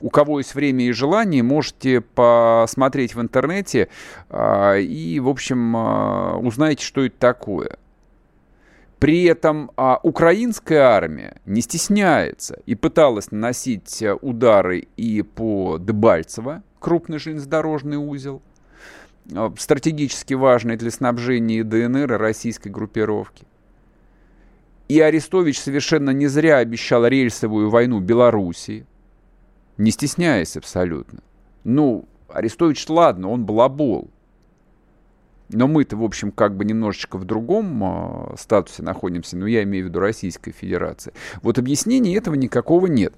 У 0.00 0.10
кого 0.10 0.38
есть 0.38 0.54
время 0.54 0.84
и 0.86 0.92
желание, 0.92 1.42
можете 1.42 2.00
посмотреть 2.00 3.14
в 3.14 3.20
интернете 3.20 3.88
э, 4.28 4.80
и, 4.82 5.18
в 5.20 5.28
общем, 5.28 5.76
э, 5.76 6.36
узнаете, 6.36 6.84
что 6.84 7.04
это 7.04 7.16
такое. 7.18 7.78
При 8.98 9.24
этом 9.24 9.70
а, 9.76 10.00
украинская 10.02 10.80
армия 10.82 11.36
не 11.44 11.60
стесняется 11.60 12.60
и 12.64 12.74
пыталась 12.74 13.30
наносить 13.30 14.02
удары 14.22 14.88
и 14.96 15.20
по 15.20 15.76
Дебальцево, 15.78 16.62
крупный 16.84 17.18
железнодорожный 17.18 17.96
узел, 17.96 18.42
а, 19.34 19.50
стратегически 19.56 20.34
важный 20.34 20.76
для 20.76 20.90
снабжения 20.90 21.64
ДНР 21.64 22.12
и 22.12 22.16
российской 22.18 22.68
группировки. 22.68 23.46
И 24.88 25.00
Арестович 25.00 25.58
совершенно 25.58 26.10
не 26.10 26.26
зря 26.26 26.58
обещал 26.58 27.06
рельсовую 27.06 27.70
войну 27.70 28.00
Белоруссии, 28.00 28.84
не 29.78 29.92
стесняясь 29.92 30.58
абсолютно. 30.58 31.20
Ну, 31.64 32.06
Арестович, 32.28 32.86
ладно, 32.90 33.30
он 33.30 33.46
балабол. 33.46 34.10
Но 35.48 35.66
мы-то, 35.66 35.96
в 35.96 36.04
общем, 36.04 36.32
как 36.32 36.54
бы 36.54 36.66
немножечко 36.66 37.16
в 37.16 37.24
другом 37.24 37.82
э, 37.82 38.36
статусе 38.36 38.82
находимся, 38.82 39.38
но 39.38 39.46
я 39.46 39.62
имею 39.62 39.86
в 39.86 39.88
виду 39.88 40.00
Российская 40.00 40.52
Федерация. 40.52 41.14
Вот 41.40 41.58
объяснения 41.58 42.14
этого 42.14 42.34
никакого 42.34 42.88
нет. 42.88 43.14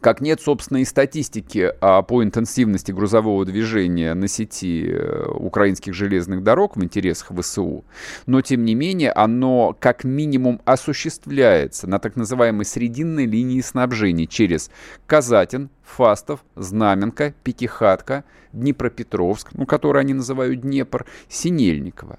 Как 0.00 0.20
нет 0.20 0.40
собственной 0.40 0.84
статистики 0.84 1.72
а, 1.80 2.02
по 2.02 2.22
интенсивности 2.22 2.92
грузового 2.92 3.44
движения 3.44 4.14
на 4.14 4.28
сети 4.28 4.88
э, 4.88 5.26
украинских 5.28 5.94
железных 5.94 6.42
дорог 6.42 6.76
в 6.76 6.84
интересах 6.84 7.32
ВСУ, 7.38 7.84
но 8.26 8.42
тем 8.42 8.64
не 8.64 8.74
менее 8.74 9.10
оно 9.12 9.76
как 9.78 10.04
минимум 10.04 10.60
осуществляется 10.64 11.88
на 11.88 11.98
так 11.98 12.16
называемой 12.16 12.66
срединной 12.66 13.24
линии 13.24 13.60
снабжения 13.62 14.26
через 14.26 14.70
Казатин, 15.06 15.70
Фастов, 15.82 16.44
Знаменка, 16.56 17.34
Пятихатка, 17.42 18.24
Днепропетровск, 18.52 19.50
ну, 19.54 19.64
который 19.66 20.02
они 20.02 20.14
называют 20.14 20.60
Днепр, 20.60 21.06
Синельниково. 21.28 22.18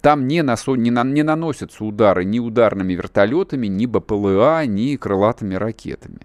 Там 0.00 0.26
не, 0.26 0.42
насо, 0.42 0.74
не, 0.76 0.90
на, 0.90 1.04
не 1.04 1.22
наносятся 1.22 1.84
удары 1.84 2.24
ни 2.24 2.38
ударными 2.38 2.94
вертолетами, 2.94 3.66
ни 3.66 3.86
БПЛА, 3.86 4.64
ни 4.66 4.96
крылатыми 4.96 5.54
ракетами 5.54 6.20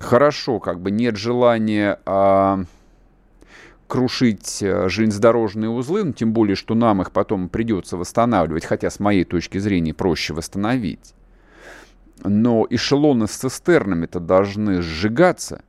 хорошо, 0.00 0.58
как 0.58 0.80
бы 0.80 0.90
нет 0.90 1.16
желания 1.16 2.00
а, 2.06 2.64
крушить 3.86 4.62
а, 4.62 4.88
железнодорожные 4.88 5.70
узлы, 5.70 6.04
ну, 6.04 6.12
тем 6.12 6.32
более, 6.32 6.56
что 6.56 6.74
нам 6.74 7.02
их 7.02 7.12
потом 7.12 7.48
придется 7.48 7.96
восстанавливать, 7.96 8.64
хотя 8.64 8.90
с 8.90 8.98
моей 8.98 9.24
точки 9.24 9.58
зрения 9.58 9.94
проще 9.94 10.34
восстановить. 10.34 11.14
Но 12.24 12.66
эшелоны 12.68 13.26
с 13.28 13.32
цистернами-то 13.32 14.20
должны 14.20 14.82
сжигаться, 14.82 15.62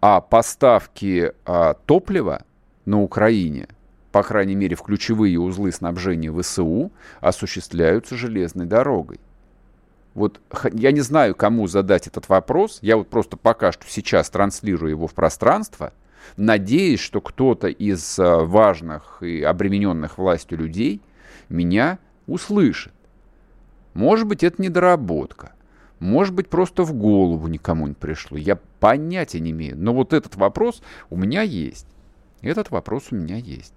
а 0.00 0.20
поставки 0.20 1.32
а, 1.44 1.74
топлива 1.74 2.44
на 2.84 3.00
Украине, 3.00 3.68
по 4.10 4.22
крайней 4.22 4.54
мере 4.54 4.76
в 4.76 4.82
ключевые 4.82 5.38
узлы 5.38 5.72
снабжения 5.72 6.32
ВСУ, 6.32 6.90
осуществляются 7.20 8.16
железной 8.16 8.66
дорогой. 8.66 9.20
Вот 10.14 10.40
я 10.72 10.92
не 10.92 11.00
знаю, 11.00 11.34
кому 11.34 11.66
задать 11.66 12.06
этот 12.06 12.28
вопрос. 12.28 12.78
Я 12.82 12.96
вот 12.96 13.08
просто 13.08 13.36
пока 13.36 13.72
что 13.72 13.84
сейчас 13.88 14.28
транслирую 14.30 14.90
его 14.90 15.06
в 15.06 15.14
пространство, 15.14 15.92
надеясь, 16.36 17.00
что 17.00 17.20
кто-то 17.20 17.68
из 17.68 18.18
э, 18.18 18.44
важных 18.44 19.22
и 19.22 19.42
обремененных 19.42 20.18
властью 20.18 20.58
людей 20.58 21.00
меня 21.48 21.98
услышит. 22.26 22.92
Может 23.94 24.26
быть, 24.26 24.42
это 24.42 24.60
недоработка. 24.60 25.52
Может 25.98 26.34
быть, 26.34 26.48
просто 26.48 26.82
в 26.82 26.92
голову 26.92 27.46
никому 27.46 27.86
не 27.86 27.94
пришло. 27.94 28.36
Я 28.36 28.58
понятия 28.80 29.40
не 29.40 29.52
имею. 29.52 29.76
Но 29.78 29.94
вот 29.94 30.12
этот 30.12 30.36
вопрос 30.36 30.82
у 31.10 31.16
меня 31.16 31.42
есть. 31.42 31.86
Этот 32.40 32.70
вопрос 32.70 33.04
у 33.12 33.14
меня 33.14 33.36
есть. 33.36 33.74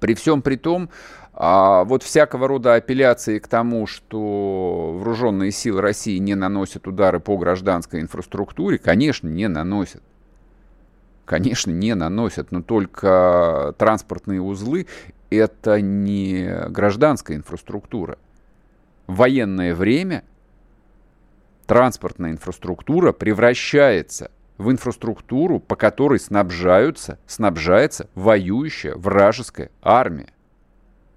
При 0.00 0.14
всем 0.14 0.42
при 0.42 0.56
том, 0.56 0.90
а 1.38 1.84
вот 1.84 2.02
всякого 2.02 2.48
рода 2.48 2.74
апелляции 2.74 3.38
к 3.38 3.46
тому, 3.46 3.86
что 3.86 4.94
вооруженные 4.94 5.50
силы 5.50 5.82
России 5.82 6.16
не 6.16 6.34
наносят 6.34 6.88
удары 6.88 7.20
по 7.20 7.36
гражданской 7.36 8.00
инфраструктуре, 8.00 8.78
конечно, 8.78 9.28
не 9.28 9.46
наносят. 9.46 10.02
Конечно, 11.26 11.72
не 11.72 11.94
наносят, 11.94 12.52
но 12.52 12.62
только 12.62 13.74
транспортные 13.76 14.40
узлы– 14.40 14.86
это 15.30 15.82
не 15.82 16.68
гражданская 16.70 17.36
инфраструктура. 17.36 18.16
В 19.06 19.16
военное 19.16 19.74
время 19.74 20.24
транспортная 21.66 22.30
инфраструктура 22.30 23.12
превращается 23.12 24.30
в 24.56 24.70
инфраструктуру, 24.70 25.60
по 25.60 25.76
которой 25.76 26.18
снабжаются, 26.18 27.18
снабжается 27.26 28.08
воюющая 28.14 28.94
вражеская 28.94 29.70
армия. 29.82 30.28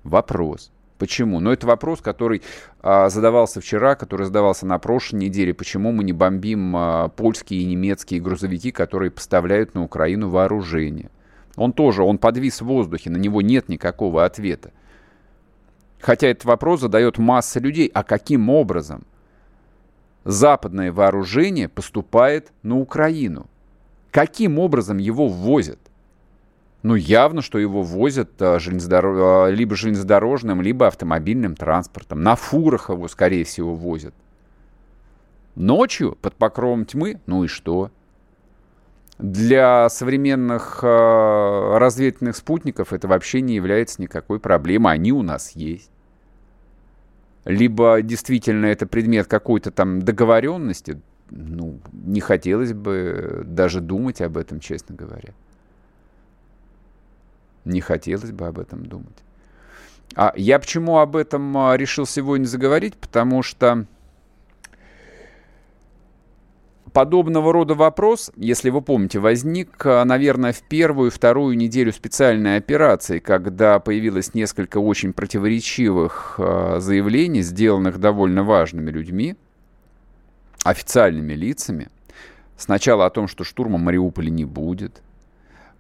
Вопрос. 0.09 0.71
Почему? 0.97 1.39
Но 1.39 1.53
это 1.53 1.65
вопрос, 1.65 2.01
который 2.01 2.41
а, 2.81 3.09
задавался 3.09 3.61
вчера, 3.61 3.95
который 3.95 4.25
задавался 4.25 4.65
на 4.65 4.79
прошлой 4.79 5.17
неделе. 5.17 5.53
Почему 5.53 5.91
мы 5.91 6.03
не 6.03 6.11
бомбим 6.13 6.75
а, 6.75 7.07
польские 7.09 7.61
и 7.61 7.65
немецкие 7.65 8.19
грузовики, 8.19 8.71
которые 8.71 9.11
поставляют 9.11 9.75
на 9.75 9.83
Украину 9.83 10.29
вооружение? 10.29 11.09
Он 11.55 11.73
тоже, 11.73 12.03
он 12.03 12.17
подвис 12.17 12.61
в 12.61 12.65
воздухе, 12.65 13.09
на 13.09 13.17
него 13.17 13.41
нет 13.41 13.69
никакого 13.69 14.25
ответа. 14.25 14.71
Хотя 16.01 16.27
этот 16.27 16.45
вопрос 16.45 16.81
задает 16.81 17.17
масса 17.17 17.59
людей. 17.59 17.89
А 17.93 18.03
каким 18.03 18.49
образом 18.49 19.03
западное 20.25 20.91
вооружение 20.91 21.69
поступает 21.69 22.51
на 22.63 22.77
Украину? 22.77 23.45
Каким 24.11 24.57
образом 24.57 24.97
его 24.97 25.27
ввозят? 25.27 25.79
Ну, 26.81 26.95
явно, 26.95 27.41
что 27.41 27.59
его 27.59 27.83
возят 27.83 28.41
а, 28.41 28.57
железнодорож... 28.59 29.17
А, 29.21 29.47
либо 29.49 29.75
железнодорожным, 29.75 30.61
либо 30.61 30.87
автомобильным 30.87 31.55
транспортом. 31.55 32.21
На 32.21 32.35
фурах 32.35 32.89
его, 32.89 33.07
скорее 33.09 33.43
всего, 33.43 33.75
возят. 33.75 34.13
Ночью, 35.55 36.17
под 36.21 36.35
покровом 36.35 36.85
тьмы, 36.85 37.19
ну 37.25 37.43
и 37.43 37.47
что? 37.47 37.91
Для 39.17 39.89
современных 39.89 40.79
э, 40.81 41.77
разведывательных 41.77 42.37
спутников 42.37 42.93
это 42.93 43.09
вообще 43.09 43.41
не 43.41 43.55
является 43.55 44.01
никакой 44.01 44.39
проблемой. 44.39 44.93
Они 44.93 45.11
у 45.11 45.21
нас 45.21 45.51
есть. 45.51 45.91
Либо 47.43 48.01
действительно 48.01 48.67
это 48.67 48.87
предмет 48.87 49.27
какой-то 49.27 49.71
там 49.71 50.01
договоренности. 50.01 51.01
Ну, 51.29 51.79
не 51.91 52.21
хотелось 52.21 52.71
бы 52.71 53.43
даже 53.45 53.81
думать 53.81 54.21
об 54.21 54.37
этом, 54.37 54.61
честно 54.61 54.95
говоря. 54.95 55.33
Не 57.65 57.81
хотелось 57.81 58.31
бы 58.31 58.47
об 58.47 58.59
этом 58.59 58.85
думать. 58.85 59.17
А 60.15 60.33
я 60.35 60.59
почему 60.59 60.97
об 60.97 61.15
этом 61.15 61.57
а, 61.57 61.77
решил 61.77 62.05
сегодня 62.05 62.45
заговорить? 62.45 62.95
Потому 62.95 63.43
что 63.43 63.85
подобного 66.93 67.53
рода 67.53 67.75
вопрос, 67.75 68.31
если 68.35 68.69
вы 68.69 68.81
помните, 68.81 69.19
возник, 69.19 69.85
а, 69.85 70.03
наверное, 70.05 70.51
в 70.51 70.61
первую 70.63 71.11
вторую 71.11 71.55
неделю 71.55 71.93
специальной 71.93 72.57
операции, 72.57 73.19
когда 73.19 73.79
появилось 73.79 74.33
несколько 74.33 74.79
очень 74.79 75.13
противоречивых 75.13 76.35
а, 76.39 76.79
заявлений, 76.79 77.41
сделанных 77.41 77.99
довольно 77.99 78.43
важными 78.43 78.89
людьми, 78.89 79.35
официальными 80.63 81.33
лицами. 81.33 81.89
Сначала 82.57 83.05
о 83.05 83.09
том, 83.09 83.27
что 83.27 83.43
штурма 83.43 83.77
Мариуполя 83.77 84.29
не 84.29 84.45
будет– 84.45 85.03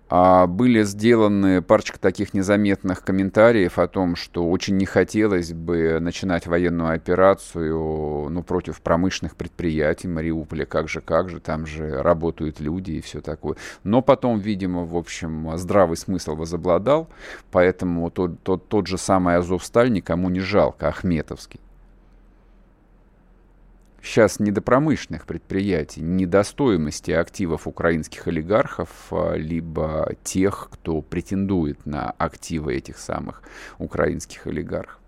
были 0.09 0.83
сделаны 0.83 1.61
парочка 1.61 1.99
таких 1.99 2.33
незаметных 2.33 3.03
комментариев 3.03 3.77
о 3.77 3.87
том, 3.87 4.15
что 4.15 4.49
очень 4.49 4.77
не 4.77 4.85
хотелось 4.85 5.53
бы 5.53 5.99
начинать 5.99 6.47
военную 6.47 6.93
операцию 6.93 8.29
ну, 8.29 8.43
против 8.43 8.81
промышленных 8.81 9.35
предприятий 9.35 10.07
Мариуполя. 10.07 10.65
Как 10.65 10.89
же, 10.89 11.01
как 11.01 11.29
же, 11.29 11.39
там 11.39 11.65
же 11.65 12.01
работают 12.01 12.59
люди 12.59 12.93
и 12.93 13.01
все 13.01 13.21
такое. 13.21 13.55
Но 13.83 14.01
потом, 14.01 14.39
видимо, 14.39 14.83
в 14.85 14.95
общем, 14.95 15.55
здравый 15.57 15.97
смысл 15.97 16.35
возобладал, 16.35 17.07
поэтому 17.51 18.09
тот, 18.09 18.41
тот, 18.41 18.67
тот 18.67 18.87
же 18.87 18.97
самый 18.97 19.35
Азовсталь 19.35 19.91
никому 19.91 20.29
не 20.29 20.39
жалко, 20.39 20.87
Ахметовский. 20.87 21.59
Сейчас 24.01 24.39
не 24.39 24.51
до 24.51 24.61
промышленных 24.61 25.25
предприятий, 25.25 26.01
не 26.01 26.25
до 26.25 26.43
стоимости 26.43 27.11
активов 27.11 27.67
украинских 27.67 28.27
олигархов, 28.27 28.89
а, 29.11 29.35
либо 29.35 30.13
тех, 30.23 30.69
кто 30.71 31.01
претендует 31.01 31.85
на 31.85 32.11
активы 32.11 32.75
этих 32.75 32.97
самых 32.97 33.43
украинских 33.77 34.47
олигархов. 34.47 34.99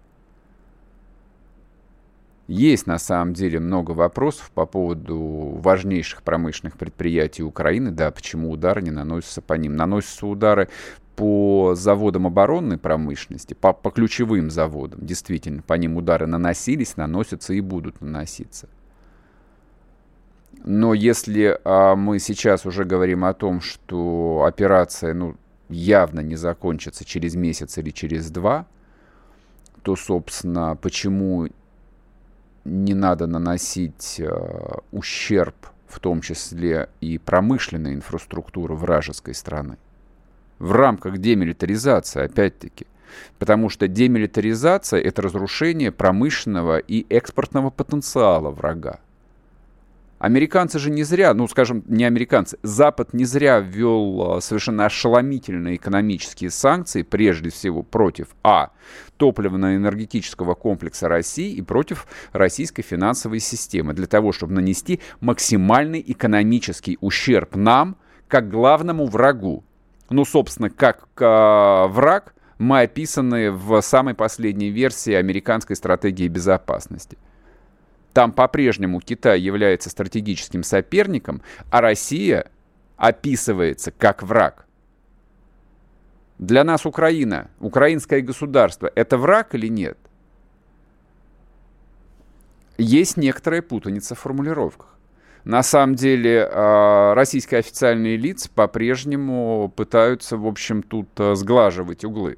Есть 2.48 2.86
на 2.86 3.00
самом 3.00 3.34
деле 3.34 3.62
много 3.62 3.92
вопросов 3.92 4.52
по 4.54 4.66
поводу 4.66 5.18
важнейших 5.62 6.22
промышленных 6.22 6.78
предприятий 6.78 7.44
Украины. 7.44 7.92
Да, 7.92 8.12
почему 8.12 8.52
удары 8.52 8.82
не 8.82 8.92
наносятся 8.92 9.42
по 9.42 9.54
ним? 9.54 9.78
Наносятся 9.78 10.28
удары 10.28 10.68
по 11.16 11.76
заводам 11.76 12.28
оборонной 12.28 12.78
промышленности, 12.78 13.54
по, 13.54 13.72
по 13.72 13.90
ключевым 13.90 14.50
заводам. 14.50 15.06
Действительно, 15.06 15.62
по 15.62 15.76
ним 15.76 15.96
удары 15.96 16.28
наносились, 16.28 16.98
наносятся 16.98 17.54
и 17.54 17.62
будут 17.62 18.02
наноситься. 18.02 18.68
Но 20.64 20.94
если 20.94 21.60
а, 21.64 21.96
мы 21.96 22.20
сейчас 22.20 22.66
уже 22.66 22.84
говорим 22.84 23.26
о 23.26 23.34
том, 23.34 23.62
что 23.62 24.44
операция 24.46 25.14
ну, 25.14 25.36
явно 25.70 26.20
не 26.20 26.36
закончится 26.36 27.04
через 27.04 27.36
месяц 27.36 27.78
или 27.78 27.90
через 27.90 28.30
два, 28.30 28.68
то, 29.82 29.96
собственно, 29.96 30.76
почему 30.76 31.48
не 32.64 32.94
надо 32.94 33.26
наносить 33.26 34.20
э, 34.20 34.30
ущерб, 34.92 35.56
в 35.88 36.00
том 36.00 36.22
числе 36.22 36.90
и 37.02 37.18
промышленной 37.18 37.96
инфраструктуры 37.96 38.76
вражеской 38.76 39.34
страны? 39.34 39.78
В 40.60 40.74
рамках 40.74 41.18
демилитаризации, 41.18 42.24
опять-таки. 42.24 42.86
Потому 43.40 43.70
что 43.70 43.88
демилитаризация– 43.88 45.02
это 45.02 45.24
разрушение 45.24 45.92
промышленного 45.92 46.78
и 46.78 47.08
экспортного 47.10 47.72
потенциала 47.72 48.52
врага. 48.52 49.00
Американцы 50.22 50.78
же 50.78 50.92
не 50.92 51.02
зря, 51.02 51.34
ну, 51.34 51.48
скажем, 51.48 51.84
не 51.88 52.04
американцы, 52.04 52.60
Запад 52.62 53.12
не 53.12 53.26
зря 53.26 53.58
ввел 53.58 54.36
а, 54.36 54.42
совершенно 54.42 54.86
ошеломительные 54.86 55.78
экономические 55.78 56.52
санкции, 56.52 57.02
прежде 57.02 57.50
всего 57.50 57.82
против, 57.82 58.28
а, 58.44 58.70
топливно-энергетического 59.18 60.54
комплекса 60.54 61.08
России 61.08 61.52
и 61.52 61.64
против 61.64 62.06
российской 62.34 62.84
финансовой 62.84 63.40
системы, 63.40 63.96
для 63.96 64.06
того, 64.06 64.32
чтобы 64.32 64.54
нанести 64.54 65.00
максимальный 65.22 66.04
экономический 66.06 67.00
ущерб 67.02 67.56
нам, 67.56 67.98
как 68.28 68.48
главному 68.48 69.08
врагу. 69.08 69.64
Ну, 70.12 70.24
собственно, 70.24 70.70
как 70.70 71.08
э, 71.20 71.88
враг 71.88 72.36
мы 72.60 72.82
описаны 72.82 73.50
в 73.50 73.82
самой 73.82 74.14
последней 74.14 74.70
версии 74.70 75.14
американской 75.14 75.76
стратегии 75.76 76.28
безопасности– 76.28 77.18
там 78.14 78.32
по-прежнему 78.32 79.00
Китай 79.00 79.40
является 79.40 79.90
стратегическим 79.90 80.64
соперником, 80.64 81.42
а 81.70 81.82
Россия 81.82 82.52
описывается 82.98 83.92
как 83.92 84.24
враг. 84.24 84.66
Для 86.38 86.64
нас 86.64 86.86
Украина, 86.86 87.50
украинское 87.60 88.22
государство, 88.22 88.92
это 88.96 89.18
враг 89.18 89.54
или 89.56 89.68
нет? 89.68 89.98
Есть 92.78 93.16
некоторая 93.18 93.62
путаница 93.62 94.16
в 94.16 94.20
формулировках. 94.20 94.98
На 95.44 95.64
самом 95.64 95.96
деле 95.96 96.48
а, 96.52 97.14
российские 97.16 97.60
официальные 97.60 98.18
лица 98.18 98.50
по-прежнему 98.54 99.72
пытаются, 99.76 100.38
в 100.38 100.46
общем, 100.46 100.84
тут 100.84 101.10
а, 101.18 101.36
сглаживать 101.36 102.04
углы. 102.06 102.38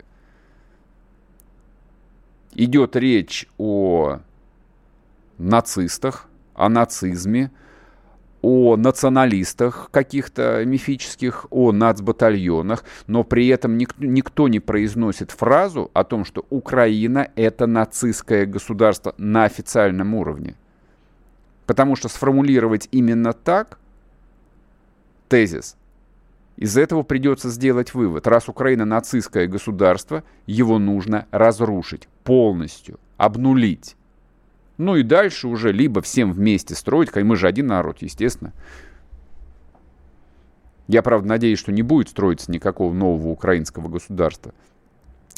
Идет 2.54 2.96
речь 2.96 3.48
о 3.58 4.20
нацистах, 5.44 6.28
о 6.56 6.70
нацизме, 6.70 7.52
о 8.42 8.76
националистах 8.76 9.90
каких-то 9.92 10.66
мифических, 10.66 11.46
о 11.50 11.72
нацбатальонах, 11.72 12.84
но 13.08 13.24
при 13.24 13.48
этом 13.48 13.78
никто, 13.78 14.04
никто 14.04 14.48
не 14.50 14.60
произносит 14.60 15.32
фразу 15.32 15.90
о 15.94 16.04
том, 16.04 16.26
что 16.26 16.46
Украина— 16.50 17.30
это 17.36 17.68
нацистское 17.68 18.46
государство 18.46 19.16
на 19.18 19.46
официальном 19.46 20.14
уровне. 20.14 20.56
Потому 21.66 21.96
что 21.96 22.10
сформулировать 22.10 22.90
именно 22.92 23.32
так 23.32 23.80
тезис, 25.30 25.78
из 26.58 26.78
этого 26.78 27.04
придется 27.04 27.50
сделать 27.50 27.94
вывод. 27.94 28.28
Раз 28.28 28.50
Украина 28.50 28.84
нацистское 28.84 29.48
государство, 29.48 30.24
его 30.46 30.80
нужно 30.80 31.28
разрушить 31.32 32.08
полностью, 32.24 33.00
обнулить. 33.18 33.96
Ну 34.78 34.96
и 34.96 35.04
дальше 35.04 35.48
уже 35.48 35.72
либо 35.72 36.02
всем 36.02 36.32
вместе 36.32 36.76
строить, 36.76 37.16
мы 37.16 37.36
же 37.36 37.48
один 37.48 37.68
народ, 37.68 38.02
естественно. 38.02 38.54
Я, 40.88 41.02
правда, 41.02 41.30
надеюсь, 41.30 41.60
что 41.60 41.72
не 41.72 41.82
будет 41.82 42.10
строиться 42.10 42.52
никакого 42.52 42.94
нового 42.94 43.30
украинского 43.30 43.88
государства. 43.88 44.54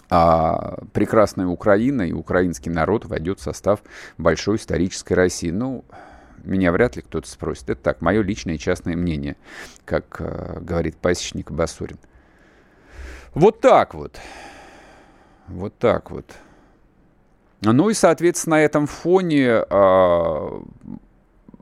а 0.09 0.79
прекрасная 0.93 1.47
Украина 1.47 2.03
и 2.03 2.11
украинский 2.11 2.71
народ 2.71 3.05
войдет 3.05 3.39
в 3.39 3.43
состав 3.43 3.81
большой 4.17 4.57
исторической 4.57 5.13
России. 5.13 5.51
Ну, 5.51 5.83
меня 6.43 6.71
вряд 6.71 6.95
ли 6.95 7.01
кто-то 7.01 7.27
спросит. 7.27 7.69
Это 7.69 7.81
так, 7.81 8.01
мое 8.01 8.21
личное 8.21 8.55
и 8.55 8.59
частное 8.59 8.95
мнение, 8.95 9.36
как 9.83 10.17
э, 10.19 10.59
говорит 10.61 10.97
пасечник 10.97 11.51
Басурин. 11.51 11.97
Вот 13.33 13.61
так 13.61 13.93
вот. 13.93 14.19
Вот 15.47 15.77
так 15.77 16.11
вот. 16.11 16.25
Ну 17.74 17.89
и, 17.89 17.93
соответственно, 17.93 18.57
на 18.57 18.61
этом 18.61 18.86
фоне 18.86 19.47
э, 19.47 20.61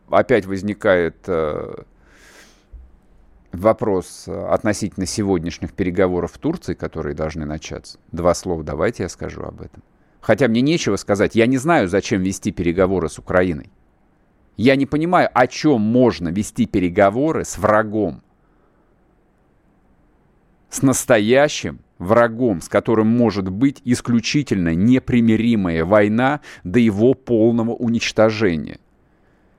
опять 0.09 0.45
возникает 0.45 1.15
э, 1.27 1.83
вопрос 3.53 4.27
относительно 4.27 5.05
сегодняшних 5.05 5.73
переговоров 5.73 6.33
в 6.33 6.37
Турции, 6.39 6.73
которые 6.73 7.15
должны 7.15 7.45
начаться. 7.45 7.99
Два 8.11 8.33
слова 8.33 8.63
давайте 8.63 9.03
я 9.03 9.09
скажу 9.09 9.43
об 9.43 9.61
этом. 9.61 9.81
Хотя 10.19 10.47
мне 10.47 10.61
нечего 10.61 10.95
сказать. 10.97 11.35
Я 11.35 11.47
не 11.47 11.57
знаю, 11.57 11.87
зачем 11.87 12.21
вести 12.21 12.51
переговоры 12.51 13.09
с 13.09 13.17
Украиной. 13.17 13.71
Я 14.57 14.75
не 14.75 14.85
понимаю, 14.85 15.29
о 15.33 15.47
чем 15.47 15.81
можно 15.81 16.29
вести 16.29 16.65
переговоры 16.65 17.45
с 17.45 17.57
врагом. 17.57 18.21
С 20.69 20.81
настоящим 20.81 21.82
врагом, 21.97 22.61
с 22.61 22.69
которым 22.69 23.07
может 23.07 23.49
быть 23.49 23.81
исключительно 23.85 24.73
непримиримая 24.75 25.85
война 25.85 26.41
до 26.63 26.79
его 26.79 27.13
полного 27.13 27.71
уничтожения. 27.71 28.79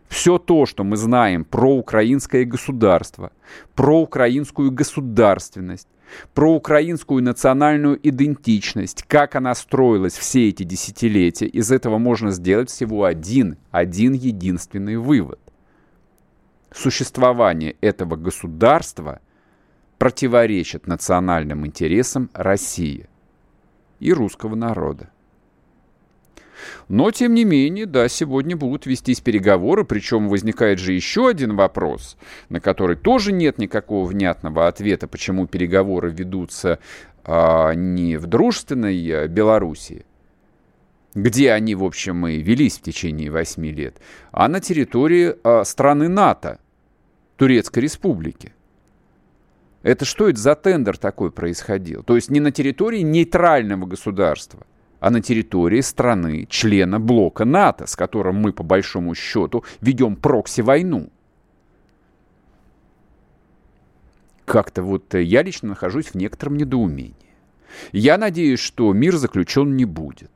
Все 0.09 0.39
то, 0.39 0.66
что 0.66 0.85
мы 0.85 0.97
знаем 0.97 1.45
про 1.45 1.74
украинское 1.76 2.45
государство, 2.45 3.32
про 3.74 4.01
украинскую 4.01 4.70
государственность, 4.70 5.89
про 6.35 6.55
украинскую 6.55 7.22
национальную 7.22 7.99
идентичность, 8.07 9.03
как 9.03 9.35
она 9.35 9.55
строилась 9.55 10.14
все 10.14 10.49
эти 10.49 10.62
десятилетия, 10.62 11.47
из 11.47 11.72
этого 11.72 11.99
можно 11.99 12.30
сделать 12.30 12.70
всего 12.70 13.05
один, 13.05 13.57
один 13.70 14.12
единственный 14.12 14.97
вывод. 14.97 15.41
Существование 16.72 17.76
этого 17.80 18.16
государства 18.16 19.20
противоречит 20.05 20.86
национальным 20.86 21.64
интересам 21.66 22.28
России 22.34 23.09
и 24.00 24.12
русского 24.12 24.55
народа. 24.55 25.09
Но, 26.88 27.11
тем 27.11 27.32
не 27.32 27.44
менее, 27.44 27.86
да, 27.86 28.07
сегодня 28.09 28.55
будут 28.55 28.84
вестись 28.84 29.22
переговоры, 29.22 29.86
причем 29.86 30.28
возникает 30.28 30.78
же 30.78 30.92
еще 30.92 31.26
один 31.26 31.57
вопрос, 31.57 32.18
на 32.50 32.61
который 32.61 32.96
тоже 32.96 33.32
нет 33.32 33.57
никакого 33.57 34.07
внятного 34.07 34.68
ответа, 34.68 35.09
почему 35.09 35.46
переговоры 35.46 36.11
ведутся 36.11 36.80
а, 37.24 37.72
не 37.72 38.18
в 38.18 38.26
дружественной 38.26 39.11
а, 39.11 39.26
Белоруссии, 39.26 40.05
где 41.14 41.50
они, 41.52 41.74
в 41.74 41.82
общем, 41.82 42.26
и 42.26 42.42
велись 42.42 42.76
в 42.76 42.82
течение 42.82 43.30
восьми 43.30 43.72
лет, 43.72 43.96
а 44.32 44.48
на 44.48 44.61
территории 44.61 45.34
а, 45.42 45.64
страны 45.64 46.09
НАТО, 46.09 46.59
Турецкой 47.38 47.78
Республики. 47.84 48.52
Это 49.85 50.07
что 50.07 50.30
это 50.30 50.41
за 50.41 50.55
тендер 50.55 50.97
такой 50.97 51.30
происходил? 51.30 52.03
То 52.03 52.16
есть 52.16 52.30
не 52.30 52.41
на 52.41 52.51
территории 52.51 53.03
нейтрального 53.03 53.85
государства, 53.85 54.66
а 54.99 55.11
на 55.11 55.20
территории 55.20 55.82
страны, 55.82 56.47
члена 56.49 56.99
блока 56.99 57.45
НАТО, 57.45 57.87
с 57.87 57.95
которым 57.95 58.37
мы, 58.37 58.55
по 58.55 58.62
большому 58.62 59.14
счету, 59.14 59.62
ведем 59.82 60.16
прокси-войну. 60.16 61.11
Как-то 64.47 64.82
вот 64.82 65.14
э, 65.14 65.22
я 65.22 65.43
лично 65.43 65.70
нахожусь 65.70 66.07
в 66.07 66.14
некотором 66.14 66.57
недоумении. 66.57 67.14
Я 67.93 68.16
надеюсь, 68.16 68.61
что 68.61 68.91
мир 68.95 69.16
заключен 69.16 69.76
не 69.76 69.85
будет. 69.85 70.32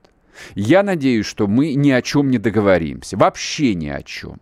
Я 0.57 0.83
надеюсь, 0.83 1.25
что 1.25 1.47
мы 1.47 1.73
ни 1.73 1.91
о 1.91 2.03
чем 2.03 2.31
не 2.31 2.37
договоримся. 2.37 3.17
Вообще 3.17 3.75
ни 3.75 3.89
о 3.89 4.03
чем. 4.03 4.41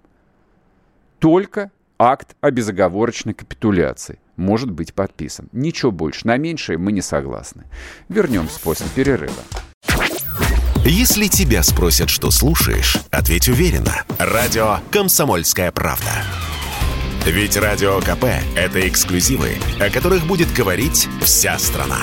Только 1.21 1.71
акт 1.99 2.37
о 2.41 2.51
безоговорочной 2.51 3.35
капитуляции 3.35 4.19
может 4.37 4.71
быть 4.71 4.95
подписан. 4.95 5.49
Ничего 5.53 5.91
больше. 5.91 6.27
На 6.27 6.37
меньшее 6.37 6.79
мы 6.79 6.93
не 6.93 7.03
согласны. 7.03 7.65
Вернемся 8.09 8.61
после 8.61 8.87
перерыва. 8.95 9.35
Если 10.85 11.27
тебя 11.27 11.63
спросят, 11.63 12.11
что 12.11 12.31
слушаешь, 12.31 12.97
ответь 13.11 13.49
уверенно. 13.49 14.05
Радио 14.19 14.79
«Комсомольская 14.93 15.73
правда». 15.73 16.13
Ведь 17.27 17.57
Радио 17.57 17.99
КП– 18.01 18.25
это 18.57 18.87
эксклюзивы, 18.89 19.57
о 19.81 19.91
которых 19.91 20.29
будет 20.29 20.53
говорить 20.53 21.09
вся 21.23 21.59
страна. 21.59 21.99